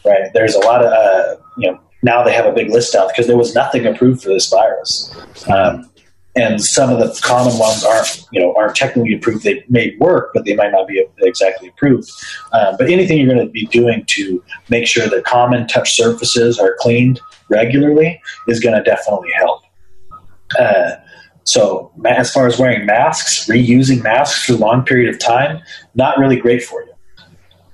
[0.05, 0.31] Right?
[0.33, 3.27] There's a lot of uh, you know now they have a big list out because
[3.27, 5.11] there was nothing approved for this virus.
[5.49, 5.89] Um,
[6.35, 9.43] and some of the common ones aren't you know aren't technically approved.
[9.43, 12.11] They may work, but they might not be exactly approved.
[12.51, 16.59] Um, but anything you're going to be doing to make sure that common touch surfaces
[16.59, 19.63] are cleaned regularly is going to definitely help.
[20.59, 20.91] Uh,
[21.43, 25.61] so as far as wearing masks, reusing masks for a long period of time,
[25.93, 26.93] not really great for you.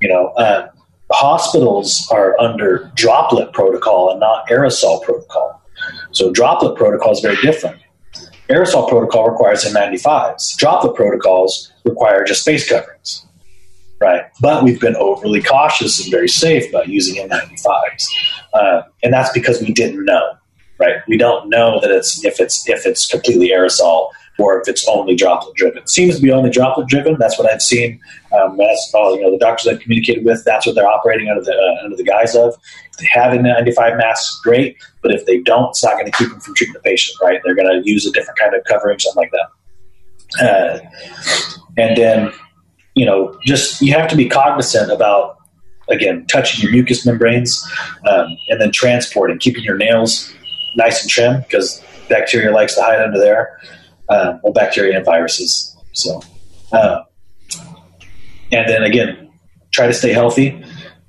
[0.01, 0.69] You know, uh,
[1.11, 5.61] hospitals are under droplet protocol and not aerosol protocol.
[6.11, 7.80] So droplet protocol is very different
[8.51, 10.57] Aerosol protocol requires N95s.
[10.57, 13.25] Droplet protocols require just face coverings,
[13.99, 14.23] right?
[14.41, 18.03] But we've been overly cautious and very safe about using N95s,
[18.53, 20.33] uh, and that's because we didn't know,
[20.79, 20.97] right?
[21.07, 24.09] We don't know that it's if it's if it's completely aerosol
[24.41, 25.83] or if it's only droplet driven.
[25.83, 27.15] It seems to be only droplet driven.
[27.19, 27.99] That's what I've seen.
[28.33, 29.31] Um, that's all you know.
[29.31, 32.35] The doctors I've communicated with, that's what they're operating under the uh, under the guise
[32.35, 32.55] of.
[32.91, 34.77] If they have an N95 mask, great.
[35.01, 37.17] But if they don't, it's not going to keep them from treating the patient.
[37.21, 37.39] Right?
[37.43, 39.49] They're going to use a different kind of covering, something like that.
[40.43, 40.79] Uh,
[41.77, 42.31] and then,
[42.95, 45.37] you know, just you have to be cognizant about
[45.89, 47.63] again touching your mucous membranes,
[48.09, 50.33] um, and then transporting, keeping your nails
[50.75, 53.59] nice and trim because bacteria likes to hide under there
[54.11, 55.75] uh, well, bacteria and viruses.
[55.93, 56.21] So,
[56.71, 57.03] uh,
[58.51, 59.31] and then again,
[59.71, 60.63] try to stay healthy.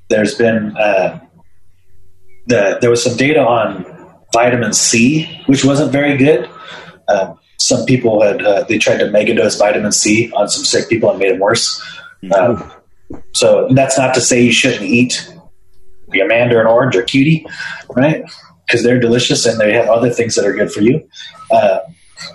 [0.09, 1.21] There's been uh,
[2.47, 3.85] the, there was some data on
[4.33, 6.49] vitamin C, which wasn't very good.
[7.09, 11.11] Um, some people had uh, they tried to megadose vitamin C on some sick people
[11.11, 11.83] and made them worse.
[12.37, 12.73] Um,
[13.35, 15.29] so that's not to say you shouldn't eat
[16.09, 17.47] the mandarin orange or cutie,
[17.91, 18.25] right?
[18.67, 21.09] Because they're delicious and they have other things that are good for you.
[21.51, 21.81] Uh,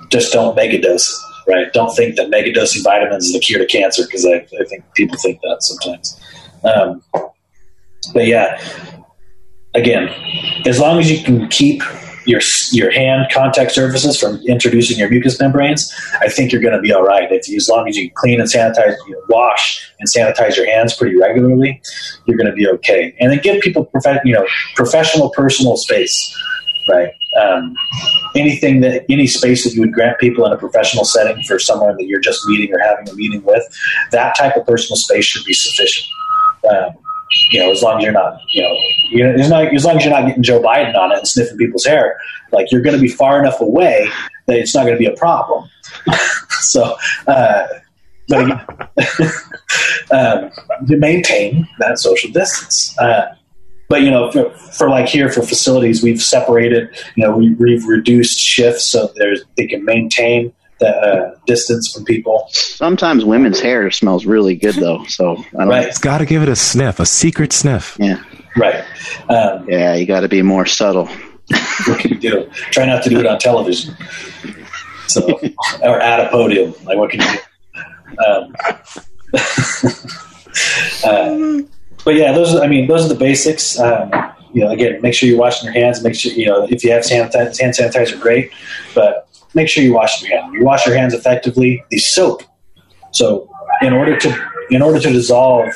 [0.09, 1.11] just don't megadose,
[1.47, 1.71] right?
[1.73, 5.17] Don't think that megadosing vitamins is the cure to cancer because I, I, think people
[5.17, 6.19] think that sometimes.
[6.63, 7.03] Um,
[8.13, 8.61] but yeah,
[9.73, 10.09] again,
[10.65, 11.81] as long as you can keep
[12.27, 16.81] your your hand contact surfaces from introducing your mucous membranes, I think you're going to
[16.81, 17.31] be all right.
[17.31, 20.93] If as long as you clean and sanitize, you know, wash and sanitize your hands
[20.93, 21.81] pretty regularly,
[22.25, 23.15] you're going to be okay.
[23.19, 23.89] And then give people
[24.25, 26.35] you know professional personal space,
[26.89, 27.13] right?
[27.41, 27.75] Um,
[28.35, 31.95] anything that any space that you would grant people in a professional setting for someone
[31.97, 33.63] that you're just meeting or having a meeting with,
[34.11, 36.07] that type of personal space should be sufficient.
[36.69, 36.97] Um,
[37.51, 38.75] you know, as long as you're not, you know,
[39.11, 41.27] you know as, long, as long as you're not getting Joe Biden on it and
[41.27, 42.17] sniffing people's hair,
[42.51, 44.09] like you're going to be far enough away
[44.47, 45.69] that it's not going to be a problem.
[46.49, 46.95] so,
[47.27, 47.67] uh,
[48.29, 48.49] but
[50.11, 50.51] um,
[50.87, 52.97] to maintain that social distance.
[52.97, 53.35] Uh,
[53.87, 56.89] but you know, for, for, like here for facilities, we've separated.
[57.15, 62.05] You know, we, we've reduced shifts so there's they can maintain the uh, distance from
[62.05, 62.47] people.
[62.51, 65.87] Sometimes women's hair smells really good though, so I don't right.
[65.87, 67.97] It's got to give it a sniff, a secret sniff.
[67.99, 68.23] Yeah,
[68.55, 68.83] right.
[69.29, 71.07] Um, yeah, you got to be more subtle.
[71.87, 72.49] what can you do?
[72.71, 73.95] Try not to do it on television.
[75.07, 75.39] So,
[75.81, 76.73] or at a podium.
[76.83, 77.39] Like, what can you do?
[78.25, 78.55] Um,
[81.03, 81.67] uh,
[82.07, 82.55] but yeah, those.
[82.55, 83.77] Are, I mean, those are the basics.
[83.77, 84.09] Um,
[84.53, 86.01] you know, again, make sure you're washing your hands.
[86.01, 88.49] Make sure you know if you have hand sanitizer, great.
[88.95, 90.53] But make sure you wash your hands.
[90.53, 91.83] You wash your hands effectively.
[91.91, 92.43] The soap.
[93.11, 93.49] So
[93.81, 95.67] in order to in order to dissolve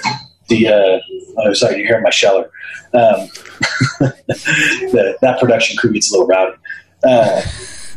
[0.48, 1.00] the uh,
[1.40, 2.50] oh sorry, you're hearing my sheller.
[2.94, 3.28] Um,
[4.00, 6.56] the, that production crew gets a little rowdy.
[7.04, 7.42] Uh,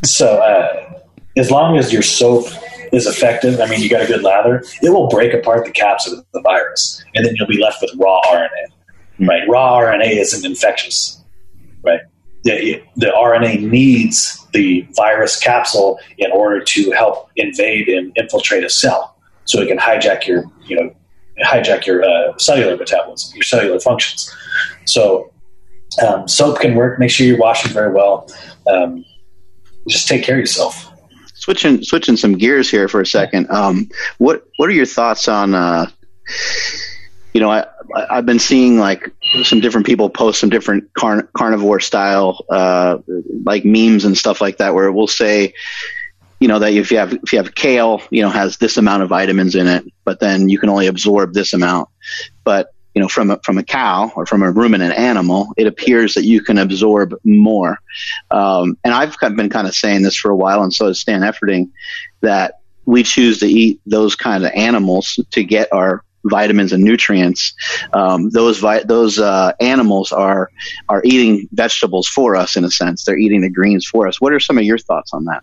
[0.02, 1.00] so uh,
[1.36, 2.46] as long as your soap
[2.94, 6.10] is effective, I mean, you got a good lather, it will break apart the caps
[6.10, 9.26] of the virus, and then you'll be left with raw RNA.
[9.26, 11.22] Right, raw RNA isn't infectious.
[11.82, 12.00] Right,
[12.44, 18.70] the, the RNA needs the virus capsule in order to help invade and infiltrate a
[18.70, 20.94] cell, so it can hijack your you know
[21.42, 24.32] hijack your uh, cellular metabolism, your cellular functions.
[24.86, 25.32] So
[26.06, 26.98] um, soap can work.
[26.98, 28.28] Make sure you're washing very well.
[28.66, 29.04] Um,
[29.88, 30.90] just take care of yourself.
[31.44, 33.50] Switching switching some gears here for a second.
[33.50, 35.54] Um, what what are your thoughts on?
[35.54, 35.90] Uh,
[37.34, 37.66] you know, I
[38.08, 39.12] I've been seeing like
[39.42, 42.96] some different people post some different carn- carnivore style uh,
[43.44, 45.52] like memes and stuff like that, where it will say,
[46.40, 49.02] you know, that if you have if you have kale, you know, has this amount
[49.02, 51.90] of vitamins in it, but then you can only absorb this amount.
[52.42, 56.14] But you know, from a, from a cow or from a ruminant animal, it appears
[56.14, 57.78] that you can absorb more.
[58.30, 61.22] Um, and I've been kind of saying this for a while, and so is Stan
[61.22, 61.70] Efferding,
[62.20, 67.54] that we choose to eat those kind of animals to get our vitamins and nutrients.
[67.92, 70.50] Um, those vi- those uh, animals are
[70.88, 73.04] are eating vegetables for us in a sense.
[73.04, 74.20] They're eating the greens for us.
[74.20, 75.42] What are some of your thoughts on that?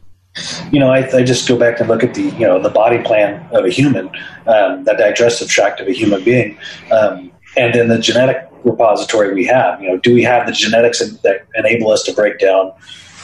[0.72, 3.02] You know, I, I just go back and look at the you know the body
[3.04, 4.08] plan of a human,
[4.48, 6.58] um, the digestive tract of a human being,
[6.92, 9.82] um, and then the genetic repository we have.
[9.82, 12.72] You know, do we have the genetics that enable us to break down?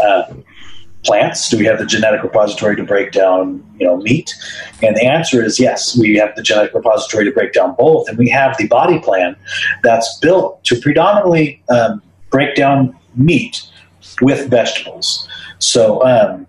[0.03, 0.33] Uh,
[1.07, 1.49] plants?
[1.49, 4.35] Do we have the genetic repository to break down, you know, meat?
[4.83, 5.97] And the answer is yes.
[5.97, 9.35] We have the genetic repository to break down both, and we have the body plan
[9.83, 13.63] that's built to predominantly um, break down meat
[14.21, 15.27] with vegetables.
[15.59, 16.45] So, um,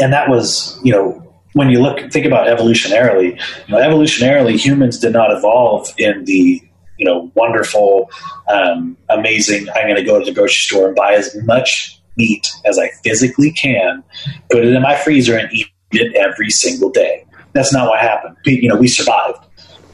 [0.00, 4.98] and that was, you know, when you look think about evolutionarily, you know, evolutionarily, humans
[4.98, 6.62] did not evolve in the
[6.98, 8.10] you know wonderful,
[8.48, 9.68] um, amazing.
[9.74, 12.90] I'm going to go to the grocery store and buy as much meat as I
[13.04, 14.02] physically can,
[14.50, 17.24] put it in my freezer, and eat it every single day.
[17.52, 18.36] That's not what happened.
[18.44, 19.38] You know, we survived.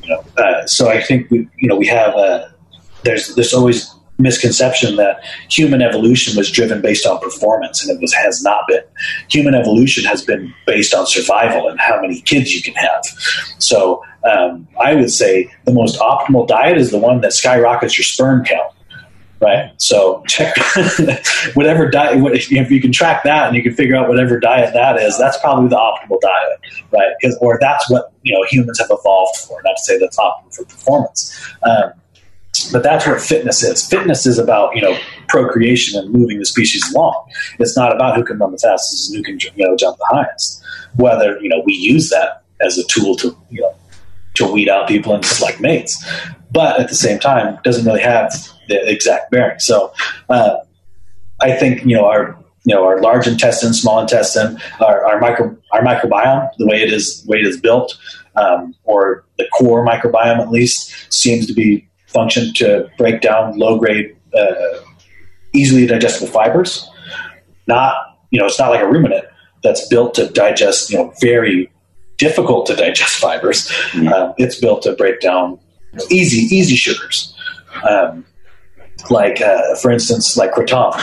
[0.03, 2.53] You know, uh, so I think we, you know, we have a,
[3.05, 8.13] there's there's always misconception that human evolution was driven based on performance, and it was
[8.15, 8.83] has not been.
[9.29, 13.05] Human evolution has been based on survival and how many kids you can have.
[13.59, 18.05] So um, I would say the most optimal diet is the one that skyrockets your
[18.05, 18.73] sperm count
[19.43, 19.73] right?
[19.79, 20.55] So check
[21.55, 22.23] whatever diet.
[22.33, 25.37] If you can track that and you can figure out whatever diet that is, that's
[25.39, 26.61] probably the optimal diet,
[26.93, 27.13] right?
[27.41, 29.61] Or that's what you know humans have evolved for.
[29.65, 31.93] Not to say that's optimal for performance, um,
[32.71, 33.87] but that's what fitness is.
[33.87, 34.97] Fitness is about you know
[35.29, 37.25] procreation and moving the species along.
[37.59, 40.07] It's not about who can run the fastest and who can you know jump the
[40.11, 40.63] highest.
[40.97, 43.75] Whether you know we use that as a tool to you know
[44.35, 46.05] to weed out people and select mates,
[46.51, 48.33] but at the same time, doesn't really have
[48.69, 49.59] the exact bearing.
[49.59, 49.93] So
[50.29, 50.57] uh,
[51.41, 55.57] I think you know our you know our large intestine, small intestine, our, our micro
[55.73, 57.99] our microbiome, the way it is the way it is built,
[58.37, 63.79] um, or the core microbiome at least, seems to be function to break down low
[63.79, 64.55] grade, uh,
[65.53, 66.89] easily digestible fibers.
[67.67, 67.95] Not
[68.31, 69.25] you know it's not like a ruminant
[69.63, 71.71] that's built to digest you know very
[72.19, 73.71] difficult to digest fibers.
[73.95, 75.59] Uh, it's built to break down
[76.11, 77.35] easy easy sugars.
[77.89, 78.25] Um,
[79.11, 80.95] like uh, for instance, like kratom,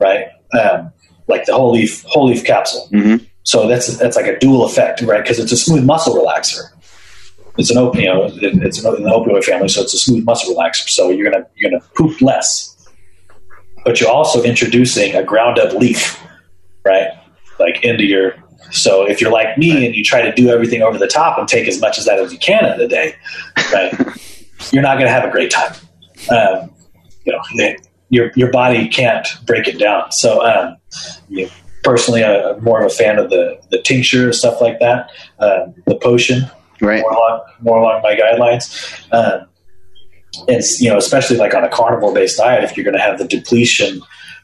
[0.00, 0.26] right?
[0.58, 0.92] Um,
[1.28, 2.88] like the whole leaf whole leaf capsule.
[2.92, 3.26] Mhm.
[3.44, 5.22] So that's that's like a dual effect, right?
[5.22, 6.60] Because it's a smooth muscle relaxer.
[7.58, 9.98] It's an op- you know, it, it's an, in the opioid family, so it's a
[9.98, 10.88] smooth muscle relaxer.
[10.88, 12.88] So you're gonna you're gonna poop less,
[13.84, 16.20] but you're also introducing a ground up leaf,
[16.84, 17.08] right?
[17.58, 18.34] Like into your.
[18.70, 21.46] So if you're like me and you try to do everything over the top and
[21.46, 23.14] take as much as that as you can in a day,
[23.72, 23.92] right?
[24.70, 25.74] you're not gonna have a great time.
[26.30, 26.70] Um,
[27.24, 27.74] you know,
[28.08, 30.12] your your body can't break it down.
[30.12, 30.76] So, um,
[31.28, 31.52] you know,
[31.82, 35.74] personally, I'm more of a fan of the the tincture and stuff like that, um,
[35.86, 36.50] the potion,
[36.82, 37.00] Right.
[37.00, 39.06] more along more along my guidelines.
[39.12, 39.46] Um,
[40.48, 43.18] it's you know, especially like on a carnivore based diet, if you're going to have
[43.18, 44.00] the depletion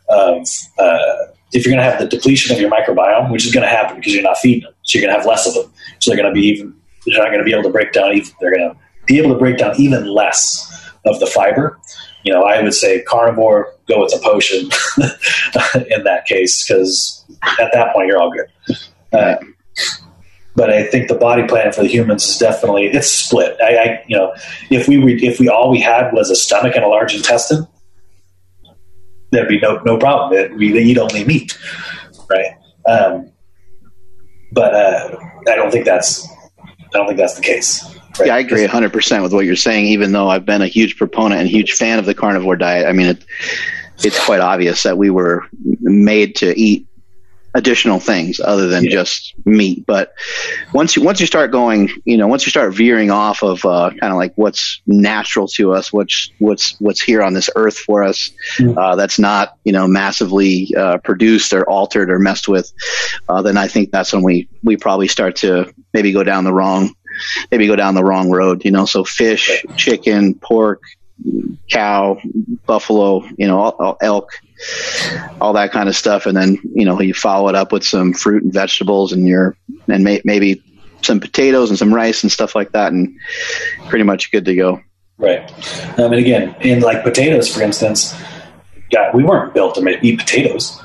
[0.08, 0.46] of
[0.78, 1.16] uh,
[1.52, 3.96] if you're going to have the depletion of your microbiome, which is going to happen
[3.96, 5.72] because you're not feeding them, so you're going to have less of them.
[5.98, 6.74] So they're going to be even.
[7.06, 8.12] They're not going to be able to break down.
[8.12, 11.78] Even, they're going to be able to break down even less of the fiber.
[12.24, 14.64] You know, I would say carnivore, go with a potion
[15.90, 17.24] in that case because
[17.60, 18.76] at that point you're all good.
[19.12, 19.36] Uh,
[20.58, 23.56] but I think the body plan for the humans is definitely it's split.
[23.62, 24.34] I, I you know,
[24.70, 27.64] if we if we all we had was a stomach and a large intestine,
[29.30, 30.36] there'd be no no problem.
[30.36, 31.56] It, we eat only meat,
[32.28, 32.56] right?
[32.88, 33.30] Um,
[34.50, 35.16] but uh,
[35.48, 36.28] I don't think that's
[36.60, 37.84] I don't think that's the case.
[38.18, 38.26] Right?
[38.26, 41.40] Yeah, I agree 100% with what you're saying, even though I've been a huge proponent
[41.40, 42.88] and huge fan of the carnivore diet.
[42.88, 43.24] I mean, it,
[44.02, 45.44] it's quite obvious that we were
[45.82, 46.87] made to eat
[47.58, 48.90] additional things other than Yeah.
[48.92, 49.84] just meat.
[49.84, 50.12] But
[50.72, 53.90] once you, once you start going, you know, once you start veering off of uh,
[54.00, 58.04] kind of like what's natural to us, what's, what's, what's here on this earth for
[58.04, 58.76] us, Mhm.
[58.78, 62.72] uh, that's not, you know, massively uh, produced or altered or messed with,
[63.28, 66.54] uh, then I think that's when we, we probably start to maybe go down the
[66.54, 66.94] wrong
[67.50, 68.84] maybe go down the wrong road, you know.
[68.84, 70.80] So fish, chicken, pork,
[71.68, 72.16] cow,
[72.64, 74.30] buffalo, you know, elk,
[75.40, 78.12] all that kind of stuff, and then you know you follow it up with some
[78.12, 79.56] fruit and vegetables, and your
[79.88, 80.62] and may, maybe
[81.02, 83.16] some potatoes and some rice and stuff like that, and
[83.88, 84.80] pretty much good to go.
[85.18, 85.50] Right.
[85.98, 88.14] Um, and again, in like potatoes, for instance,
[88.92, 90.80] God, we weren't built to eat potatoes.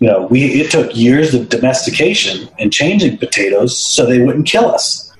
[0.00, 4.70] You know, we it took years of domestication and changing potatoes so they wouldn't kill
[4.70, 5.12] us.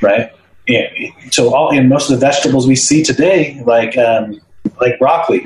[0.00, 0.32] Right.
[0.68, 0.88] And
[1.32, 4.40] so all in most of the vegetables we see today, like um,
[4.80, 5.44] like broccoli,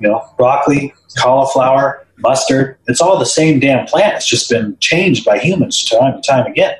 [0.00, 4.16] you know, broccoli, cauliflower, mustard, it's all the same damn plant.
[4.16, 6.76] It's just been changed by humans time and time again.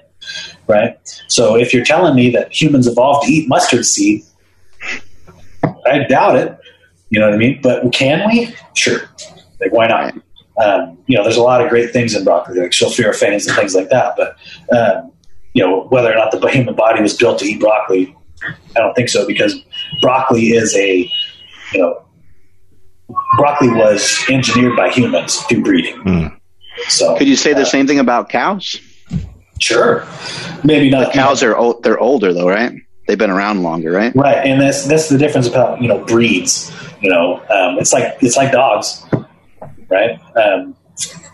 [0.67, 0.99] Right.
[1.29, 4.25] So if you're telling me that humans evolved to eat mustard seed,
[5.87, 6.59] I doubt it.
[7.11, 7.61] You know what I mean?
[7.63, 8.55] But can we?
[8.75, 9.01] Sure.
[9.61, 10.15] Like, why not?
[10.63, 13.75] Um, you know, there's a lot of great things in broccoli, like sulforaphane and things
[13.75, 14.15] like that.
[14.17, 14.37] But
[14.77, 15.13] um,
[15.53, 18.17] you know, whether or not the human body was built to eat broccoli,
[18.77, 19.55] I don't think so because
[20.01, 21.11] broccoli is a,
[21.73, 22.05] you know,
[23.37, 25.97] broccoli was engineered by humans through breeding.
[26.03, 26.41] Mm.
[26.89, 28.81] So Could you say the uh, same thing about cows?
[29.61, 30.07] Sure,
[30.65, 31.13] maybe not.
[31.13, 32.73] Cows are old, they're older though, right?
[33.07, 34.15] They've been around longer, right?
[34.17, 36.73] Right, and that's that's the difference about you know breeds.
[37.01, 39.05] You know, um, it's like it's like dogs,
[39.89, 40.19] right?
[40.37, 40.75] Um,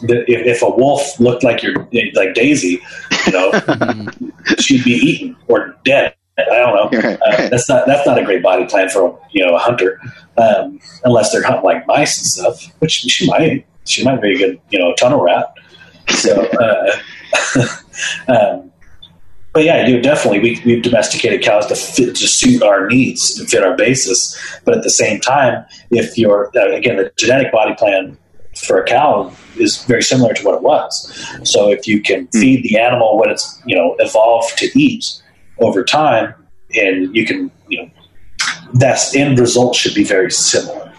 [0.02, 1.74] the, if, if a wolf looked like your
[2.14, 2.82] like Daisy,
[3.26, 3.52] you know,
[4.58, 6.14] she'd be eaten or dead.
[6.50, 7.16] I don't know.
[7.20, 10.00] Uh, that's not that's not a great body plan for you know a hunter,
[10.36, 13.66] um, unless they're hunting like mice and stuff, which she might.
[13.84, 15.52] She might be a good you know tunnel rat.
[16.08, 16.96] So, uh,
[18.28, 18.70] um,
[19.52, 23.48] but yeah, you definitely we we've domesticated cows to fit to suit our needs and
[23.48, 24.38] fit our basis.
[24.64, 28.16] But at the same time, if you're uh, again the genetic body plan
[28.56, 31.26] for a cow is very similar to what it was.
[31.44, 35.20] So if you can feed the animal what it's you know evolved to eat
[35.60, 36.34] over time,
[36.74, 37.90] and you can you know
[38.74, 40.92] that end result should be very similar,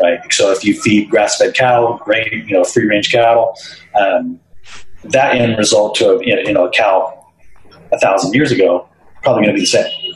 [0.00, 0.20] right?
[0.32, 3.56] So if you feed grass-fed cow, grain, you know, free-range cattle,
[3.98, 4.40] um,
[5.04, 7.26] that end result to a, you know a cow
[7.92, 8.88] a thousand years ago
[9.22, 10.14] probably going to be the same.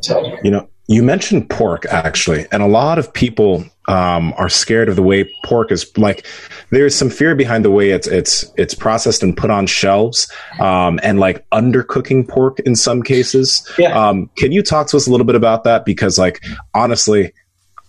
[0.00, 4.88] So You know, you mentioned pork actually, and a lot of people um, are scared
[4.88, 6.26] of the way pork is like.
[6.70, 10.30] There's some fear behind the way it's it's it's processed and put on shelves,
[10.60, 13.68] um, and like undercooking pork in some cases.
[13.78, 13.98] Yeah.
[13.98, 15.84] Um, can you talk to us a little bit about that?
[15.84, 16.44] Because like
[16.74, 17.32] honestly,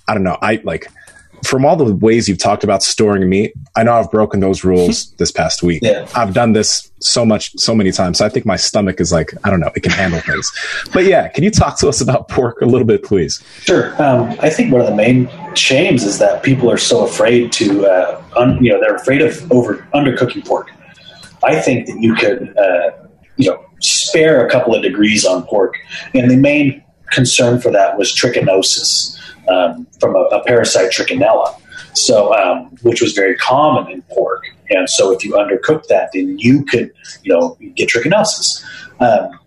[0.08, 0.38] I don't know.
[0.42, 0.88] I like
[1.46, 5.12] from all the ways you've talked about storing meat, I know I've broken those rules
[5.18, 5.82] this past week.
[5.84, 6.08] Yeah.
[6.16, 8.20] I've done this so much, so many times.
[8.20, 10.52] So I think my stomach is like, I don't know, it can handle things.
[10.94, 13.44] But yeah, can you talk to us about pork a little bit, please?
[13.62, 13.90] Sure.
[14.02, 17.86] Um, I think one of the main shames is that people are so afraid to,
[17.86, 20.72] uh, un, you know, they're afraid of over undercooking pork.
[21.44, 22.92] I think that you could, uh,
[23.38, 25.76] you know, spare a couple of degrees on pork,
[26.14, 29.16] and the main concern for that was trichinosis
[29.50, 31.60] um, from a, a, parasite trichinella,
[31.94, 34.44] so um, which was very common in pork.
[34.70, 36.92] And so, if you undercook that, then you could,
[37.24, 38.64] you know, get trichinosis.
[39.00, 39.40] Um,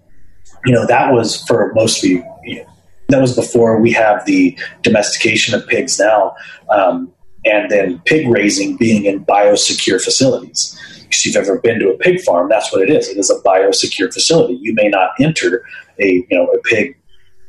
[0.65, 2.25] you know, that was for most of you.
[2.45, 2.69] you know,
[3.09, 6.35] that was before we have the domestication of pigs now,
[6.69, 7.13] um,
[7.45, 10.79] and then pig raising being in biosecure facilities.
[11.11, 13.09] If you've ever been to a pig farm, that's what it is.
[13.09, 14.59] It is a biosecure facility.
[14.61, 15.65] You may not enter
[15.99, 16.99] a you know a pig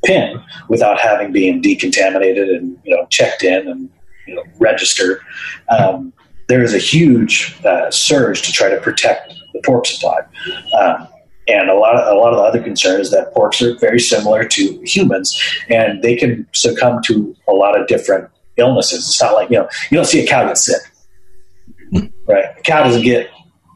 [0.05, 3.89] pen without having been decontaminated and you know checked in and
[4.27, 5.21] you know registered.
[5.69, 6.13] Um,
[6.47, 10.19] there is a huge uh, surge to try to protect the pork supply.
[10.80, 11.07] Um,
[11.47, 13.99] and a lot of a lot of the other concern is that porks are very
[13.99, 19.07] similar to humans, and they can succumb to a lot of different illnesses.
[19.07, 20.81] It's not like you know you don't see a cow get sick,
[22.27, 22.45] right?
[22.57, 23.31] A cow doesn't get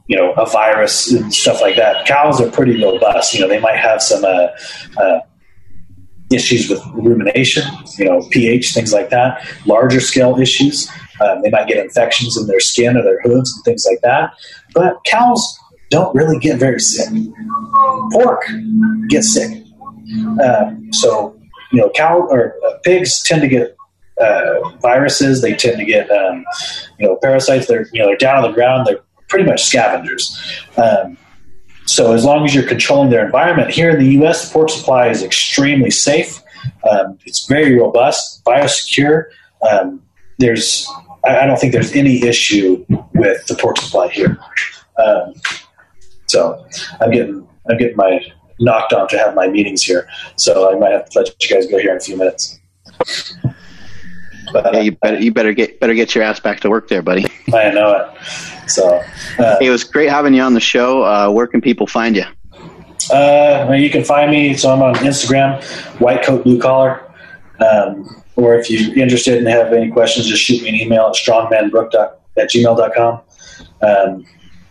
[0.07, 2.05] you know a virus and stuff like that.
[2.05, 3.33] Cows are pretty robust.
[3.33, 4.47] You know they might have some uh,
[4.97, 5.19] uh,
[6.33, 7.63] issues with rumination,
[7.97, 10.89] you know, pH, things like that, larger scale issues.
[11.21, 14.33] Um, they might get infections in their skin or their hooves and things like that.
[14.73, 17.09] But cows don't really get very sick.
[18.11, 18.43] Pork
[19.09, 19.63] gets sick.
[20.43, 21.39] Um, so,
[21.71, 23.75] you know, cow or uh, pigs tend to get
[24.19, 25.41] uh, viruses.
[25.41, 26.45] They tend to get, um,
[26.99, 27.67] you know, parasites.
[27.67, 28.87] They're, you know, they're down on the ground.
[28.87, 30.35] They're pretty much scavengers.
[30.77, 31.17] Um,
[31.85, 35.07] so as long as you're controlling their environment, here in the U.S., the pork supply
[35.09, 36.41] is extremely safe.
[36.89, 39.25] Um, it's very robust, biosecure.
[39.69, 40.01] Um,
[40.39, 40.87] there's,
[41.25, 44.37] I, don't think there's any issue with the pork supply here.
[44.97, 45.33] Um,
[46.27, 46.65] so
[47.01, 48.19] I'm getting, I'm getting my
[48.59, 50.07] knocked on to have my meetings here.
[50.37, 52.59] So I might have to let you guys go here in a few minutes.
[54.51, 57.01] But, yeah, you better you better get better get your ass back to work there,
[57.01, 57.25] buddy.
[57.53, 58.52] I know it.
[58.67, 58.97] So
[59.39, 61.03] uh, hey, it was great having you on the show.
[61.03, 62.25] Uh, where can people find you?
[63.11, 64.53] Uh, you can find me.
[64.55, 65.61] So I'm on Instagram,
[65.99, 67.01] white coat blue collar.
[67.59, 71.13] Um, or if you're interested and have any questions, just shoot me an email at
[71.13, 73.21] strongmanbrook at gmail.com.
[73.81, 74.25] Um,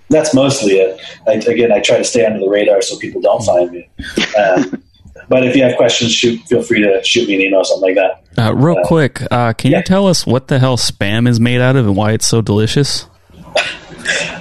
[0.09, 1.01] that's mostly it.
[1.27, 3.89] I, again, I try to stay under the radar so people don't find me.
[4.36, 4.82] Um,
[5.28, 8.14] but if you have questions, shoot, feel free to shoot me an email, something like
[8.36, 8.44] that.
[8.44, 9.78] Uh, real uh, quick, uh, can yeah.
[9.78, 12.43] you tell us what the hell spam is made out of and why it's so
[12.43, 13.06] delicious?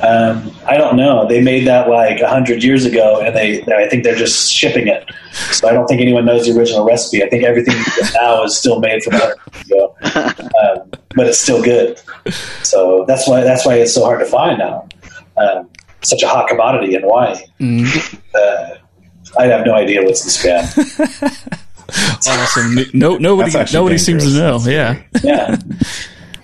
[0.04, 1.28] Um, I don't know.
[1.28, 4.88] They made that like a hundred years ago, and they, I think they're just shipping
[4.88, 5.10] it.
[5.52, 7.24] So I don't think anyone knows the original recipe.
[7.24, 7.76] I think everything
[8.16, 9.96] now is still made from a hundred years ago,
[10.64, 12.00] um, but it's still good.
[12.64, 14.88] So that's why that's why it's so hard to find now.
[15.38, 15.70] Um,
[16.02, 17.36] such a hot commodity in Hawaii.
[17.60, 18.20] Mm.
[18.34, 18.78] Uh,
[19.38, 21.48] I have no idea what's the spam.
[22.28, 22.76] awesome.
[22.94, 24.60] No, nobody, nobody seems to know.
[24.64, 25.02] Yeah.
[25.24, 25.58] Yeah.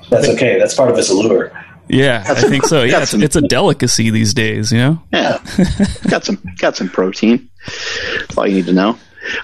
[0.10, 0.58] That's okay.
[0.58, 1.52] That's part of its allure.
[1.90, 2.84] Yeah, I think so.
[2.88, 4.72] Yeah, it's, it's, a delicacy these days.
[4.72, 5.04] You know.
[5.12, 5.44] Yeah.
[6.10, 7.50] got some got some protein.
[7.66, 8.90] That's all you need to know.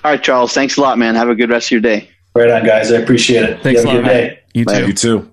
[0.03, 0.53] All right, Charles.
[0.53, 1.15] Thanks a lot, man.
[1.15, 2.09] Have a good rest of your day.
[2.35, 2.91] Right on, guys.
[2.91, 3.61] I appreciate it.
[3.61, 4.37] Thanks you a lot, man.
[4.53, 4.87] You too.
[4.87, 5.31] You too.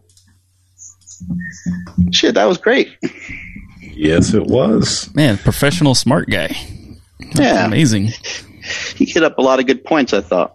[2.12, 2.96] Shit, that was great.
[3.80, 5.14] Yes, it was.
[5.14, 6.56] Man, professional smart guy.
[7.18, 8.08] That's yeah, amazing.
[8.96, 10.12] He hit up a lot of good points.
[10.12, 10.54] I thought.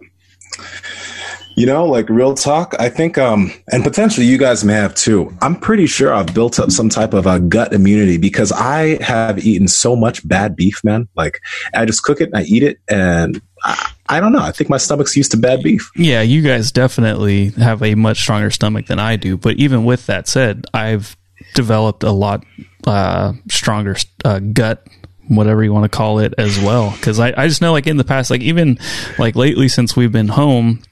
[1.56, 5.36] You know, like real talk, I think, um, and potentially you guys may have too.
[5.42, 9.46] I'm pretty sure I've built up some type of a gut immunity because I have
[9.46, 11.08] eaten so much bad beef, man.
[11.16, 11.40] Like
[11.74, 14.42] I just cook it and I eat it and I, I don't know.
[14.42, 15.92] I think my stomach's used to bad beef.
[15.96, 19.38] Yeah, you guys definitely have a much stronger stomach than I do.
[19.38, 21.16] But even with that said, I've
[21.54, 22.46] developed a lot
[22.86, 24.86] uh, stronger uh, gut
[25.28, 27.98] whatever you want to call it as well because I, I just know like in
[27.98, 28.78] the past like even
[29.18, 30.84] like lately since we've been home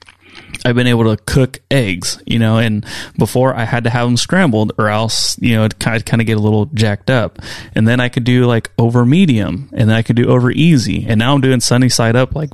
[0.64, 2.84] I've been able to cook eggs, you know, and
[3.18, 6.20] before I had to have them scrambled or else, you know, it kind of, kind
[6.20, 7.38] of get a little jacked up.
[7.74, 11.06] And then I could do like over medium and then I could do over easy.
[11.06, 12.50] And now I'm doing sunny side up, like,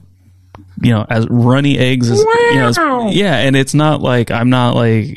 [0.82, 2.48] you know, as runny eggs as, wow.
[2.50, 3.36] you know, as, yeah.
[3.36, 5.14] And it's not like, I'm not like,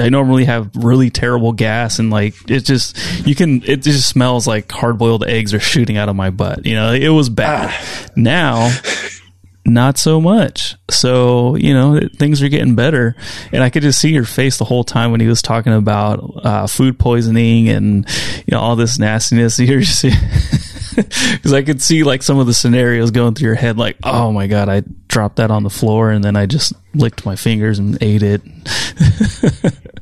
[0.00, 4.48] I normally have really terrible gas and like, it just, you can, it just smells
[4.48, 6.66] like hard boiled eggs are shooting out of my butt.
[6.66, 7.70] You know, it was bad.
[7.70, 8.06] Ah.
[8.16, 8.76] Now,
[9.66, 10.76] not so much.
[10.90, 13.16] So, you know, things are getting better.
[13.52, 16.18] And I could just see your face the whole time when he was talking about
[16.44, 18.06] uh, food poisoning and,
[18.46, 19.58] you know, all this nastiness.
[19.64, 20.04] You're just,
[20.94, 24.32] because I could see like some of the scenarios going through your head, like, oh
[24.32, 27.78] my god, I dropped that on the floor and then I just licked my fingers
[27.78, 28.44] and ate it.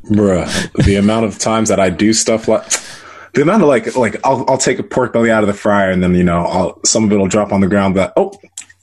[0.02, 2.68] Bruh, the amount of times that I do stuff like
[3.34, 5.90] the amount of like like I'll I'll take a pork belly out of the fryer
[5.90, 8.32] and then you know I'll some of it'll drop on the ground, but oh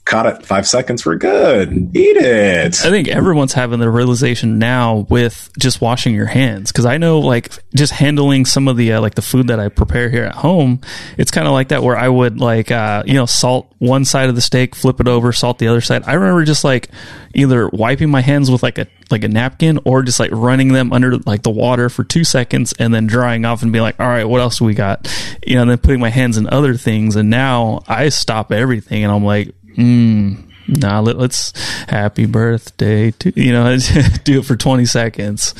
[0.04, 5.06] caught it five seconds we're good eat it I think everyone's having the realization now
[5.08, 9.00] with just washing your hands because I know like just handling some of the uh,
[9.00, 10.80] like the food that I prepare here at home,
[11.16, 14.28] it's kind of like that where I would like uh, you know salt one side
[14.28, 16.02] of the steak, flip it over, salt the other side.
[16.06, 16.88] I remember just like
[17.34, 20.92] either wiping my hands with like a like a napkin or just like running them
[20.92, 24.08] under like the water for two seconds and then drying off and being like, all
[24.08, 25.08] right, what else do we got?
[25.46, 27.16] You know, and then putting my hands in other things.
[27.16, 31.52] And now I stop everything and I'm like, mm, nah, let, let's
[31.88, 33.76] happy birthday to, you know,
[34.24, 35.54] do it for 20 seconds.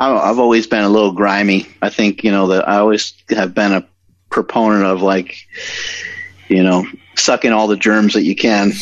[0.00, 1.68] I've always been a little grimy.
[1.82, 3.86] I think you know that I always have been a
[4.30, 5.36] proponent of like,
[6.48, 6.86] you know,
[7.16, 8.72] sucking all the germs that you can,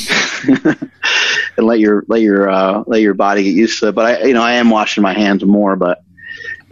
[0.46, 3.96] and let your let your uh, let your body get used to it.
[3.96, 5.74] But I, you know, I am washing my hands more.
[5.74, 6.02] But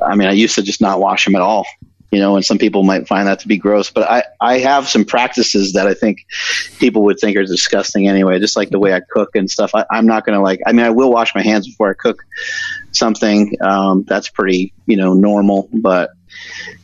[0.07, 1.67] I mean, I used to just not wash them at all.
[2.13, 3.91] You know, and some people might find that to be gross.
[3.91, 6.25] But I I have some practices that I think
[6.79, 8.39] people would think are disgusting anyway.
[8.39, 9.73] Just like the way I cook and stuff.
[9.75, 10.61] I, I'm not gonna like.
[10.67, 12.23] I mean, I will wash my hands before I cook
[12.97, 16.11] something um, that's pretty you know normal but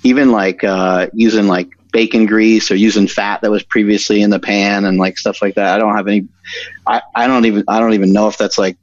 [0.02, 4.40] even like uh, using like bacon grease or using fat that was previously in the
[4.40, 6.26] pan and like stuff like that i don't have any
[6.86, 8.78] i, I don't even i don't even know if that's like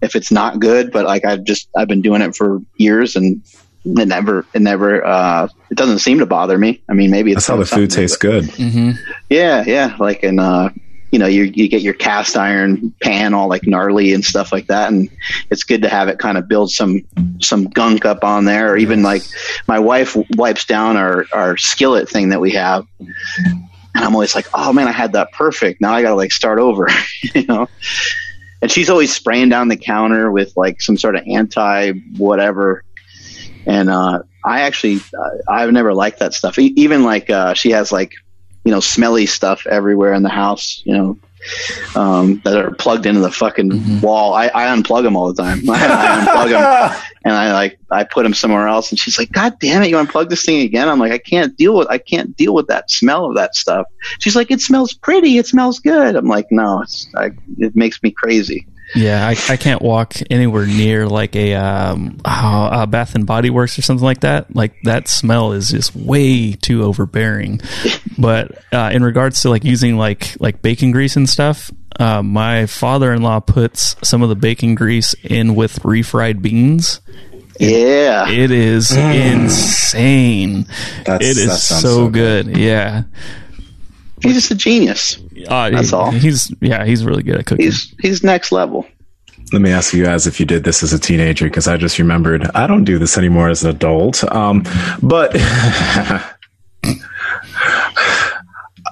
[0.00, 3.42] if it's not good but like i've just i've been doing it for years and
[3.86, 7.46] it never it never uh it doesn't seem to bother me i mean maybe it's
[7.46, 8.90] that's how the food something, tastes good Mm-hmm.
[9.30, 9.96] yeah, yeah.
[9.98, 10.70] Like in uh
[11.12, 14.66] you know, you you get your cast iron pan all like gnarly and stuff like
[14.66, 15.08] that, and
[15.50, 17.02] it's good to have it kind of build some
[17.40, 18.72] some gunk up on there.
[18.72, 19.22] Or even like
[19.68, 24.46] my wife wipes down our our skillet thing that we have, and I'm always like,
[24.52, 25.80] oh man, I had that perfect.
[25.80, 26.88] Now I got to like start over,
[27.34, 27.68] you know.
[28.60, 32.82] And she's always spraying down the counter with like some sort of anti whatever.
[33.66, 36.58] And uh, I actually, uh, I've never liked that stuff.
[36.58, 38.12] E- even like uh, she has like
[38.64, 41.16] you know, smelly stuff everywhere in the house, you know,
[41.94, 44.00] um, that are plugged into the fucking Mhm.
[44.00, 44.34] wall.
[44.34, 45.70] I, I unplug them all the time.
[45.70, 48.90] I, I unplug them and I like, I put them somewhere else.
[48.90, 50.88] And she's like, God damn it, you unplug this thing again?
[50.88, 53.86] I'm like, I can't deal with, I can't deal with that smell of that stuff.
[54.18, 55.38] She's like, it smells pretty.
[55.38, 56.16] It smells good.
[56.16, 58.66] I'm like, no, it's, I, it makes me crazy.
[58.94, 63.78] Yeah, I, I can't walk anywhere near like a um, uh, Bath and Body Works
[63.78, 64.54] or something like that.
[64.54, 67.60] Like that smell is just way too overbearing.
[68.18, 72.64] But uh, in regards to like using like like bacon grease and stuff, uh, my
[72.64, 77.02] father in law puts some of the bacon grease in with refried beans.
[77.60, 78.26] Yeah.
[78.30, 80.66] It is insane.
[81.04, 82.46] That's- it is so good.
[82.46, 82.56] good.
[82.56, 83.02] Yeah.
[84.22, 85.18] He's just a genius.
[85.48, 86.10] Uh, That's all.
[86.10, 87.64] He's yeah, he's really good at cooking.
[87.64, 88.86] He's, he's next level.
[89.52, 91.98] Let me ask you guys if you did this as a teenager, because I just
[91.98, 94.24] remembered I don't do this anymore as an adult.
[94.32, 94.64] Um,
[95.02, 95.36] but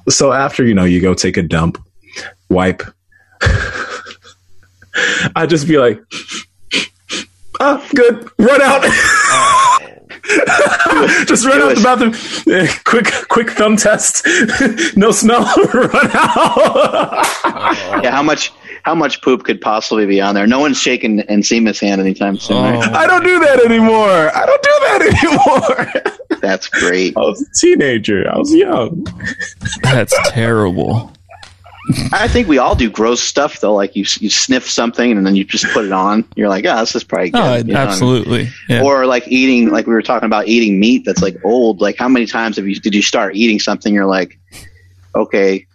[0.08, 1.84] so after you know you go take a dump,
[2.48, 2.82] wipe.
[5.34, 6.00] I just be like,
[7.58, 8.84] ah, good, run out.
[11.26, 12.14] just run out the bathroom.
[12.84, 14.26] Quick, quick thumb test.
[14.96, 15.42] no smell.
[15.74, 17.26] run out.
[18.02, 18.10] Yeah.
[18.10, 18.52] How much,
[18.84, 20.46] how much poop could possibly be on there?
[20.46, 22.56] No one's shaking Nsima's hand anytime soon.
[22.62, 22.88] right?
[22.88, 22.92] Oh.
[22.94, 24.34] I don't do that anymore.
[24.34, 25.02] I don't do that
[26.30, 26.38] anymore.
[26.40, 27.16] That's great.
[27.16, 28.30] I was a teenager.
[28.30, 29.06] I was young.
[29.82, 31.12] That's terrible.
[32.12, 33.74] I think we all do gross stuff though.
[33.74, 36.24] Like you, you sniff something and then you just put it on.
[36.34, 37.40] You're like, oh, this is probably good.
[37.40, 37.78] Oh, you know?
[37.78, 38.48] absolutely.
[38.68, 38.82] Yeah.
[38.82, 41.80] Or like eating, like we were talking about eating meat that's like old.
[41.80, 43.92] Like how many times have you did you start eating something?
[43.92, 44.38] You're like,
[45.14, 45.66] okay,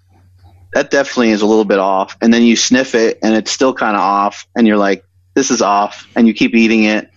[0.73, 2.17] that definitely is a little bit off.
[2.21, 4.47] And then you sniff it and it's still kind of off.
[4.55, 5.05] And you're like,
[5.35, 6.07] this is off.
[6.15, 7.09] And you keep eating it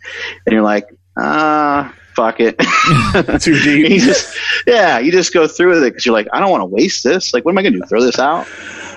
[0.46, 0.86] and you're like,
[1.18, 2.58] ah, fuck it.
[3.40, 4.36] Too you just,
[4.66, 7.04] yeah, you just go through with it because you're like, I don't want to waste
[7.04, 7.32] this.
[7.34, 7.86] Like, what am I going to do?
[7.86, 8.46] Throw this out?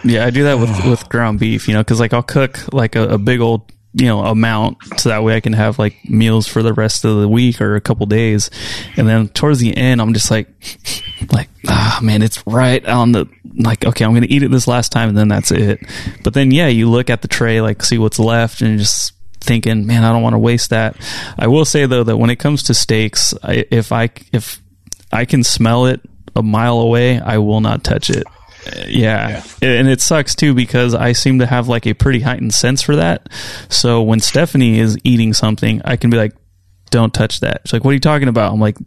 [0.04, 2.96] Yeah, I do that with with ground beef, you know, because like I'll cook like
[2.96, 6.48] a, a big old you know amount so that way I can have like meals
[6.48, 8.52] for the rest of the week or a couple days,
[8.98, 10.48] and then towards the end I'm just like
[11.32, 13.26] like ah man, it's right on the
[13.56, 15.80] like okay I'm gonna eat it this last time and then that's it.
[16.24, 19.14] But then yeah, you look at the tray like see what's left and just
[19.46, 20.98] thinking man I don't want to waste that.
[21.38, 24.62] I will say though that when it comes to steaks, I, if I if
[25.12, 26.02] I can smell it
[26.36, 28.24] a mile away, I will not touch it.
[28.88, 29.44] Yeah.
[29.62, 32.96] And it sucks too because I seem to have like a pretty heightened sense for
[32.96, 33.30] that.
[33.70, 36.34] So when Stephanie is eating something, I can be like,
[36.90, 37.62] don't touch that.
[37.66, 38.52] She's like, what are you talking about?
[38.52, 38.78] I'm like,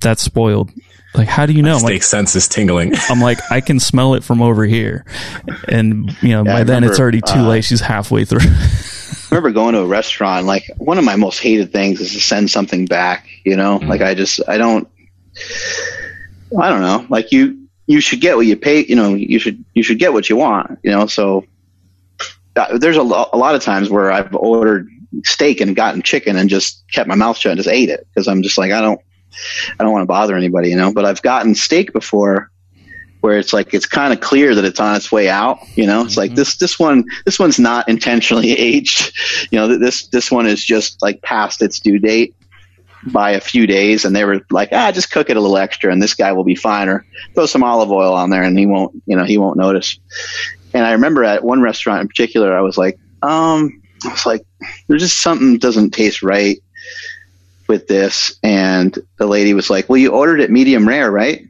[0.00, 0.70] that's spoiled.
[1.14, 1.74] Like, how do you know?
[1.74, 2.92] I'm Steak like, sense is tingling.
[3.08, 5.04] I'm like, I can smell it from over here,
[5.68, 7.64] and you know, Yeah, by I then it's already too uh, late.
[7.64, 8.40] She's halfway through.
[9.34, 10.46] Remember going to a restaurant.
[10.46, 13.26] Like one of my most hated things is to send something back.
[13.44, 14.88] You know, like I just I don't.
[16.56, 17.04] I don't know.
[17.08, 18.84] Like you, you should get what you pay.
[18.84, 20.78] You know, you should you should get what you want.
[20.84, 21.44] You know, so
[22.54, 24.88] uh, there's a, lo- a lot of times where I've ordered
[25.24, 28.28] steak and gotten chicken and just kept my mouth shut and just ate it because
[28.28, 29.00] I'm just like I don't
[29.80, 30.70] I don't want to bother anybody.
[30.70, 32.52] You know, but I've gotten steak before
[33.24, 35.58] where it's like it's kind of clear that it's on its way out.
[35.76, 39.16] You know, it's like this this one this one's not intentionally aged.
[39.50, 42.34] You know, this this one is just like past its due date
[43.06, 45.90] by a few days, and they were like, ah, just cook it a little extra,
[45.90, 48.66] and this guy will be fine, or throw some olive oil on there, and he
[48.66, 49.98] won't, you know, he won't notice.
[50.74, 54.44] And I remember at one restaurant in particular, I was like, um, I was like,
[54.86, 56.58] there's just something doesn't taste right
[57.68, 61.46] with this, and the lady was like, well, you ordered it medium rare, right?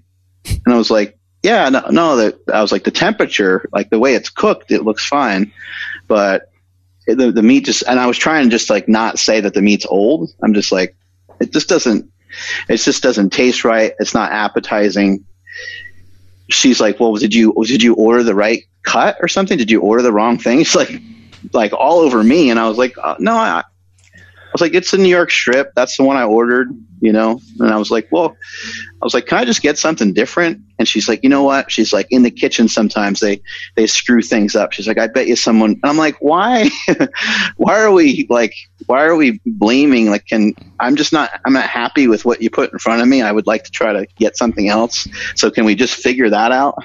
[0.46, 1.13] And I was like,
[1.44, 4.82] yeah, no, no, that I was like the temperature, like the way it's cooked, it
[4.82, 5.52] looks fine,
[6.08, 6.50] but
[7.06, 9.60] the the meat just, and I was trying to just like not say that the
[9.60, 10.30] meat's old.
[10.42, 10.96] I'm just like,
[11.38, 12.10] it just doesn't,
[12.66, 13.92] it just doesn't taste right.
[13.98, 15.26] It's not appetizing.
[16.48, 19.58] She's like, well, did you did you order the right cut or something?
[19.58, 20.60] Did you order the wrong thing?
[20.60, 20.98] She's like,
[21.52, 23.64] like all over me, and I was like, uh, no, I.
[24.54, 25.72] I was like, it's a New York strip.
[25.74, 26.70] That's the one I ordered,
[27.00, 27.40] you know?
[27.58, 28.36] And I was like, well,
[29.02, 30.62] I was like, can I just get something different?
[30.78, 31.72] And she's like, you know what?
[31.72, 33.42] She's like, in the kitchen sometimes they,
[33.74, 34.72] they screw things up.
[34.72, 36.70] She's like, I bet you someone, and I'm like, why,
[37.56, 38.54] why are we like,
[38.86, 40.08] why are we blaming?
[40.08, 43.08] Like, can, I'm just not, I'm not happy with what you put in front of
[43.08, 43.22] me.
[43.22, 45.08] I would like to try to get something else.
[45.34, 46.78] So can we just figure that out?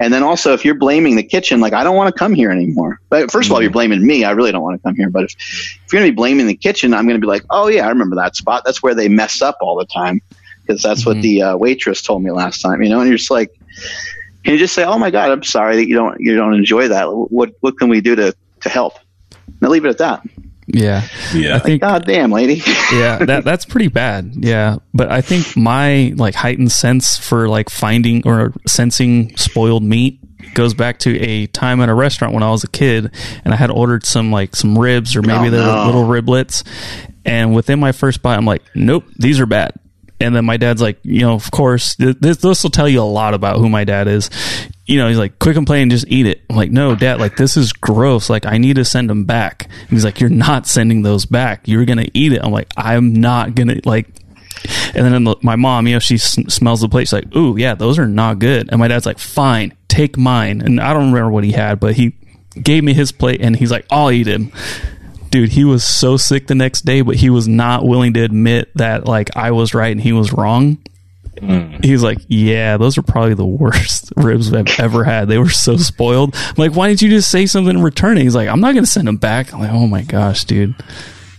[0.00, 2.50] And then also, if you're blaming the kitchen, like I don't want to come here
[2.50, 3.00] anymore.
[3.10, 4.24] But first of all, you're blaming me.
[4.24, 5.10] I really don't want to come here.
[5.10, 7.44] But if, if you're going to be blaming the kitchen, I'm going to be like,
[7.50, 8.62] oh yeah, I remember that spot.
[8.64, 10.22] That's where they mess up all the time
[10.62, 11.22] because that's what Mhm.
[11.22, 12.82] the uh, waitress told me last time.
[12.82, 13.50] You know, and you're just like,
[14.42, 16.88] can you just say, oh my god, I'm sorry that you don't you don't enjoy
[16.88, 17.04] that.
[17.12, 18.94] What what can we do to to help?
[19.60, 20.22] And leave it at that.
[20.74, 21.56] Yeah, Yeah.
[21.56, 22.62] I think God damn, lady.
[22.92, 24.32] yeah, that that's pretty bad.
[24.36, 30.18] Yeah, but I think my like heightened sense for like finding or sensing spoiled meat
[30.54, 33.14] goes back to a time at a restaurant when I was a kid
[33.44, 35.86] and I had ordered some like some ribs or maybe Oh, the no.
[35.86, 36.64] little riblets
[37.24, 39.72] and within my first bite I'm like nope these are bad
[40.20, 43.02] and then my dad's like you know of course this this will tell you a
[43.02, 44.28] lot about who my dad is
[44.86, 47.56] you know he's like quit complaining just eat it I'm like no dad like this
[47.56, 51.02] is gross like I need to send them back and he's like you're not sending
[51.02, 54.08] those back you're gonna eat it I'm like I'm not gonna like
[54.94, 57.04] and then my mom, you know, she s- smells the plate.
[57.08, 60.60] She's like, "Ooh, yeah, those are not good." And my dad's like, "Fine, take mine."
[60.60, 62.12] And I don't remember what he had, but he
[62.62, 64.52] gave me his plate, and he's like, "I'll eat him."
[65.30, 68.70] Dude, he was so sick the next day, but he was not willing to admit
[68.74, 70.78] that like I was right and he was wrong.
[71.82, 75.28] He's like, "Yeah, those are probably the worst ribs I've ever had.
[75.28, 78.34] They were so spoiled." I'm like, "Why didn't you just say something in return?" He's
[78.34, 80.74] like, "I'm not going to send them back." I'm like, "Oh my gosh, dude."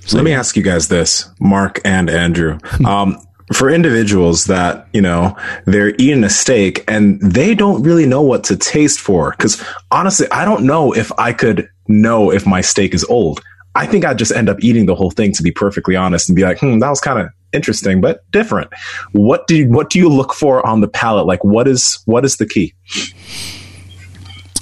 [0.05, 2.57] So let me ask you guys this, Mark and Andrew.
[2.85, 3.17] Um,
[3.53, 5.35] for individuals that, you know,
[5.65, 9.33] they're eating a steak and they don't really know what to taste for.
[9.33, 9.61] Cause
[9.91, 13.41] honestly, I don't know if I could know if my steak is old.
[13.75, 16.35] I think I'd just end up eating the whole thing to be perfectly honest and
[16.35, 18.69] be like, hmm, that was kind of interesting, but different.
[19.13, 21.25] What do you, what do you look for on the palate?
[21.25, 22.73] Like what is, what is the key?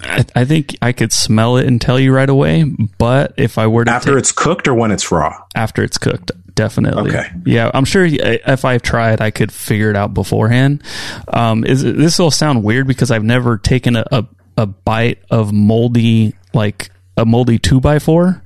[0.04, 2.64] I, I think I could smell it and tell you right away.
[2.98, 5.44] But if I were to After take- it's cooked or when it's raw?
[5.56, 7.10] after it's cooked, definitely.
[7.12, 7.30] Okay.
[7.46, 10.84] Yeah, I'm sure if I tried, I could figure it out beforehand.
[11.28, 14.26] Um, is this will sound weird because I've never taken a, a,
[14.58, 18.42] a bite of moldy like a moldy two by four,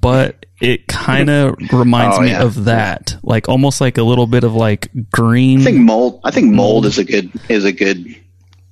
[0.00, 2.42] but it kind of reminds Oh, me yeah.
[2.42, 5.60] of that, like almost like a little bit of like green.
[5.60, 6.20] I think mold.
[6.24, 8.06] I think mold is a good is a good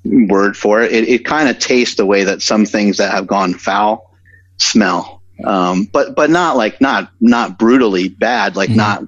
[0.05, 0.93] word for it.
[0.93, 4.11] It, it kind of tastes the way that some things that have gone foul
[4.59, 8.57] smell, um, but but not like not not brutally bad.
[8.57, 9.03] Like not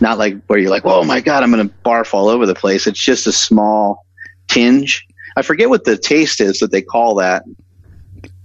[0.00, 2.86] not like where you're like, oh my god, I'm gonna barf all over the place.
[2.86, 4.04] It's just a small
[4.48, 5.06] tinge.
[5.36, 7.44] I forget what the taste is that they call that.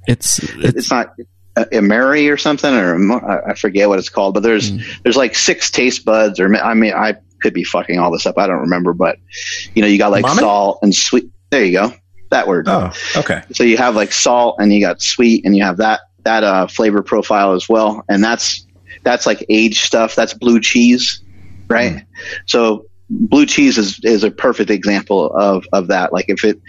[0.08, 1.14] it's it's It's not
[1.60, 4.34] Uh, a, a or something, or I forget what it's called.
[4.34, 4.80] But there's hmm.
[5.04, 8.38] there's like six taste buds, or I mean, I could be fucking all this up.
[8.38, 9.18] I don't remember, but
[9.74, 10.40] you know, you got like Umami?
[10.40, 11.30] salt and sweet.
[11.50, 11.94] There you go,
[12.30, 12.68] that word.
[12.68, 13.42] Oh, okay.
[13.54, 16.68] So you have like salt, and you got sweet, and you have that that uh,
[16.68, 18.66] flavor profile as well, and that's
[19.04, 20.16] that's like aged stuff.
[20.16, 21.24] That's blue cheese,
[21.68, 21.94] right?
[21.94, 21.98] Hmm.
[22.46, 26.14] So blue cheese is is a perfect example of of that.
[26.14, 26.62] Like if it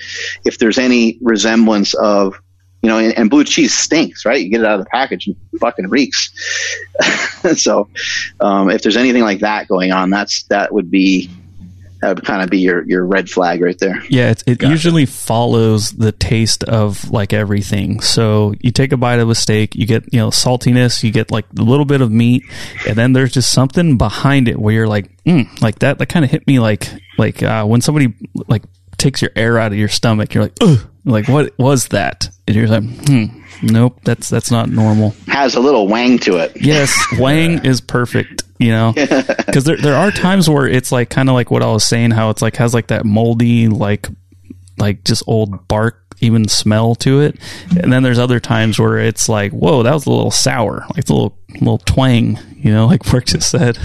[0.45, 2.41] if there's any resemblance of
[2.83, 4.41] you know, and, and blue cheese stinks, right?
[4.41, 6.31] You get it out of the package and fucking reeks.
[7.57, 7.89] so,
[8.41, 11.31] um, if there's anything like that going on, that's that would be
[12.01, 14.03] that would kind of be your your red flag right there.
[14.09, 14.71] Yeah, it, it Gotcha.
[14.71, 18.01] usually follows the taste of like everything.
[18.01, 21.31] So you take a bite of a steak, you get, you know, saltiness, you get
[21.31, 22.43] like a little bit of meat,
[22.89, 26.25] and then there's just something behind it where you're like, mm, like that, that kind
[26.25, 28.15] of hit me like, like, uh, when somebody
[28.49, 28.63] like
[28.97, 32.29] takes your air out of your stomach, you're like, ugh, like what was that?
[32.47, 33.25] And you're like, hmm,
[33.63, 35.15] nope, that's, that's not normal.
[35.29, 36.53] Has a little wang to it.
[36.61, 38.45] Yes, Wang is perfect.
[38.59, 38.93] You know,
[39.47, 42.11] because there there are times where it's like kind of like what I was saying,
[42.11, 44.07] how it's like has like that moldy, like
[44.77, 47.39] like just old bark even smell to it,
[47.81, 51.09] and then there's other times where it's like, whoa, that was a little sour, like
[51.09, 52.39] a little little twang.
[52.55, 53.79] You know, like Brooke just said.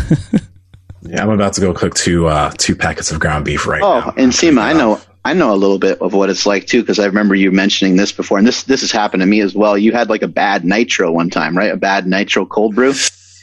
[1.03, 3.99] Yeah, I'm about to go cook two uh, two packets of ground beef right Oh,
[4.01, 4.05] now.
[4.07, 6.81] Oh, and Nsima, I know I know a little bit of what it's like too
[6.81, 9.56] because I remember you mentioning this before, and this this has happened to me as
[9.56, 9.76] well.
[9.76, 11.72] You had like a bad nitro one time, right?
[11.72, 12.93] A bad nitro cold brew.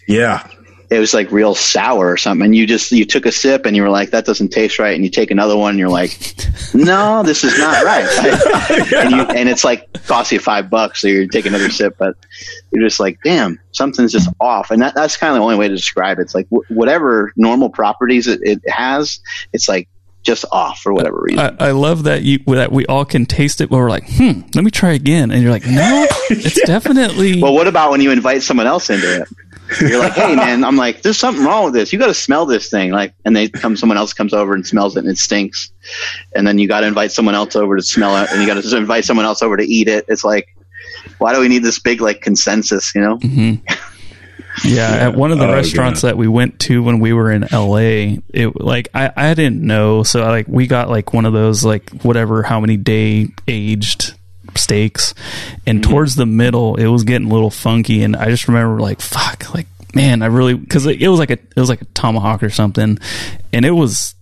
[0.07, 0.47] Yeah,
[0.91, 3.75] It was like real sour or something, and you just you took a sip and
[3.75, 6.17] you were like, "That doesn't taste right," and you take another one and you're like,
[6.73, 8.07] "No, this is not right."
[8.95, 12.15] and you and it's like costs you five bucks, so you take another sip, but
[12.73, 15.67] you're just like, "Damn, something's just off," and that, that's kind of the only way
[15.67, 16.23] to describe it.
[16.23, 19.19] It's like wh- whatever normal properties it, it has,
[19.53, 19.89] it's like
[20.23, 21.41] just off for whatever reason.
[21.41, 24.43] I, I love that you that we all can taste it, but we're like, hmm,
[24.55, 27.33] let me try again, and you're like, no, it's definitely.
[27.43, 29.29] Well, what about when you invite someone else into it?
[29.81, 31.93] You're like, hey man, I'm like, there's something wrong with this.
[31.93, 34.67] You got to smell this thing, like, and they come, someone else comes over and
[34.67, 35.73] smells it, and it stinks.
[36.35, 38.63] And then you got to invite someone else over to smell it, and you got
[38.63, 40.05] to invite someone else over to eat it.
[40.09, 40.55] It's like,
[41.19, 42.95] why do we need this big like consensus?
[42.95, 43.19] You know?
[44.65, 47.47] Yeah, at one of the Oh, restaurants that we went to when we were in
[47.53, 51.65] LA, it like I, I didn't know, so like we got like one of those
[51.65, 54.15] like whatever how many day aged
[54.57, 55.15] steaks,
[55.67, 55.91] and mm-hmm.
[55.91, 59.55] towards the middle it was getting a little funky, and I just remember like fuck,
[59.55, 62.43] like man, I really because it, it was like a it was like a tomahawk
[62.43, 62.99] or something,
[63.53, 64.15] and it was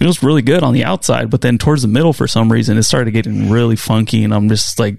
[0.00, 2.78] it was really good on the outside, but then towards the middle for some reason
[2.78, 4.96] it started getting really funky, and I'm just like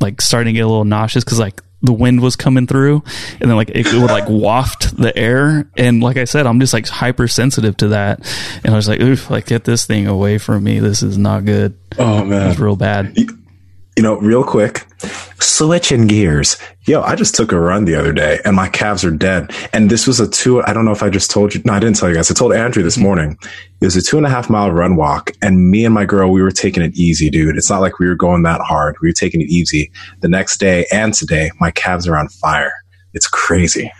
[0.00, 3.02] like starting to get a little nauseous because like the wind was coming through
[3.40, 5.68] and then like it, would like waft the air.
[5.76, 8.20] And like i said i'm just like hypersensitive to that.
[8.64, 10.78] And i was like oof like get this thing away from me.
[10.78, 11.78] This is not good.
[11.98, 13.16] Oh man, it's real bad.
[13.96, 14.86] You know, real quick,
[15.42, 16.56] switching gears.
[16.84, 19.52] Yo, I just took a run the other day and my calves are dead.
[19.72, 21.62] And this was a two, I don't know if I just told you.
[21.64, 22.30] No, I didn't tell you guys.
[22.30, 23.36] I told Andrew this morning.
[23.80, 25.32] It was a two and a half mile run walk.
[25.42, 27.56] And me and my girl, we were taking it easy, dude.
[27.56, 28.96] It's not like we were going that hard.
[29.02, 29.90] We were taking it easy.
[30.20, 32.72] The next day and today, my calves are on fire.
[33.14, 33.92] It's crazy.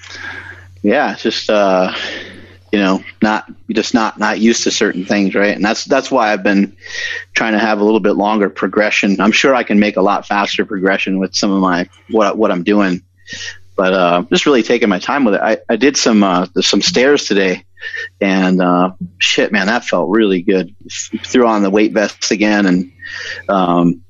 [0.82, 1.94] Yeah, just uh,
[2.72, 5.54] you know, not just not not used to certain things, right?
[5.54, 6.74] And that's that's why I've been
[7.34, 9.20] trying to have a little bit longer progression.
[9.20, 12.50] I'm sure I can make a lot faster progression with some of my what what
[12.50, 13.02] I'm doing,
[13.76, 15.42] but uh, just really taking my time with it.
[15.42, 17.66] I, I did some uh, some stairs today,
[18.22, 20.74] and uh, shit, man, that felt really good.
[21.24, 22.92] Threw on the weight vest again, and
[23.50, 24.00] um,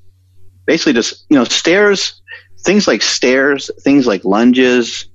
[0.67, 2.23] basically just you know stairs,
[2.61, 5.09] things like stairs, things like lunges.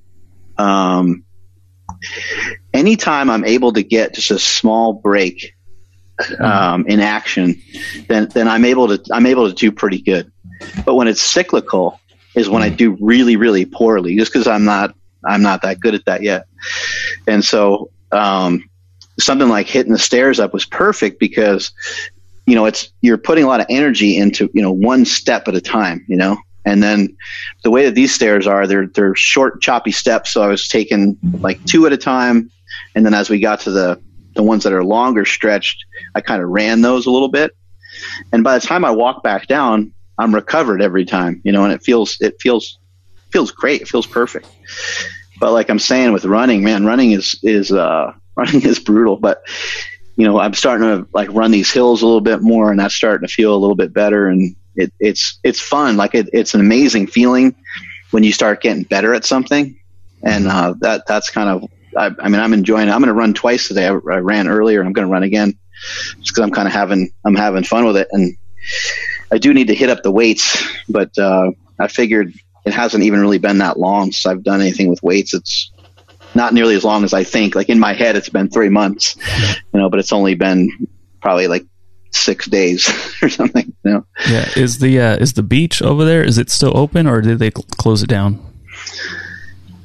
[0.57, 1.23] Um,
[2.73, 5.53] anytime I'm able to get just a small break
[6.39, 7.61] um, in action,
[8.07, 10.31] then then I'm able to I'm able to do pretty good.
[10.85, 11.99] But when it's cyclical,
[12.35, 14.95] is when I do really really poorly, just because I'm not
[15.25, 16.45] I'm not that good at that yet.
[17.27, 18.69] And so um,
[19.19, 21.71] something like hitting the stairs up was perfect because
[22.45, 25.55] you know it's you're putting a lot of energy into you know one step at
[25.55, 26.37] a time, you know.
[26.65, 27.15] And then
[27.63, 30.31] the way that these stairs are, they're they're short, choppy steps.
[30.31, 32.51] So I was taking like two at a time,
[32.97, 34.01] and then as we got to the
[34.35, 37.55] the ones that are longer stretched, I kind of ran those a little bit.
[38.33, 41.71] And by the time I walk back down, I'm recovered every time, you know, and
[41.71, 42.79] it feels it feels
[43.31, 43.83] feels great.
[43.83, 44.47] It feels perfect.
[45.39, 49.15] But like I'm saying with running, man, running is is uh, running is brutal.
[49.17, 49.43] But
[50.15, 52.95] you know, I'm starting to like run these hills a little bit more, and that's
[52.95, 54.27] starting to feel a little bit better.
[54.27, 55.97] And it, it's it's fun.
[55.97, 57.55] Like it, it's an amazing feeling
[58.09, 59.79] when you start getting better at something,
[60.23, 61.69] and uh, that that's kind of.
[61.97, 62.91] I, I mean, I'm enjoying it.
[62.91, 63.85] I'm going to run twice today.
[63.85, 64.81] I, I ran earlier.
[64.81, 65.57] I'm going to run again,
[66.19, 68.07] just because I'm kind of having I'm having fun with it.
[68.11, 68.37] And
[69.31, 72.33] I do need to hit up the weights, but uh, I figured
[72.65, 75.33] it hasn't even really been that long since I've done anything with weights.
[75.33, 75.71] It's
[76.35, 77.55] not nearly as long as I think.
[77.55, 79.15] Like in my head, it's been three months,
[79.73, 80.69] you know, but it's only been
[81.21, 81.65] probably like
[82.11, 82.87] six days
[83.21, 83.73] or something.
[83.83, 87.07] You know, yeah is the uh, is the beach over there is it still open
[87.07, 88.46] or did they cl- close it down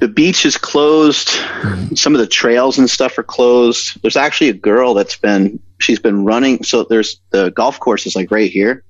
[0.03, 1.29] the beach is closed.
[1.29, 1.95] Mm-hmm.
[1.95, 4.01] Some of the trails and stuff are closed.
[4.01, 6.61] There's actually a girl that's been she's been running.
[6.65, 8.83] So there's the golf course is like right here,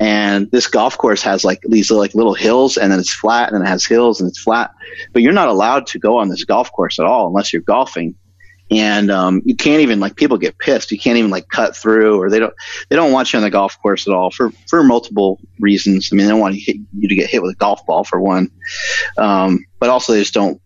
[0.00, 3.56] and this golf course has like these like little hills, and then it's flat, and
[3.56, 4.70] then it has hills, and it's flat.
[5.14, 8.14] But you're not allowed to go on this golf course at all unless you're golfing
[8.74, 10.90] and um, you can't even like people get pissed.
[10.90, 12.54] You can't even like cut through, or they don't
[12.88, 16.08] they don't want you on the golf course at all for for multiple reasons.
[16.10, 18.50] I mean, they don't want you, to get hit with a golf ball for one,
[19.18, 20.60] um, but also they just don't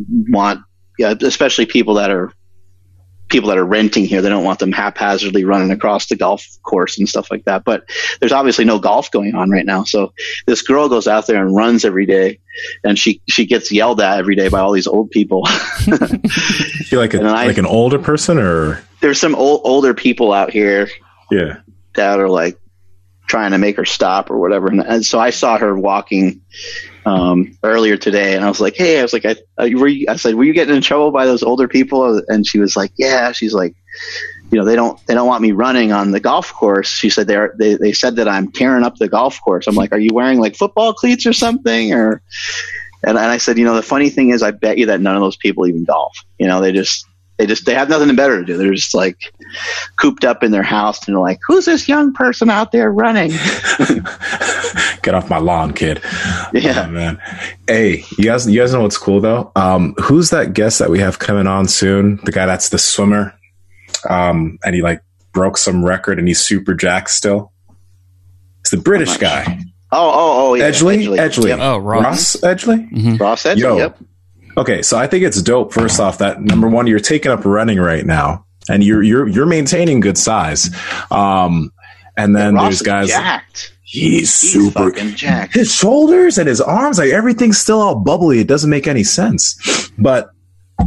[0.00, 0.60] want,
[0.98, 2.32] yeah, especially people that are
[3.30, 4.20] people that are renting here.
[4.20, 7.64] They don't want them haphazardly running across the golf course and stuff like that.
[7.64, 7.84] But
[8.20, 9.84] there's obviously no golf going on right now.
[9.84, 10.12] So
[10.46, 12.40] this girl goes out there and runs every day,
[12.84, 15.46] and she she gets yelled at every day by all these old people.
[15.86, 20.50] you like a, I, like an older person, or there's some old, older people out
[20.50, 20.88] here.
[21.30, 21.60] Yeah,
[21.94, 22.58] that are like
[23.28, 24.66] trying to make her stop or whatever.
[24.66, 26.42] And, and so I saw her walking
[27.04, 29.36] um, earlier today, and I was like, "Hey," I was like, I,
[29.74, 32.58] were you, I said, "Were you getting in trouble by those older people?" And she
[32.58, 33.74] was like, "Yeah." She's like,
[34.50, 37.26] "You know, they don't they don't want me running on the golf course." She said
[37.26, 39.66] they they they said that I'm tearing up the golf course.
[39.66, 42.22] I'm like, "Are you wearing like football cleats or something?" Or
[43.02, 45.16] and, and I said, "You know, the funny thing is, I bet you that none
[45.16, 46.22] of those people even golf.
[46.38, 47.06] You know, they just
[47.40, 48.58] they just they have nothing better to do.
[48.58, 49.32] They're just like
[49.96, 53.30] cooped up in their house and they're like, "Who's this young person out there running?"
[55.02, 56.00] Get off my lawn, kid.
[56.52, 57.20] Yeah, oh, man.
[57.66, 59.50] Hey, you guys, you guys know what's cool though?
[59.56, 62.20] Um, who's that guest that we have coming on soon?
[62.24, 63.34] The guy that's the swimmer,
[64.08, 65.02] um, and he like
[65.32, 67.52] broke some record and he's super jacked still.
[68.60, 69.62] It's the British guy.
[69.92, 70.70] Oh, oh, oh, yeah.
[70.70, 71.18] Edgley, Edgley.
[71.18, 71.48] Edgley.
[71.48, 71.58] Yep.
[71.60, 72.90] Oh, Ross, Ross Edgley.
[72.92, 73.16] Mm-hmm.
[73.16, 73.58] Ross Edgley.
[73.58, 73.98] Yo, yep.
[74.56, 75.72] Okay, so I think it's dope.
[75.72, 79.46] First off, that number one, you're taking up running right now, and you're you're you're
[79.46, 80.70] maintaining good size.
[81.10, 81.72] Um,
[82.16, 83.08] and then yeah, there's guys.
[83.08, 83.74] Jacked.
[83.90, 85.54] He's, he's super jacked.
[85.54, 88.38] His shoulders and his arms, like everything's still all bubbly.
[88.38, 89.90] It doesn't make any sense.
[89.98, 90.30] But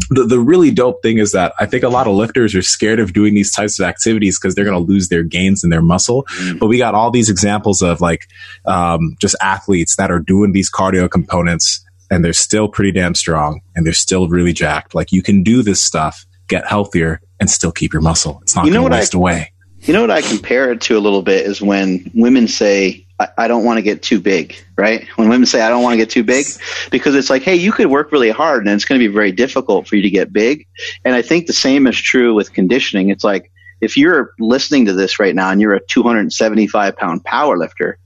[0.09, 2.99] the, the really dope thing is that I think a lot of lifters are scared
[2.99, 5.81] of doing these types of activities because they're going to lose their gains and their
[5.81, 6.23] muscle.
[6.39, 6.59] Mm.
[6.59, 8.27] But we got all these examples of like
[8.65, 13.59] um, just athletes that are doing these cardio components and they're still pretty damn strong
[13.75, 14.95] and they're still really jacked.
[14.95, 18.39] Like you can do this stuff, get healthier, and still keep your muscle.
[18.43, 19.52] It's not you going to waste I, away.
[19.83, 23.27] You know what I compare it to a little bit is when women say, I,
[23.37, 25.05] I don't want to get too big, right?
[25.17, 26.45] When women say, I don't want to get too big,
[26.89, 29.33] because it's like, hey, you could work really hard and it's going to be very
[29.33, 30.67] difficult for you to get big.
[31.03, 33.09] And I think the same is true with conditioning.
[33.09, 33.51] It's like,
[33.81, 37.99] if you're listening to this right now and you're a 275 pound power lifter,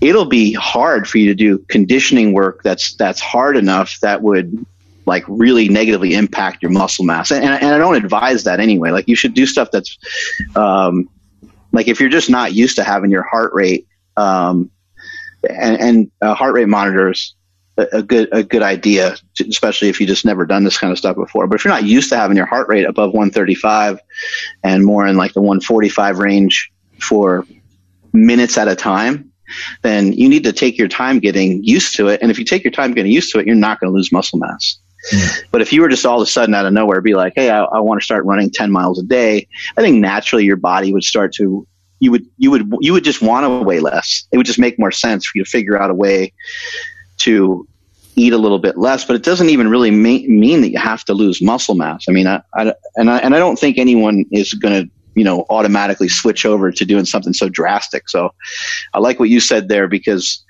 [0.00, 4.64] it'll be hard for you to do conditioning work that's that's hard enough that would
[5.06, 7.30] like really negatively impact your muscle mass.
[7.30, 8.90] And, and I don't advise that anyway.
[8.90, 9.96] Like you should do stuff that's
[10.56, 11.08] um,
[11.72, 14.70] like if you're just not used to having your heart rate um,
[15.48, 17.34] and, and uh, heart rate monitors
[17.76, 19.16] a, good a good idea,
[19.48, 21.46] especially if you just never done this kind of stuff before.
[21.46, 24.00] But if you're not used to having your heart rate above 135
[24.64, 27.46] and more in like the 145 range for
[28.12, 29.30] minutes at a time,
[29.82, 32.20] then you need to take your time getting used to it.
[32.22, 34.10] And if you take your time getting used to it, you're not going to lose
[34.10, 34.78] muscle mass.
[35.12, 35.44] Mm.
[35.50, 37.50] But if you were just all of a sudden out of nowhere be like, hey,
[37.50, 39.46] I, I want to start running 10 miles a day,
[39.76, 41.66] I think naturally your body would start to
[42.00, 44.26] you would you would you would just want to weigh less.
[44.30, 46.32] It would just make more sense for you to figure out a way
[47.18, 47.66] to
[48.16, 49.04] eat a little bit less.
[49.04, 52.04] But it doesn't even really ma- mean that you have to lose muscle mass.
[52.08, 55.24] I mean, I, I and I and I don't think anyone is going to you
[55.24, 58.08] know automatically switch over to doing something so drastic.
[58.08, 58.34] So
[58.92, 60.44] I like what you said there because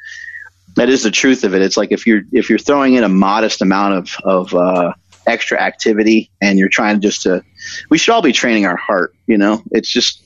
[0.77, 1.63] that is the truth of it.
[1.63, 4.93] It's like if you're if you're throwing in a modest amount of of uh,
[5.27, 7.43] extra activity and you're trying just to,
[7.91, 9.15] we should all be training our heart.
[9.27, 10.23] You know, it's just.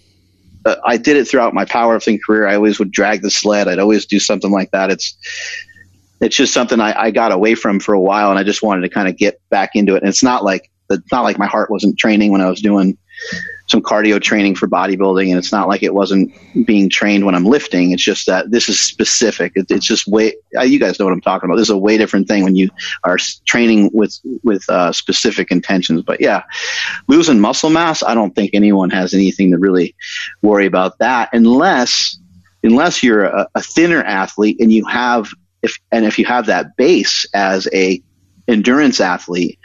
[0.63, 2.47] Uh, I did it throughout my powerlifting career.
[2.47, 3.67] I always would drag the sled.
[3.67, 4.91] I'd always do something like that.
[4.91, 5.17] It's
[6.21, 8.83] it's just something I, I got away from for a while, and I just wanted
[8.83, 10.03] to kind of get back into it.
[10.03, 12.99] And it's not like it's not like my heart wasn't training when I was doing
[13.71, 16.33] some cardio training for bodybuilding, and it's not like it wasn't
[16.67, 17.93] being trained when I'm lifting.
[17.93, 19.53] It's just that this is specific.
[19.55, 20.35] It, it's just way.
[20.59, 21.57] Uh, you guys know what I'm talking about.
[21.57, 22.69] This is a way different thing when you
[23.05, 23.17] are
[23.47, 26.03] training with with uh, specific intentions.
[26.03, 26.43] But yeah,
[27.07, 29.95] losing muscle mass, I don't think anyone has anything to really
[30.43, 32.19] worry about that, unless
[32.65, 35.31] unless you're a, a thinner athlete and you have
[35.63, 38.03] if and if you have that base as a
[38.49, 39.61] endurance athlete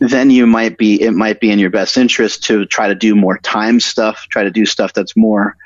[0.00, 3.14] then you might be it might be in your best interest to try to do
[3.14, 5.56] more time stuff try to do stuff that's more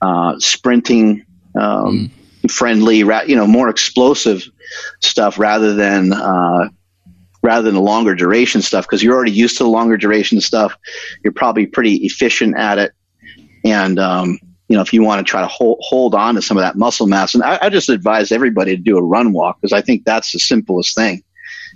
[0.00, 1.24] uh, sprinting
[1.60, 2.10] um,
[2.42, 2.50] mm.
[2.50, 4.44] friendly you know more explosive
[5.00, 6.68] stuff rather than uh,
[7.42, 10.76] rather than the longer duration stuff because you're already used to the longer duration stuff.
[11.24, 12.92] You're probably pretty efficient at it.
[13.64, 14.38] And um,
[14.68, 16.76] you know if you want to try to hold, hold on to some of that
[16.76, 19.82] muscle mass and I, I just advise everybody to do a run walk because i
[19.82, 21.22] think that's the simplest thing.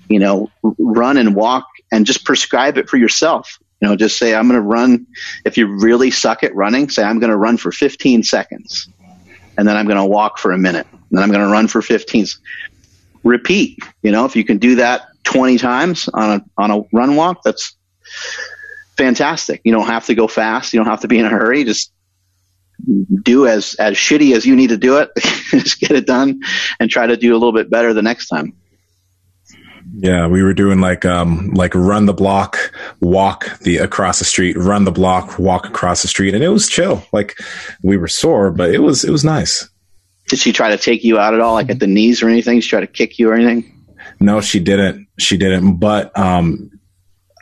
[0.08, 3.58] You know run and walk and just prescribe it for yourself.
[3.80, 5.06] You know, just say, I'm going to run.
[5.44, 8.88] If you really suck at running, say, I'm going to run for 15 seconds.
[9.56, 10.86] And then I'm going to walk for a minute.
[10.90, 12.26] And then I'm going to run for 15.
[13.22, 13.78] Repeat.
[14.02, 17.42] You know, if you can do that 20 times on a, on a run walk,
[17.44, 17.76] that's,
[18.96, 19.60] fantastic.
[19.64, 20.72] You don't have to go fast.
[20.72, 21.64] You don't have to be in a hurry.
[21.64, 21.92] Just
[23.22, 25.10] do as as shitty as you need to do it.
[25.50, 26.40] just get it done
[26.80, 28.54] and try to do a little bit better the next time.
[29.96, 34.56] Yeah, we were doing like um like run the block, walk the across the street,
[34.56, 37.04] run the block, walk across the street, and it was chill.
[37.12, 37.38] Like
[37.82, 39.68] we were sore, but it was it was nice.
[40.28, 42.60] Did she try to take you out at all, like at the knees or anything?
[42.60, 43.70] She try to kick you or anything?
[44.20, 45.06] No, she didn't.
[45.18, 45.76] She didn't.
[45.76, 46.70] But um,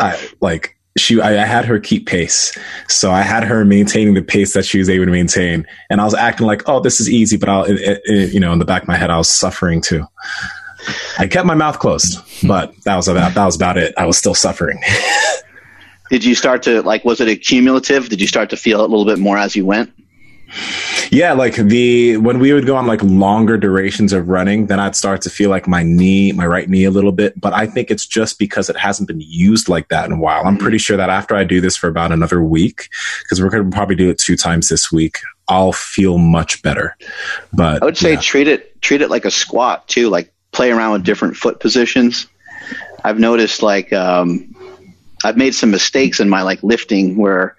[0.00, 1.20] I like she.
[1.20, 2.56] I, I had her keep pace,
[2.88, 6.04] so I had her maintaining the pace that she was able to maintain, and I
[6.04, 8.64] was acting like, "Oh, this is easy," but I'll, it, it, you know, in the
[8.64, 10.04] back of my head, I was suffering too.
[11.18, 13.94] I kept my mouth closed, but that was about that was about it.
[13.96, 14.80] I was still suffering.
[16.10, 17.04] Did you start to like?
[17.04, 18.08] Was it accumulative?
[18.08, 19.92] Did you start to feel it a little bit more as you went?
[21.10, 24.96] Yeah, like the when we would go on like longer durations of running, then I'd
[24.96, 27.38] start to feel like my knee, my right knee a little bit.
[27.38, 30.42] But I think it's just because it hasn't been used like that in a while.
[30.44, 32.88] I'm pretty sure that after I do this for about another week,
[33.22, 35.18] because we're going to probably do it two times this week,
[35.48, 36.96] I'll feel much better.
[37.52, 38.20] But I would say yeah.
[38.20, 40.08] treat it treat it like a squat too.
[40.08, 42.26] Like play around with different foot positions.
[43.04, 44.54] I've noticed like um,
[45.24, 47.56] I've made some mistakes in my like lifting where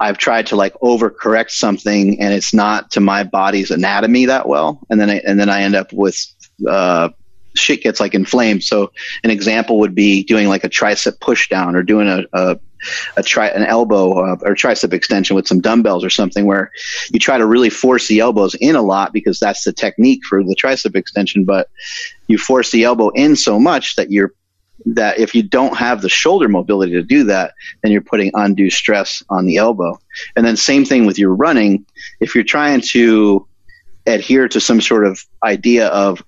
[0.00, 4.80] I've tried to like overcorrect something and it's not to my body's anatomy that well,
[4.90, 6.16] and then I, and then I end up with
[6.68, 7.10] uh,
[7.54, 8.64] shit gets like inflamed.
[8.64, 8.92] So
[9.24, 12.58] an example would be doing like a tricep push down or doing a a,
[13.16, 16.70] a tri an elbow uh, or tricep extension with some dumbbells or something where
[17.12, 20.42] you try to really force the elbows in a lot because that's the technique for
[20.42, 21.68] the tricep extension, but
[22.26, 24.32] you force the elbow in so much that you're
[24.84, 28.70] that if you don't have the shoulder mobility to do that, then you're putting undue
[28.70, 29.98] stress on the elbow.
[30.34, 31.86] And then same thing with your running.
[32.20, 33.46] If you're trying to
[34.06, 36.22] adhere to some sort of idea of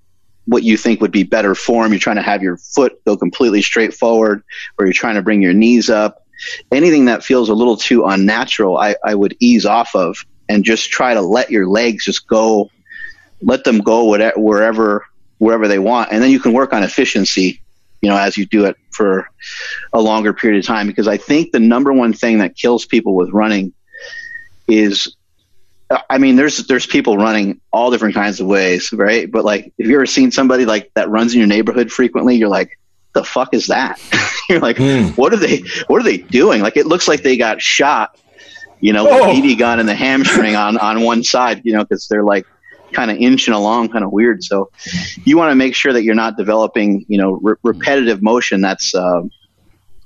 [0.46, 3.62] what you think would be better form, you're trying to have your foot go completely
[3.62, 4.42] straight forward,
[4.78, 6.26] or you're trying to bring your knees up.
[6.70, 10.16] Anything that feels a little too unnatural, I, I would ease off of
[10.48, 12.70] and just try to let your legs just go,
[13.40, 15.06] let them go whatever, wherever
[15.38, 17.60] wherever they want, and then you can work on efficiency
[18.04, 19.26] you know, as you do it for
[19.94, 20.86] a longer period of time.
[20.86, 23.72] Because I think the number one thing that kills people with running
[24.68, 25.16] is,
[26.10, 29.30] I mean, there's there's people running all different kinds of ways, right?
[29.30, 32.48] But like, if you ever seen somebody like that runs in your neighborhood frequently, you're
[32.48, 32.78] like,
[33.12, 34.00] the fuck is that?
[34.48, 35.16] you're like, Mm.
[35.16, 35.62] what are they?
[35.86, 36.62] What are they doing?
[36.62, 38.18] Like, it looks like they got shot,
[38.80, 39.30] you know, with Oh.
[39.30, 42.46] a BB gun and the hamstring on on one side, you know, because they're like
[42.92, 44.42] kind of inching along, kind of weird.
[44.42, 44.70] So
[45.24, 48.94] you want to make sure that you're not developing, you know, re- repetitive motion that's
[48.94, 49.20] uh,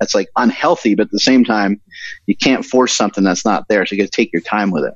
[0.00, 1.80] that's like unhealthy, but at the same time,
[2.26, 3.86] you can't force something that's not there.
[3.86, 4.94] So you got to take your time with it.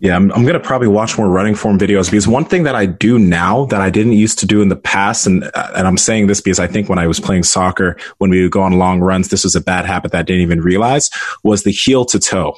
[0.00, 2.74] Yeah, I'm, I'm going to probably watch more running form videos because one thing that
[2.74, 5.86] I do now that I didn't used to do in the past, and uh, and
[5.86, 8.62] I'm saying this because I think when I was playing soccer, when we would go
[8.62, 11.10] on long runs, this was a bad habit that I didn't even realize
[11.44, 12.56] was the heel to toe.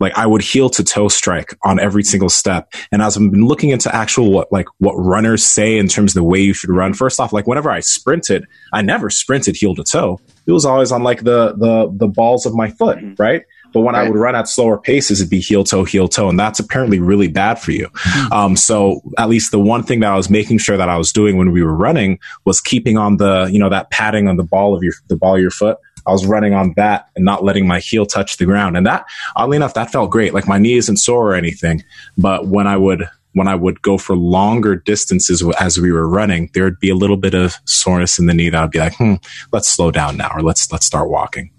[0.00, 2.72] Like I would heel to toe strike on every single step.
[2.92, 6.20] And as I've been looking into actual what like what runners say in terms of
[6.20, 9.74] the way you should run, first off, like whenever I sprinted, I never sprinted heel
[9.74, 10.20] to toe.
[10.46, 13.42] It was always on like the the the balls of my foot, right?
[13.76, 16.40] But when I would run at slower paces, it'd be heel toe, heel toe, and
[16.40, 17.90] that's apparently really bad for you.
[18.32, 21.12] Um, so at least the one thing that I was making sure that I was
[21.12, 24.44] doing when we were running was keeping on the you know that padding on the
[24.44, 25.76] ball of your the ball of your foot.
[26.06, 29.04] I was running on that and not letting my heel touch the ground, and that
[29.36, 30.32] oddly enough that felt great.
[30.32, 31.84] Like my knee isn't sore or anything,
[32.16, 36.48] but when I would when I would go for longer distances as we were running,
[36.54, 38.94] there would be a little bit of soreness in the knee that I'd be like,
[38.94, 39.16] hmm,
[39.52, 41.50] let's slow down now or let's let's start walking.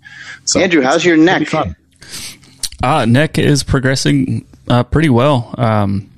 [0.46, 1.78] So Andrew, how's your it'd be neck?
[2.84, 5.54] Uh, neck is progressing uh, pretty well.
[5.58, 6.12] Um,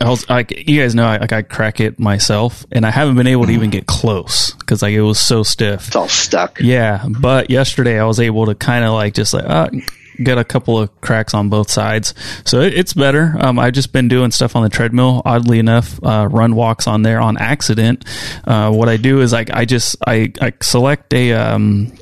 [0.00, 3.16] I was like, you guys know, I, like I crack it myself, and I haven't
[3.16, 5.88] been able to even get close because like it was so stiff.
[5.88, 6.60] It's all stuck.
[6.60, 9.68] Yeah, but yesterday I was able to kind of like just like uh,
[10.22, 12.14] get a couple of cracks on both sides,
[12.44, 13.36] so it, it's better.
[13.38, 15.22] Um, I've just been doing stuff on the treadmill.
[15.24, 18.04] Oddly enough, uh, run walks on there on accident.
[18.44, 21.92] Uh, what I do is like I just I, I select a um,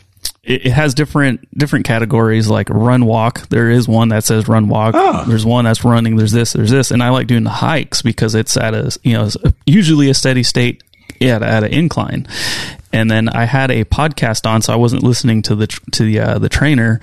[0.45, 3.49] it, it has different different categories like run walk.
[3.49, 4.95] There is one that says run walk.
[4.97, 5.25] Oh.
[5.27, 6.17] there's one that's running.
[6.17, 6.53] There's this.
[6.53, 6.91] There's this.
[6.91, 9.29] And i like doing the hikes because it's at a you know
[9.67, 10.83] usually a steady state
[11.21, 12.27] yeah, at an incline.
[12.93, 16.21] And then I had a podcast on, so I wasn't listening to the to the
[16.21, 17.01] uh, the trainer.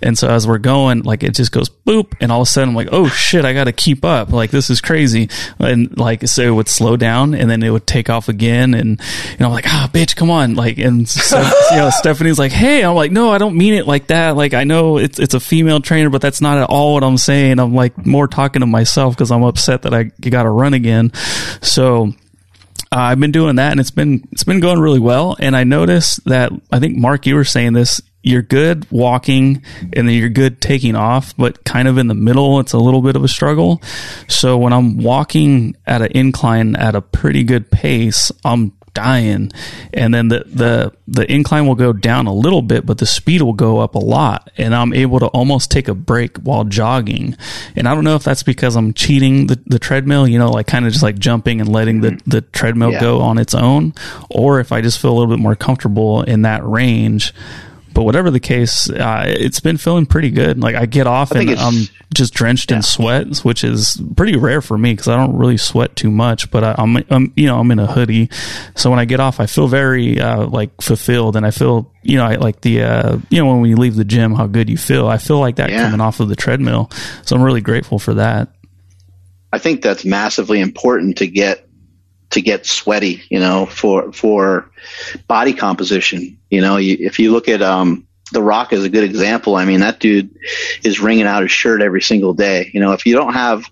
[0.00, 2.70] And so as we're going, like it just goes boop, and all of a sudden
[2.70, 4.32] I'm like, oh shit, I got to keep up.
[4.32, 5.28] Like this is crazy.
[5.58, 8.72] And like so it would slow down, and then it would take off again.
[8.72, 8.98] And
[9.32, 10.54] you know, I'm like, ah, bitch, come on.
[10.54, 11.38] Like and so
[11.72, 14.36] you know, Stephanie's like, hey, I'm like, no, I don't mean it like that.
[14.36, 17.18] Like I know it's it's a female trainer, but that's not at all what I'm
[17.18, 17.58] saying.
[17.58, 21.12] I'm like more talking to myself because I'm upset that I got to run again.
[21.60, 22.14] So.
[22.94, 25.36] Uh, I've been doing that, and it's been it's been going really well.
[25.40, 29.62] And I noticed that I think Mark, you were saying this you're good walking
[29.92, 33.02] and then you're good taking off, but kind of in the middle, it's a little
[33.02, 33.82] bit of a struggle.
[34.28, 39.52] So when I'm walking at an incline at a pretty good pace, I'm dying.
[39.92, 43.42] And then the, the, the incline will go down a little bit, but the speed
[43.42, 44.50] will go up a lot.
[44.56, 47.36] And I'm able to almost take a break while jogging.
[47.76, 50.66] And I don't know if that's because I'm cheating the, the treadmill, you know, like
[50.66, 52.30] kind of just like jumping and letting the, mm-hmm.
[52.30, 53.00] the treadmill Yeah.
[53.00, 53.94] go on its own,
[54.30, 57.34] or if I just feel a little bit more comfortable in that range.
[57.94, 60.58] But whatever the case, uh, it's been feeling pretty good.
[60.60, 64.60] Like I get off I and I'm just drenched in sweat, which is pretty rare
[64.60, 66.50] for me because I don't really sweat too much.
[66.50, 68.30] But I, I'm, I'm, you know, I'm in a hoodie,
[68.74, 72.16] so when I get off, I feel very uh, like fulfilled, and I feel, you
[72.18, 74.76] know, I like the, uh, you know, when you leave the gym, how good you
[74.76, 75.06] feel.
[75.08, 75.82] I feel like that Yeah.
[75.84, 76.90] coming off of the treadmill,
[77.22, 78.48] so I'm really grateful for that.
[79.52, 81.63] I think that's massively important to get
[82.34, 84.70] to get sweaty, you know, for for
[85.26, 86.38] body composition.
[86.50, 89.64] You know, you, if you look at um, The Rock as a good example, I
[89.64, 90.36] mean, that dude
[90.84, 92.70] is wringing out his shirt every single day.
[92.72, 93.64] You know, if you don't have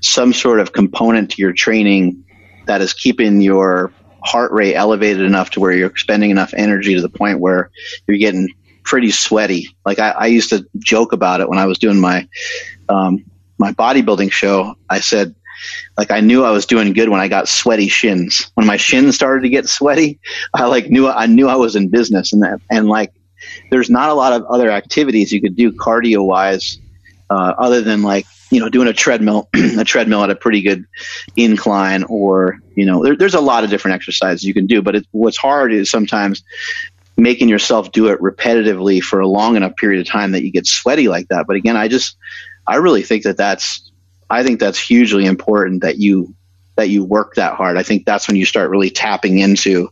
[0.00, 2.24] some sort of component to your training
[2.66, 3.92] that is keeping your
[4.22, 7.70] heart rate elevated enough to where you're expending enough energy to the point where
[8.06, 8.48] you're getting
[8.84, 9.76] pretty sweaty.
[9.84, 12.28] Like I, I used to joke about it when I was doing my
[12.88, 13.24] um,
[13.58, 14.76] my bodybuilding show.
[14.88, 15.34] I said,
[15.98, 18.52] like I knew I was doing good when I got sweaty shins.
[18.54, 20.20] When my shins started to get sweaty,
[20.54, 23.12] I like knew I knew I was in business, and that and like
[23.70, 26.78] there's not a lot of other activities you could do cardio wise,
[27.30, 30.84] uh, other than like you know doing a treadmill, a treadmill at a pretty good
[31.34, 34.80] incline, or you know there, there's a lot of different exercises you can do.
[34.80, 36.44] But it, what's hard is sometimes
[37.16, 40.64] making yourself do it repetitively for a long enough period of time that you get
[40.64, 41.48] sweaty like that.
[41.48, 42.16] But again, I just
[42.68, 43.87] I really think that that's
[44.30, 46.34] I think that's hugely important that you
[46.76, 47.76] that you work that hard.
[47.76, 49.90] I think that's when you start really tapping into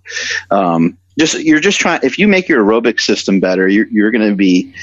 [0.50, 2.00] um, just you're just trying.
[2.02, 4.74] If you make your aerobic system better, you're, you're going to be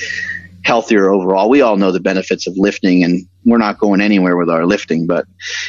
[0.64, 1.50] healthier overall.
[1.50, 5.06] We all know the benefits of lifting, and we're not going anywhere with our lifting,
[5.06, 5.26] but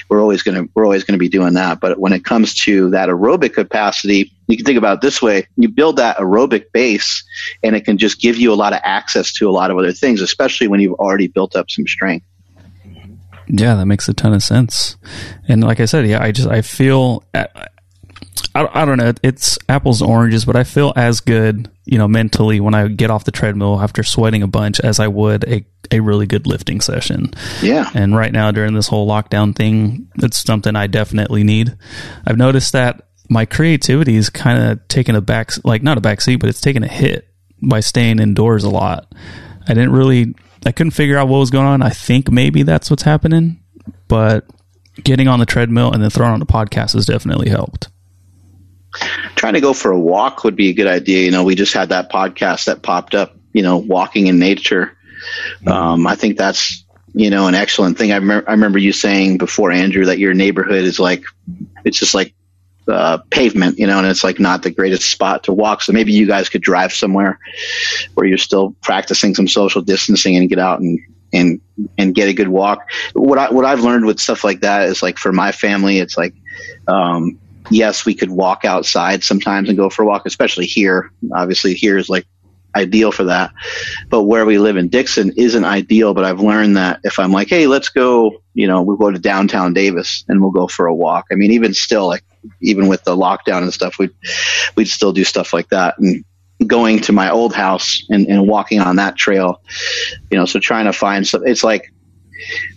[0.08, 1.80] we're always going to we're always going to be doing that.
[1.80, 5.68] But when it comes to that aerobic capacity, you can think about this way: you
[5.68, 7.22] build that aerobic base,
[7.62, 9.92] and it can just give you a lot of access to a lot of other
[9.92, 12.26] things, especially when you've already built up some strength.
[13.48, 14.96] Yeah, that makes a ton of sense.
[15.48, 17.46] And like I said, yeah, I just I feel uh,
[18.54, 22.08] I, I don't know, it's apples and oranges, but I feel as good, you know,
[22.08, 25.66] mentally when I get off the treadmill after sweating a bunch as I would a
[25.90, 27.32] a really good lifting session.
[27.62, 27.90] Yeah.
[27.94, 31.76] And right now during this whole lockdown thing, it's something I definitely need.
[32.26, 36.20] I've noticed that my creativity is kind of taking a back like not a back
[36.20, 37.28] seat, but it's taking a hit
[37.62, 39.12] by staying indoors a lot.
[39.66, 40.34] I didn't really
[40.66, 41.82] I couldn't figure out what was going on.
[41.82, 43.60] I think maybe that's what's happening,
[44.08, 44.46] but
[45.02, 47.88] getting on the treadmill and then throwing on the podcast has definitely helped.
[49.36, 51.24] trying to go for a walk would be a good idea.
[51.24, 54.96] You know, we just had that podcast that popped up, you know, walking in nature.
[55.66, 58.12] Um, I think that's, you know, an excellent thing.
[58.12, 61.24] I, remember, I remember you saying before, Andrew, that your neighborhood is like,
[61.84, 62.34] it's just like
[62.88, 65.82] uh, pavement, you know, and it's like not the greatest spot to walk.
[65.82, 67.38] So maybe you guys could drive somewhere
[68.14, 70.98] where you're still practicing some social distancing and get out and,
[71.32, 71.60] and,
[71.98, 72.80] and get a good walk.
[73.14, 76.16] What I, what I've learned with stuff like that is like for my family, it's
[76.16, 76.34] like,
[76.86, 77.38] um,
[77.70, 81.10] yes, we could walk outside sometimes and go for a walk, especially here.
[81.32, 82.26] Obviously, here is like
[82.76, 83.52] ideal for that.
[84.10, 86.12] But where we live in Dixon isn't ideal.
[86.12, 89.18] But I've learned that if I'm like, hey, let's go, you know, we'll go to
[89.18, 91.26] downtown Davis and we'll go for a walk.
[91.32, 92.24] I mean, even still, like
[92.60, 94.14] even with the lockdown and stuff, we'd
[94.76, 95.98] we'd still do stuff like that.
[95.98, 96.24] And
[96.66, 99.60] going to my old house and, and walking on that trail,
[100.30, 101.46] you know, so trying to find some.
[101.46, 101.92] It's like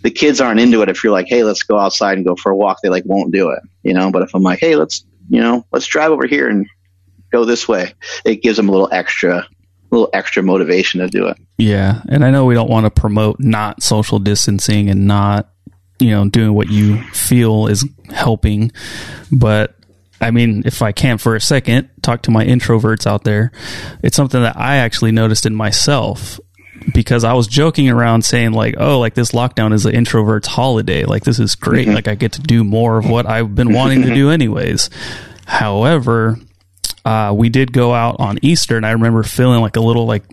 [0.02, 2.50] the kids aren't into it if you're like, hey, let's go outside and go for
[2.52, 2.78] a walk.
[2.82, 4.10] They like won't do it, you know.
[4.10, 6.66] But if I'm like, hey, let's you know, let's drive over here and
[7.30, 7.92] go this way,
[8.24, 9.46] it gives them a little extra, a
[9.90, 11.36] little extra motivation to do it.
[11.58, 15.50] Yeah, and I know we don't want to promote not social distancing and not
[15.98, 18.72] you know doing what you feel is helping,
[19.30, 19.74] but
[20.20, 23.52] I mean, if I can for a second talk to my introverts out there,
[24.02, 26.40] it's something that I actually noticed in myself
[26.92, 31.04] because I was joking around saying like, oh, like this lockdown is an introvert's holiday.
[31.04, 31.88] Like this is great.
[31.88, 34.90] Like I get to do more of what I've been wanting to do anyways.
[35.46, 36.36] However,
[37.04, 40.24] uh, we did go out on Easter and I remember feeling like a little like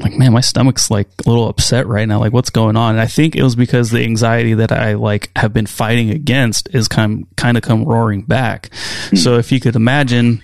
[0.00, 2.20] like man my stomach's like a little upset right now.
[2.20, 2.92] Like what's going on?
[2.92, 6.68] And i think it was because the anxiety that i like have been fighting against
[6.74, 8.70] is kind kind of come roaring back.
[9.14, 10.42] So if you could imagine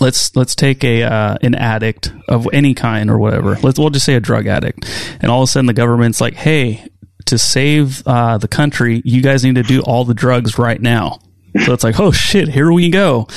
[0.00, 3.56] let's let's take a uh, an addict of any kind or whatever.
[3.62, 4.88] Let's we'll just say a drug addict.
[5.20, 6.84] And all of a sudden the government's like hey
[7.26, 11.20] to save uh, the country you guys need to do all the drugs right now.
[11.64, 13.28] So it's like oh shit here we go.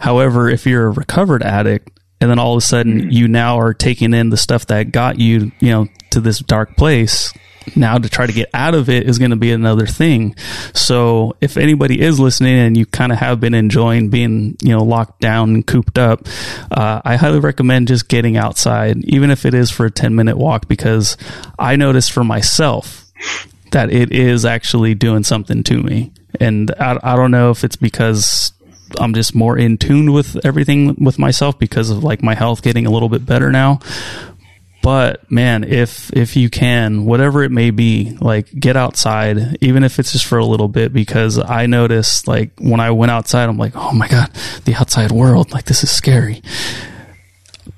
[0.00, 3.74] However if you're a recovered addict and then all of a sudden you now are
[3.74, 7.32] taking in the stuff that got you, you know, to this dark place.
[7.76, 10.34] Now to try to get out of it is going to be another thing.
[10.74, 14.82] So if anybody is listening and you kind of have been enjoying being, you know,
[14.82, 16.26] locked down and cooped up,
[16.70, 20.38] uh, I highly recommend just getting outside, even if it is for a 10 minute
[20.38, 21.16] walk, because
[21.58, 23.12] I noticed for myself
[23.72, 26.12] that it is actually doing something to me.
[26.40, 28.52] And I, I don't know if it's because
[28.98, 32.86] I'm just more in tune with everything with myself because of like my health getting
[32.86, 33.80] a little bit better now.
[34.82, 39.98] But man, if if you can, whatever it may be, like get outside, even if
[39.98, 43.58] it's just for a little bit, because I noticed like when I went outside, I'm
[43.58, 44.30] like, oh my god,
[44.64, 46.42] the outside world, like this is scary.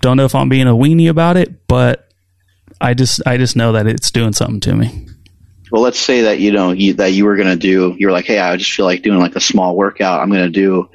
[0.00, 2.08] Don't know if I'm being a weenie about it, but
[2.80, 5.09] I just I just know that it's doing something to me
[5.70, 7.94] well, let's say that you know you, that you were going to do.
[7.98, 10.20] You're like, hey, I just feel like doing like a small workout.
[10.20, 10.88] I'm going to do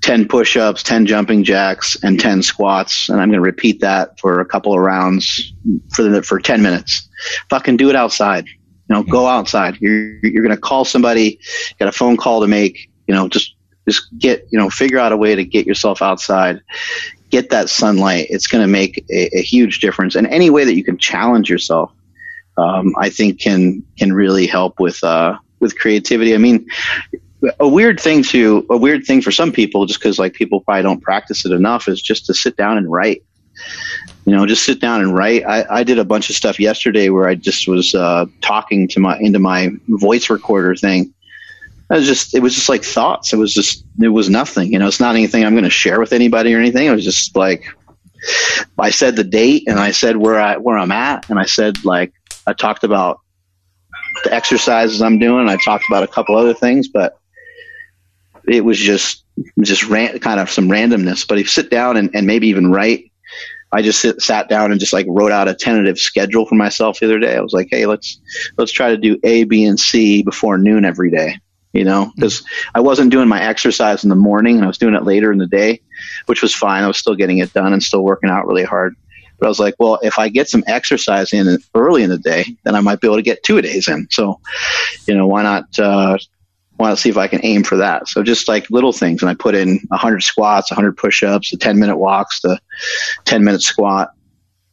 [0.00, 4.40] ten push-ups, ten jumping jacks, and ten squats, and I'm going to repeat that for
[4.40, 5.52] a couple of rounds
[5.92, 7.08] for the, for ten minutes.
[7.50, 8.46] Fucking do it outside.
[8.46, 9.78] You know, go outside.
[9.80, 11.40] You're you're going to call somebody,
[11.78, 12.90] got a phone call to make.
[13.06, 13.54] You know, just
[13.86, 16.60] just get you know figure out a way to get yourself outside
[17.30, 20.74] get that sunlight it's going to make a, a huge difference and any way that
[20.74, 21.92] you can challenge yourself
[22.56, 26.34] um, I think can can really help with uh, with creativity.
[26.34, 26.66] I mean,
[27.60, 30.82] a weird thing to a weird thing for some people, just because like people probably
[30.82, 33.22] don't practice it enough, is just to sit down and write.
[34.24, 35.44] You know, just sit down and write.
[35.46, 39.00] I, I did a bunch of stuff yesterday where I just was uh, talking to
[39.00, 41.12] my into my voice recorder thing.
[41.90, 43.32] I was just it was just like thoughts.
[43.32, 44.72] It was just it was nothing.
[44.72, 46.86] You know, it's not anything I'm going to share with anybody or anything.
[46.86, 47.64] It was just like
[48.78, 51.84] I said the date and I said where I where I'm at and I said
[51.84, 52.12] like
[52.46, 53.20] I talked about
[54.24, 55.48] the exercises I'm doing.
[55.48, 57.18] I talked about a couple other things, but
[58.46, 59.24] it was just
[59.60, 61.26] just ran, kind of some randomness.
[61.26, 63.10] But if you sit down and, and maybe even write,
[63.72, 67.00] I just sit, sat down and just like wrote out a tentative schedule for myself
[67.00, 67.36] the other day.
[67.36, 68.20] I was like, hey, let's
[68.56, 71.38] let's try to do A, B, and C before noon every day.
[71.72, 72.12] You know, mm-hmm.
[72.14, 75.32] because I wasn't doing my exercise in the morning and I was doing it later
[75.32, 75.80] in the day,
[76.26, 76.84] which was fine.
[76.84, 78.94] I was still getting it done and still working out really hard.
[79.44, 82.46] But I was like, well, if I get some exercise in early in the day,
[82.62, 84.08] then I might be able to get two days in.
[84.10, 84.40] So,
[85.06, 86.16] you know, why not, uh,
[86.76, 88.08] why not see if I can aim for that?
[88.08, 89.20] So just like little things.
[89.20, 92.58] And I put in 100 squats, 100 push ups, the 10 minute walks, the
[93.26, 94.14] 10 minute squat,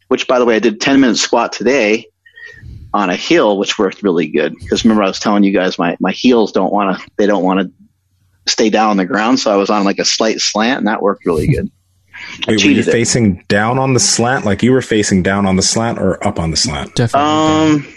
[0.07, 2.05] which by the way, I did 10 minute squat today
[2.93, 4.55] on a hill, which worked really good.
[4.57, 7.43] Because remember, I was telling you guys my, my heels don't want to, they don't
[7.43, 9.41] want to stay down on the ground.
[9.41, 11.69] So I was on like a slight slant and that worked really good.
[12.47, 15.61] Wait, were you facing down on the slant, like you were facing down on the
[15.61, 16.95] slant, or up on the slant?
[16.95, 17.29] Definitely.
[17.29, 17.93] Um, down.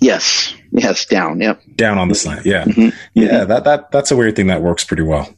[0.00, 1.40] yes, yes, down.
[1.40, 2.46] Yep, down on the slant.
[2.46, 2.96] Yeah, mm-hmm.
[3.14, 3.28] yeah.
[3.28, 3.48] Mm-hmm.
[3.48, 5.28] That that that's a weird thing that works pretty well.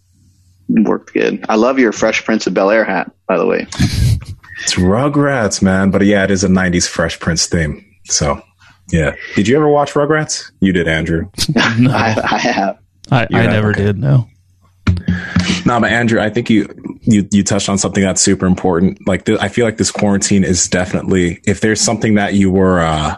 [0.69, 1.45] Worked good.
[1.49, 3.67] I love your Fresh Prince of Bel Air hat, by the way.
[4.63, 5.91] it's Rugrats, man.
[5.91, 7.85] But yeah, it is a '90s Fresh Prince theme.
[8.05, 8.43] So,
[8.91, 9.17] yeah.
[9.35, 10.51] Did you ever watch Rugrats?
[10.61, 11.29] You did, Andrew.
[11.79, 11.91] no.
[11.91, 12.79] I, I, have.
[13.11, 13.85] I, I never okay.
[13.85, 13.99] did.
[13.99, 14.29] No.
[15.67, 16.69] No, but Andrew, I think you
[17.03, 19.07] you you touched on something that's super important.
[19.07, 23.17] Like I feel like this quarantine is definitely if there's something that you were uh,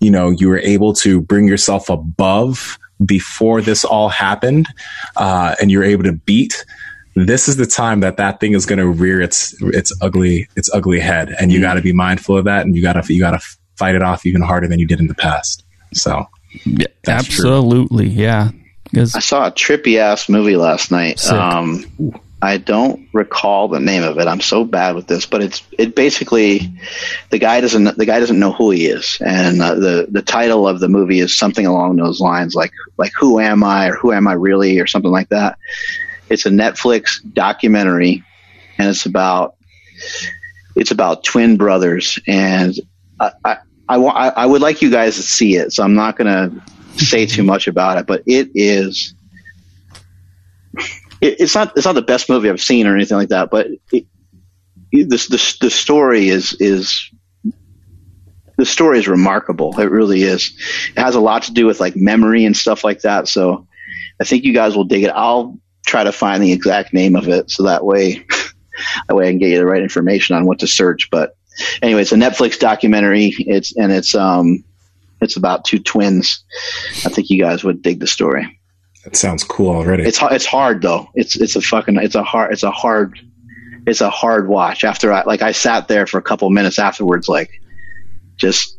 [0.00, 4.68] you know you were able to bring yourself above before this all happened,
[5.16, 6.64] uh, and you're able to beat.
[7.14, 10.72] This is the time that that thing is going to rear its its ugly its
[10.72, 11.68] ugly head, and you mm-hmm.
[11.68, 13.40] got to be mindful of that, and you got to you got to
[13.76, 15.64] fight it off even harder than you did in the past.
[15.92, 16.26] So,
[16.64, 18.22] yeah, absolutely, true.
[18.22, 18.50] yeah.
[19.16, 21.18] I saw a trippy ass movie last night.
[21.38, 21.84] Um,
[22.42, 24.26] I don't recall the name of it.
[24.26, 26.72] I'm so bad with this, but it's it basically
[27.30, 30.66] the guy doesn't the guy doesn't know who he is, and uh, the the title
[30.66, 34.12] of the movie is something along those lines, like like Who am I or Who
[34.12, 35.56] am I really or something like that.
[36.28, 38.24] It's a Netflix documentary,
[38.76, 39.54] and it's about
[40.74, 42.74] it's about twin brothers, and
[43.20, 43.56] I I,
[43.88, 46.50] I, I would like you guys to see it, so I'm not gonna
[46.96, 49.14] say too much about it, but it is.
[51.20, 51.76] It, it's not.
[51.76, 54.06] It's not the best movie I've seen or anything like that, but it,
[54.92, 57.10] the, the the story is is
[58.58, 59.78] the story is remarkable.
[59.80, 60.52] It really is.
[60.94, 63.28] It has a lot to do with like memory and stuff like that.
[63.28, 63.66] So
[64.20, 65.12] I think you guys will dig it.
[65.14, 68.24] I'll try to find the exact name of it so that way
[69.08, 71.08] that way I can get you the right information on what to search.
[71.10, 71.36] But
[71.80, 73.34] anyway, it's a Netflix documentary.
[73.38, 74.64] It's and it's um
[75.22, 76.44] it's about two twins.
[77.04, 78.58] I think you guys would dig the story.
[79.04, 80.04] That sounds cool already.
[80.04, 81.08] It's it's hard though.
[81.14, 83.18] It's it's a fucking it's a hard it's a hard
[83.86, 84.84] it's a hard watch.
[84.84, 87.50] After I like I sat there for a couple minutes afterwards, like
[88.36, 88.78] just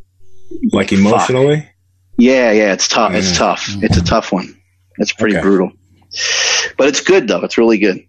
[0.72, 1.60] like emotionally.
[1.60, 1.68] Fuck.
[2.16, 3.12] Yeah, yeah, it's tough.
[3.12, 3.18] Yeah.
[3.18, 3.66] It's tough.
[3.82, 4.06] It's a mm-hmm.
[4.06, 4.56] tough one.
[4.98, 5.42] It's pretty okay.
[5.42, 5.72] brutal,
[6.78, 7.42] but it's good though.
[7.42, 8.00] It's really good.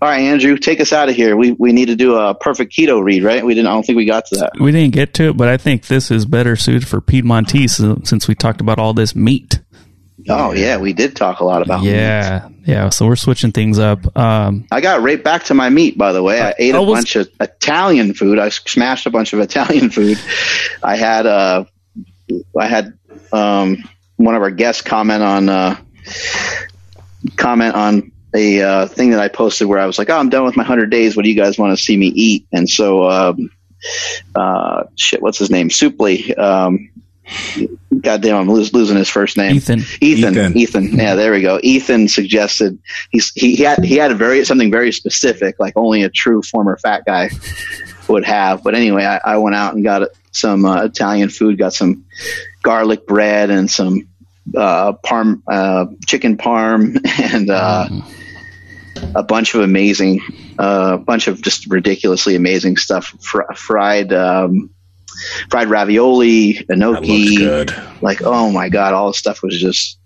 [0.00, 1.36] All right, Andrew, take us out of here.
[1.36, 3.44] We we need to do a perfect keto read, right?
[3.44, 3.68] We didn't.
[3.68, 4.52] I don't think we got to that.
[4.60, 8.28] We didn't get to it, but I think this is better suited for Piedmontese since
[8.28, 9.60] we talked about all this meat.
[10.28, 12.68] Oh yeah, we did talk a lot about yeah, meat.
[12.68, 12.88] yeah.
[12.90, 14.16] So we're switching things up.
[14.16, 16.40] Um, I got right back to my meat, by the way.
[16.40, 18.38] I ate a was, bunch of Italian food.
[18.38, 20.18] I smashed a bunch of Italian food.
[20.82, 21.64] I had uh,
[22.58, 22.98] I had
[23.32, 25.76] um, one of our guests comment on uh,
[27.36, 30.44] comment on a uh, thing that I posted where I was like, "Oh, I'm done
[30.44, 31.16] with my hundred days.
[31.16, 33.50] What do you guys want to see me eat?" And so, um,
[34.34, 35.68] uh, shit, what's his name?
[35.68, 36.36] Suplee.
[36.38, 36.90] Um,
[38.00, 39.56] goddamn, I'm losing his first name.
[39.56, 39.80] Ethan.
[40.00, 40.36] Ethan.
[40.36, 40.56] Ethan.
[40.56, 40.96] Ethan.
[40.96, 41.60] Yeah, there we go.
[41.62, 42.78] Ethan suggested
[43.10, 46.42] he's he, he had he had a very something very specific, like only a true
[46.42, 47.30] former fat guy
[48.08, 48.62] would have.
[48.62, 52.04] But anyway, I, I went out and got some uh, Italian food, got some
[52.62, 54.08] garlic bread and some
[54.56, 56.96] uh, parm uh, chicken parm
[57.34, 58.18] and uh, mm
[59.14, 60.20] a bunch of amazing,
[60.58, 63.14] a uh, bunch of just ridiculously amazing stuff.
[63.20, 64.70] Fr- fried, um,
[65.50, 67.46] fried ravioli, gnocchi.
[68.00, 69.98] Like, oh my god, all the stuff was just.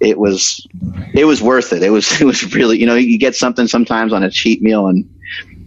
[0.00, 0.66] It was,
[1.12, 1.82] it was worth it.
[1.82, 4.86] It was, it was really, you know, you get something sometimes on a cheap meal
[4.86, 5.06] and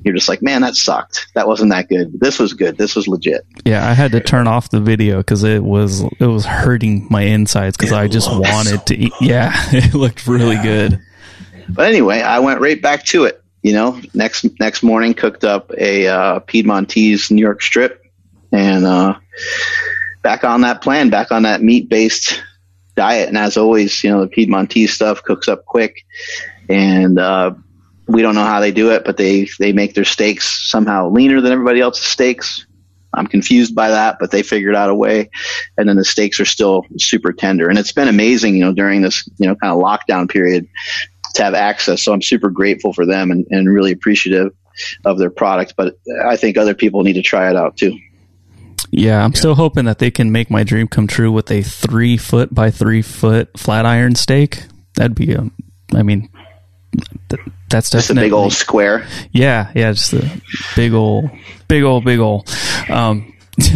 [0.03, 1.27] you're just like, man, that sucked.
[1.33, 2.19] That wasn't that good.
[2.19, 2.77] This was good.
[2.77, 3.45] This was legit.
[3.63, 7.21] Yeah, I had to turn off the video because it was it was hurting my
[7.21, 9.13] insides because I just wanted so to eat.
[9.21, 10.63] Yeah, it looked really yeah.
[10.63, 11.01] good.
[11.69, 13.41] But anyway, I went right back to it.
[13.61, 18.03] You know, next next morning, cooked up a uh, Piedmontese New York strip,
[18.51, 19.17] and uh,
[20.21, 22.43] back on that plan, back on that meat based
[22.95, 23.29] diet.
[23.29, 26.05] And as always, you know, the Piedmontese stuff cooks up quick,
[26.67, 27.53] and uh,
[28.05, 31.39] we don't know how they do it, but they they make their steaks somehow leaner
[31.39, 32.65] than everybody else's steaks.
[33.13, 35.29] I'm confused by that, but they figured out a way.
[35.77, 37.69] And then the steaks are still super tender.
[37.69, 40.67] And it's been amazing, you know, during this, you know, kind of lockdown period
[41.33, 42.03] to have access.
[42.03, 44.53] So I'm super grateful for them and, and really appreciative
[45.05, 45.75] of their product.
[45.77, 47.97] But I think other people need to try it out too.
[48.91, 49.37] Yeah, I'm yeah.
[49.37, 52.69] still hoping that they can make my dream come true with a three foot by
[52.69, 54.63] three foot flat iron steak.
[54.95, 55.49] That'd be a,
[55.95, 56.29] I mean,
[57.29, 59.07] th- that's just a big old square.
[59.31, 60.41] Yeah, yeah, just a
[60.75, 61.31] big old,
[61.67, 62.47] big old, big old.
[62.87, 63.33] Um,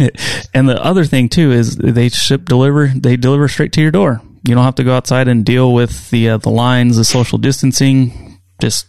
[0.54, 4.20] and the other thing too is they ship deliver they deliver straight to your door
[4.46, 7.38] you don't have to go outside and deal with the uh, the lines, the social
[7.38, 8.40] distancing.
[8.60, 8.86] Just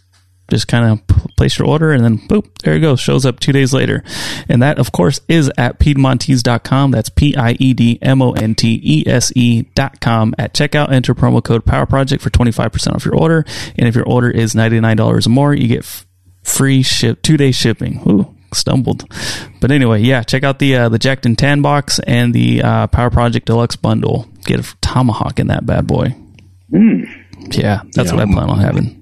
[0.50, 1.06] just kind of
[1.36, 3.00] place your order and then boop, there it goes.
[3.00, 4.02] Shows up two days later.
[4.48, 6.90] And that, of course, is at Piedmontese.com.
[6.90, 10.34] That's P I E D M O N T E S E.com.
[10.38, 13.44] At checkout, enter promo code Power Project for 25% off your order.
[13.76, 16.06] And if your order is $99 or more, you get f-
[16.42, 18.02] free ship, two day shipping.
[18.08, 19.04] Ooh, stumbled.
[19.60, 22.86] But anyway, yeah, check out the uh, the Jacked and Tan box and the uh,
[22.88, 24.28] Power Project Deluxe bundle.
[24.44, 26.14] Get a tomahawk in that bad boy.
[26.72, 27.08] Mm.
[27.52, 28.99] Yeah, that's yeah, what I plan on having.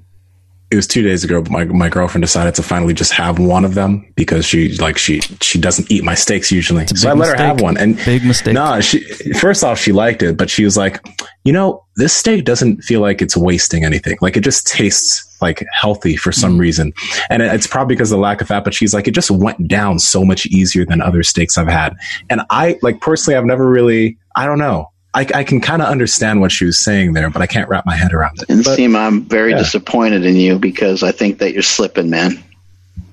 [0.70, 3.64] It was two days ago, but my, my girlfriend decided to finally just have one
[3.64, 6.86] of them because she like she she doesn't eat my steaks usually.
[6.88, 7.38] So I let mistake.
[7.38, 7.78] her have one.
[7.78, 8.54] And big mistake.
[8.54, 9.00] Nah, she
[9.34, 11.02] first off she liked it, but she was like,
[11.44, 14.18] you know, this steak doesn't feel like it's wasting anything.
[14.20, 16.60] Like it just tastes like healthy for some mm.
[16.60, 16.92] reason.
[17.30, 19.68] And it's probably because of the lack of fat, but she's like, it just went
[19.68, 21.96] down so much easier than other steaks I've had.
[22.28, 24.90] And I, like, personally, I've never really, I don't know.
[25.18, 27.84] I, I can kind of understand what she was saying there, but I can't wrap
[27.84, 28.48] my head around it.
[28.48, 29.58] And but, I'm very yeah.
[29.58, 32.40] disappointed in you because I think that you're slipping, man.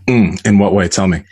[0.05, 0.87] Mm, in what way?
[0.87, 1.23] Tell me.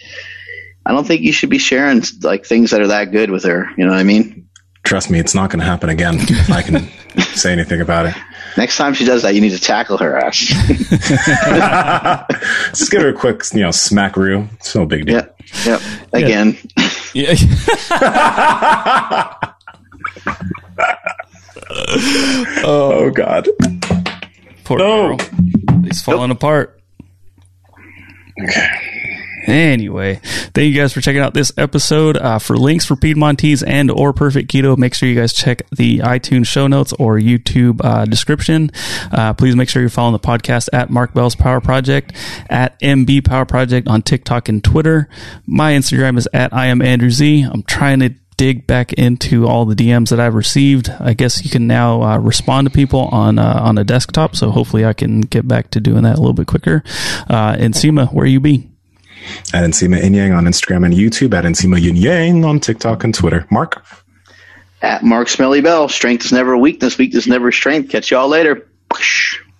[0.84, 3.70] I don't think you should be sharing like things that are that good with her.
[3.78, 4.50] You know what I mean?
[4.84, 6.18] Trust me, it's not going to happen again.
[6.50, 6.90] I can
[7.36, 8.16] say anything about it.
[8.58, 10.38] Next time she does that, you need to tackle her ass.
[12.76, 14.52] Just give her a quick, you know, smackaroo.
[14.54, 15.18] It's no big deal.
[15.18, 15.40] Yep.
[15.66, 15.82] Yep.
[16.14, 16.58] Again.
[17.14, 17.36] Yeah.
[22.64, 23.48] oh God.
[24.64, 25.18] Poor no.
[25.18, 25.28] girl.
[25.84, 26.38] He's falling nope.
[26.38, 26.82] apart.
[28.42, 28.94] Okay.
[29.46, 30.22] Anyway,
[30.54, 32.16] thank you guys for checking out this episode.
[32.18, 36.00] Uh, for links for Piedmontese and or Perfect Keto, make sure you guys check the
[36.00, 38.72] iTunes show notes or YouTube uh, description.
[39.12, 42.14] Uh, please make sure you're following the podcast at Mark Bell's Power Project,
[42.50, 45.10] at MB Power Project on TikTok and Twitter.
[45.46, 47.42] My Instagram is at I am Andrew Z.
[47.42, 50.90] I'm trying to dig back into all the DMs that I've received.
[51.00, 54.36] I guess you can now uh, respond to people on uh, on a desktop.
[54.36, 56.84] So hopefully I can get back to doing that a little bit quicker.
[57.30, 58.70] Uh, and Nsima, where you be?
[59.54, 63.48] at Nsima Inyang on Instagram and YouTube, at Nsima Yang on TikTok and Twitter.
[63.50, 63.86] Mark?
[64.82, 65.88] At Mark Smelly Bell.
[65.88, 67.90] Strength is never weakness, weakness is never strength.
[67.90, 68.68] Catch y'all later.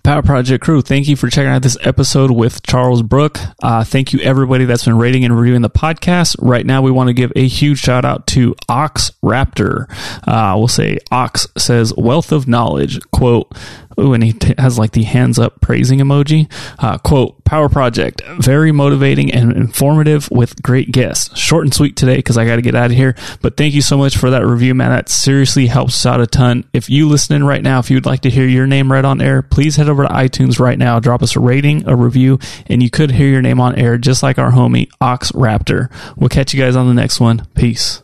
[0.04, 3.38] Power Project crew, thank you for checking out this episode with Charles Brooke.
[3.62, 6.36] Uh, thank you everybody that's been rating and reviewing the podcast.
[6.40, 9.86] Right now, we want to give a huge shout out to Ox Raptor.
[10.28, 13.00] Uh, we'll say Ox says wealth of knowledge.
[13.12, 13.50] Quote,
[13.98, 16.50] Ooh, and he t- has like the hands up praising emoji.
[16.78, 21.36] Uh, quote, Power Project, very motivating and informative with great guests.
[21.38, 23.14] Short and sweet today because I got to get out of here.
[23.42, 24.90] But thank you so much for that review, man.
[24.90, 26.64] That seriously helps out a ton.
[26.72, 29.42] If you listening right now, if you'd like to hear your name read on air,
[29.42, 32.90] please head over to iTunes right now, drop us a rating, a review, and you
[32.90, 35.90] could hear your name on air just like our homie Ox Raptor.
[36.16, 37.46] We'll catch you guys on the next one.
[37.54, 38.02] Peace.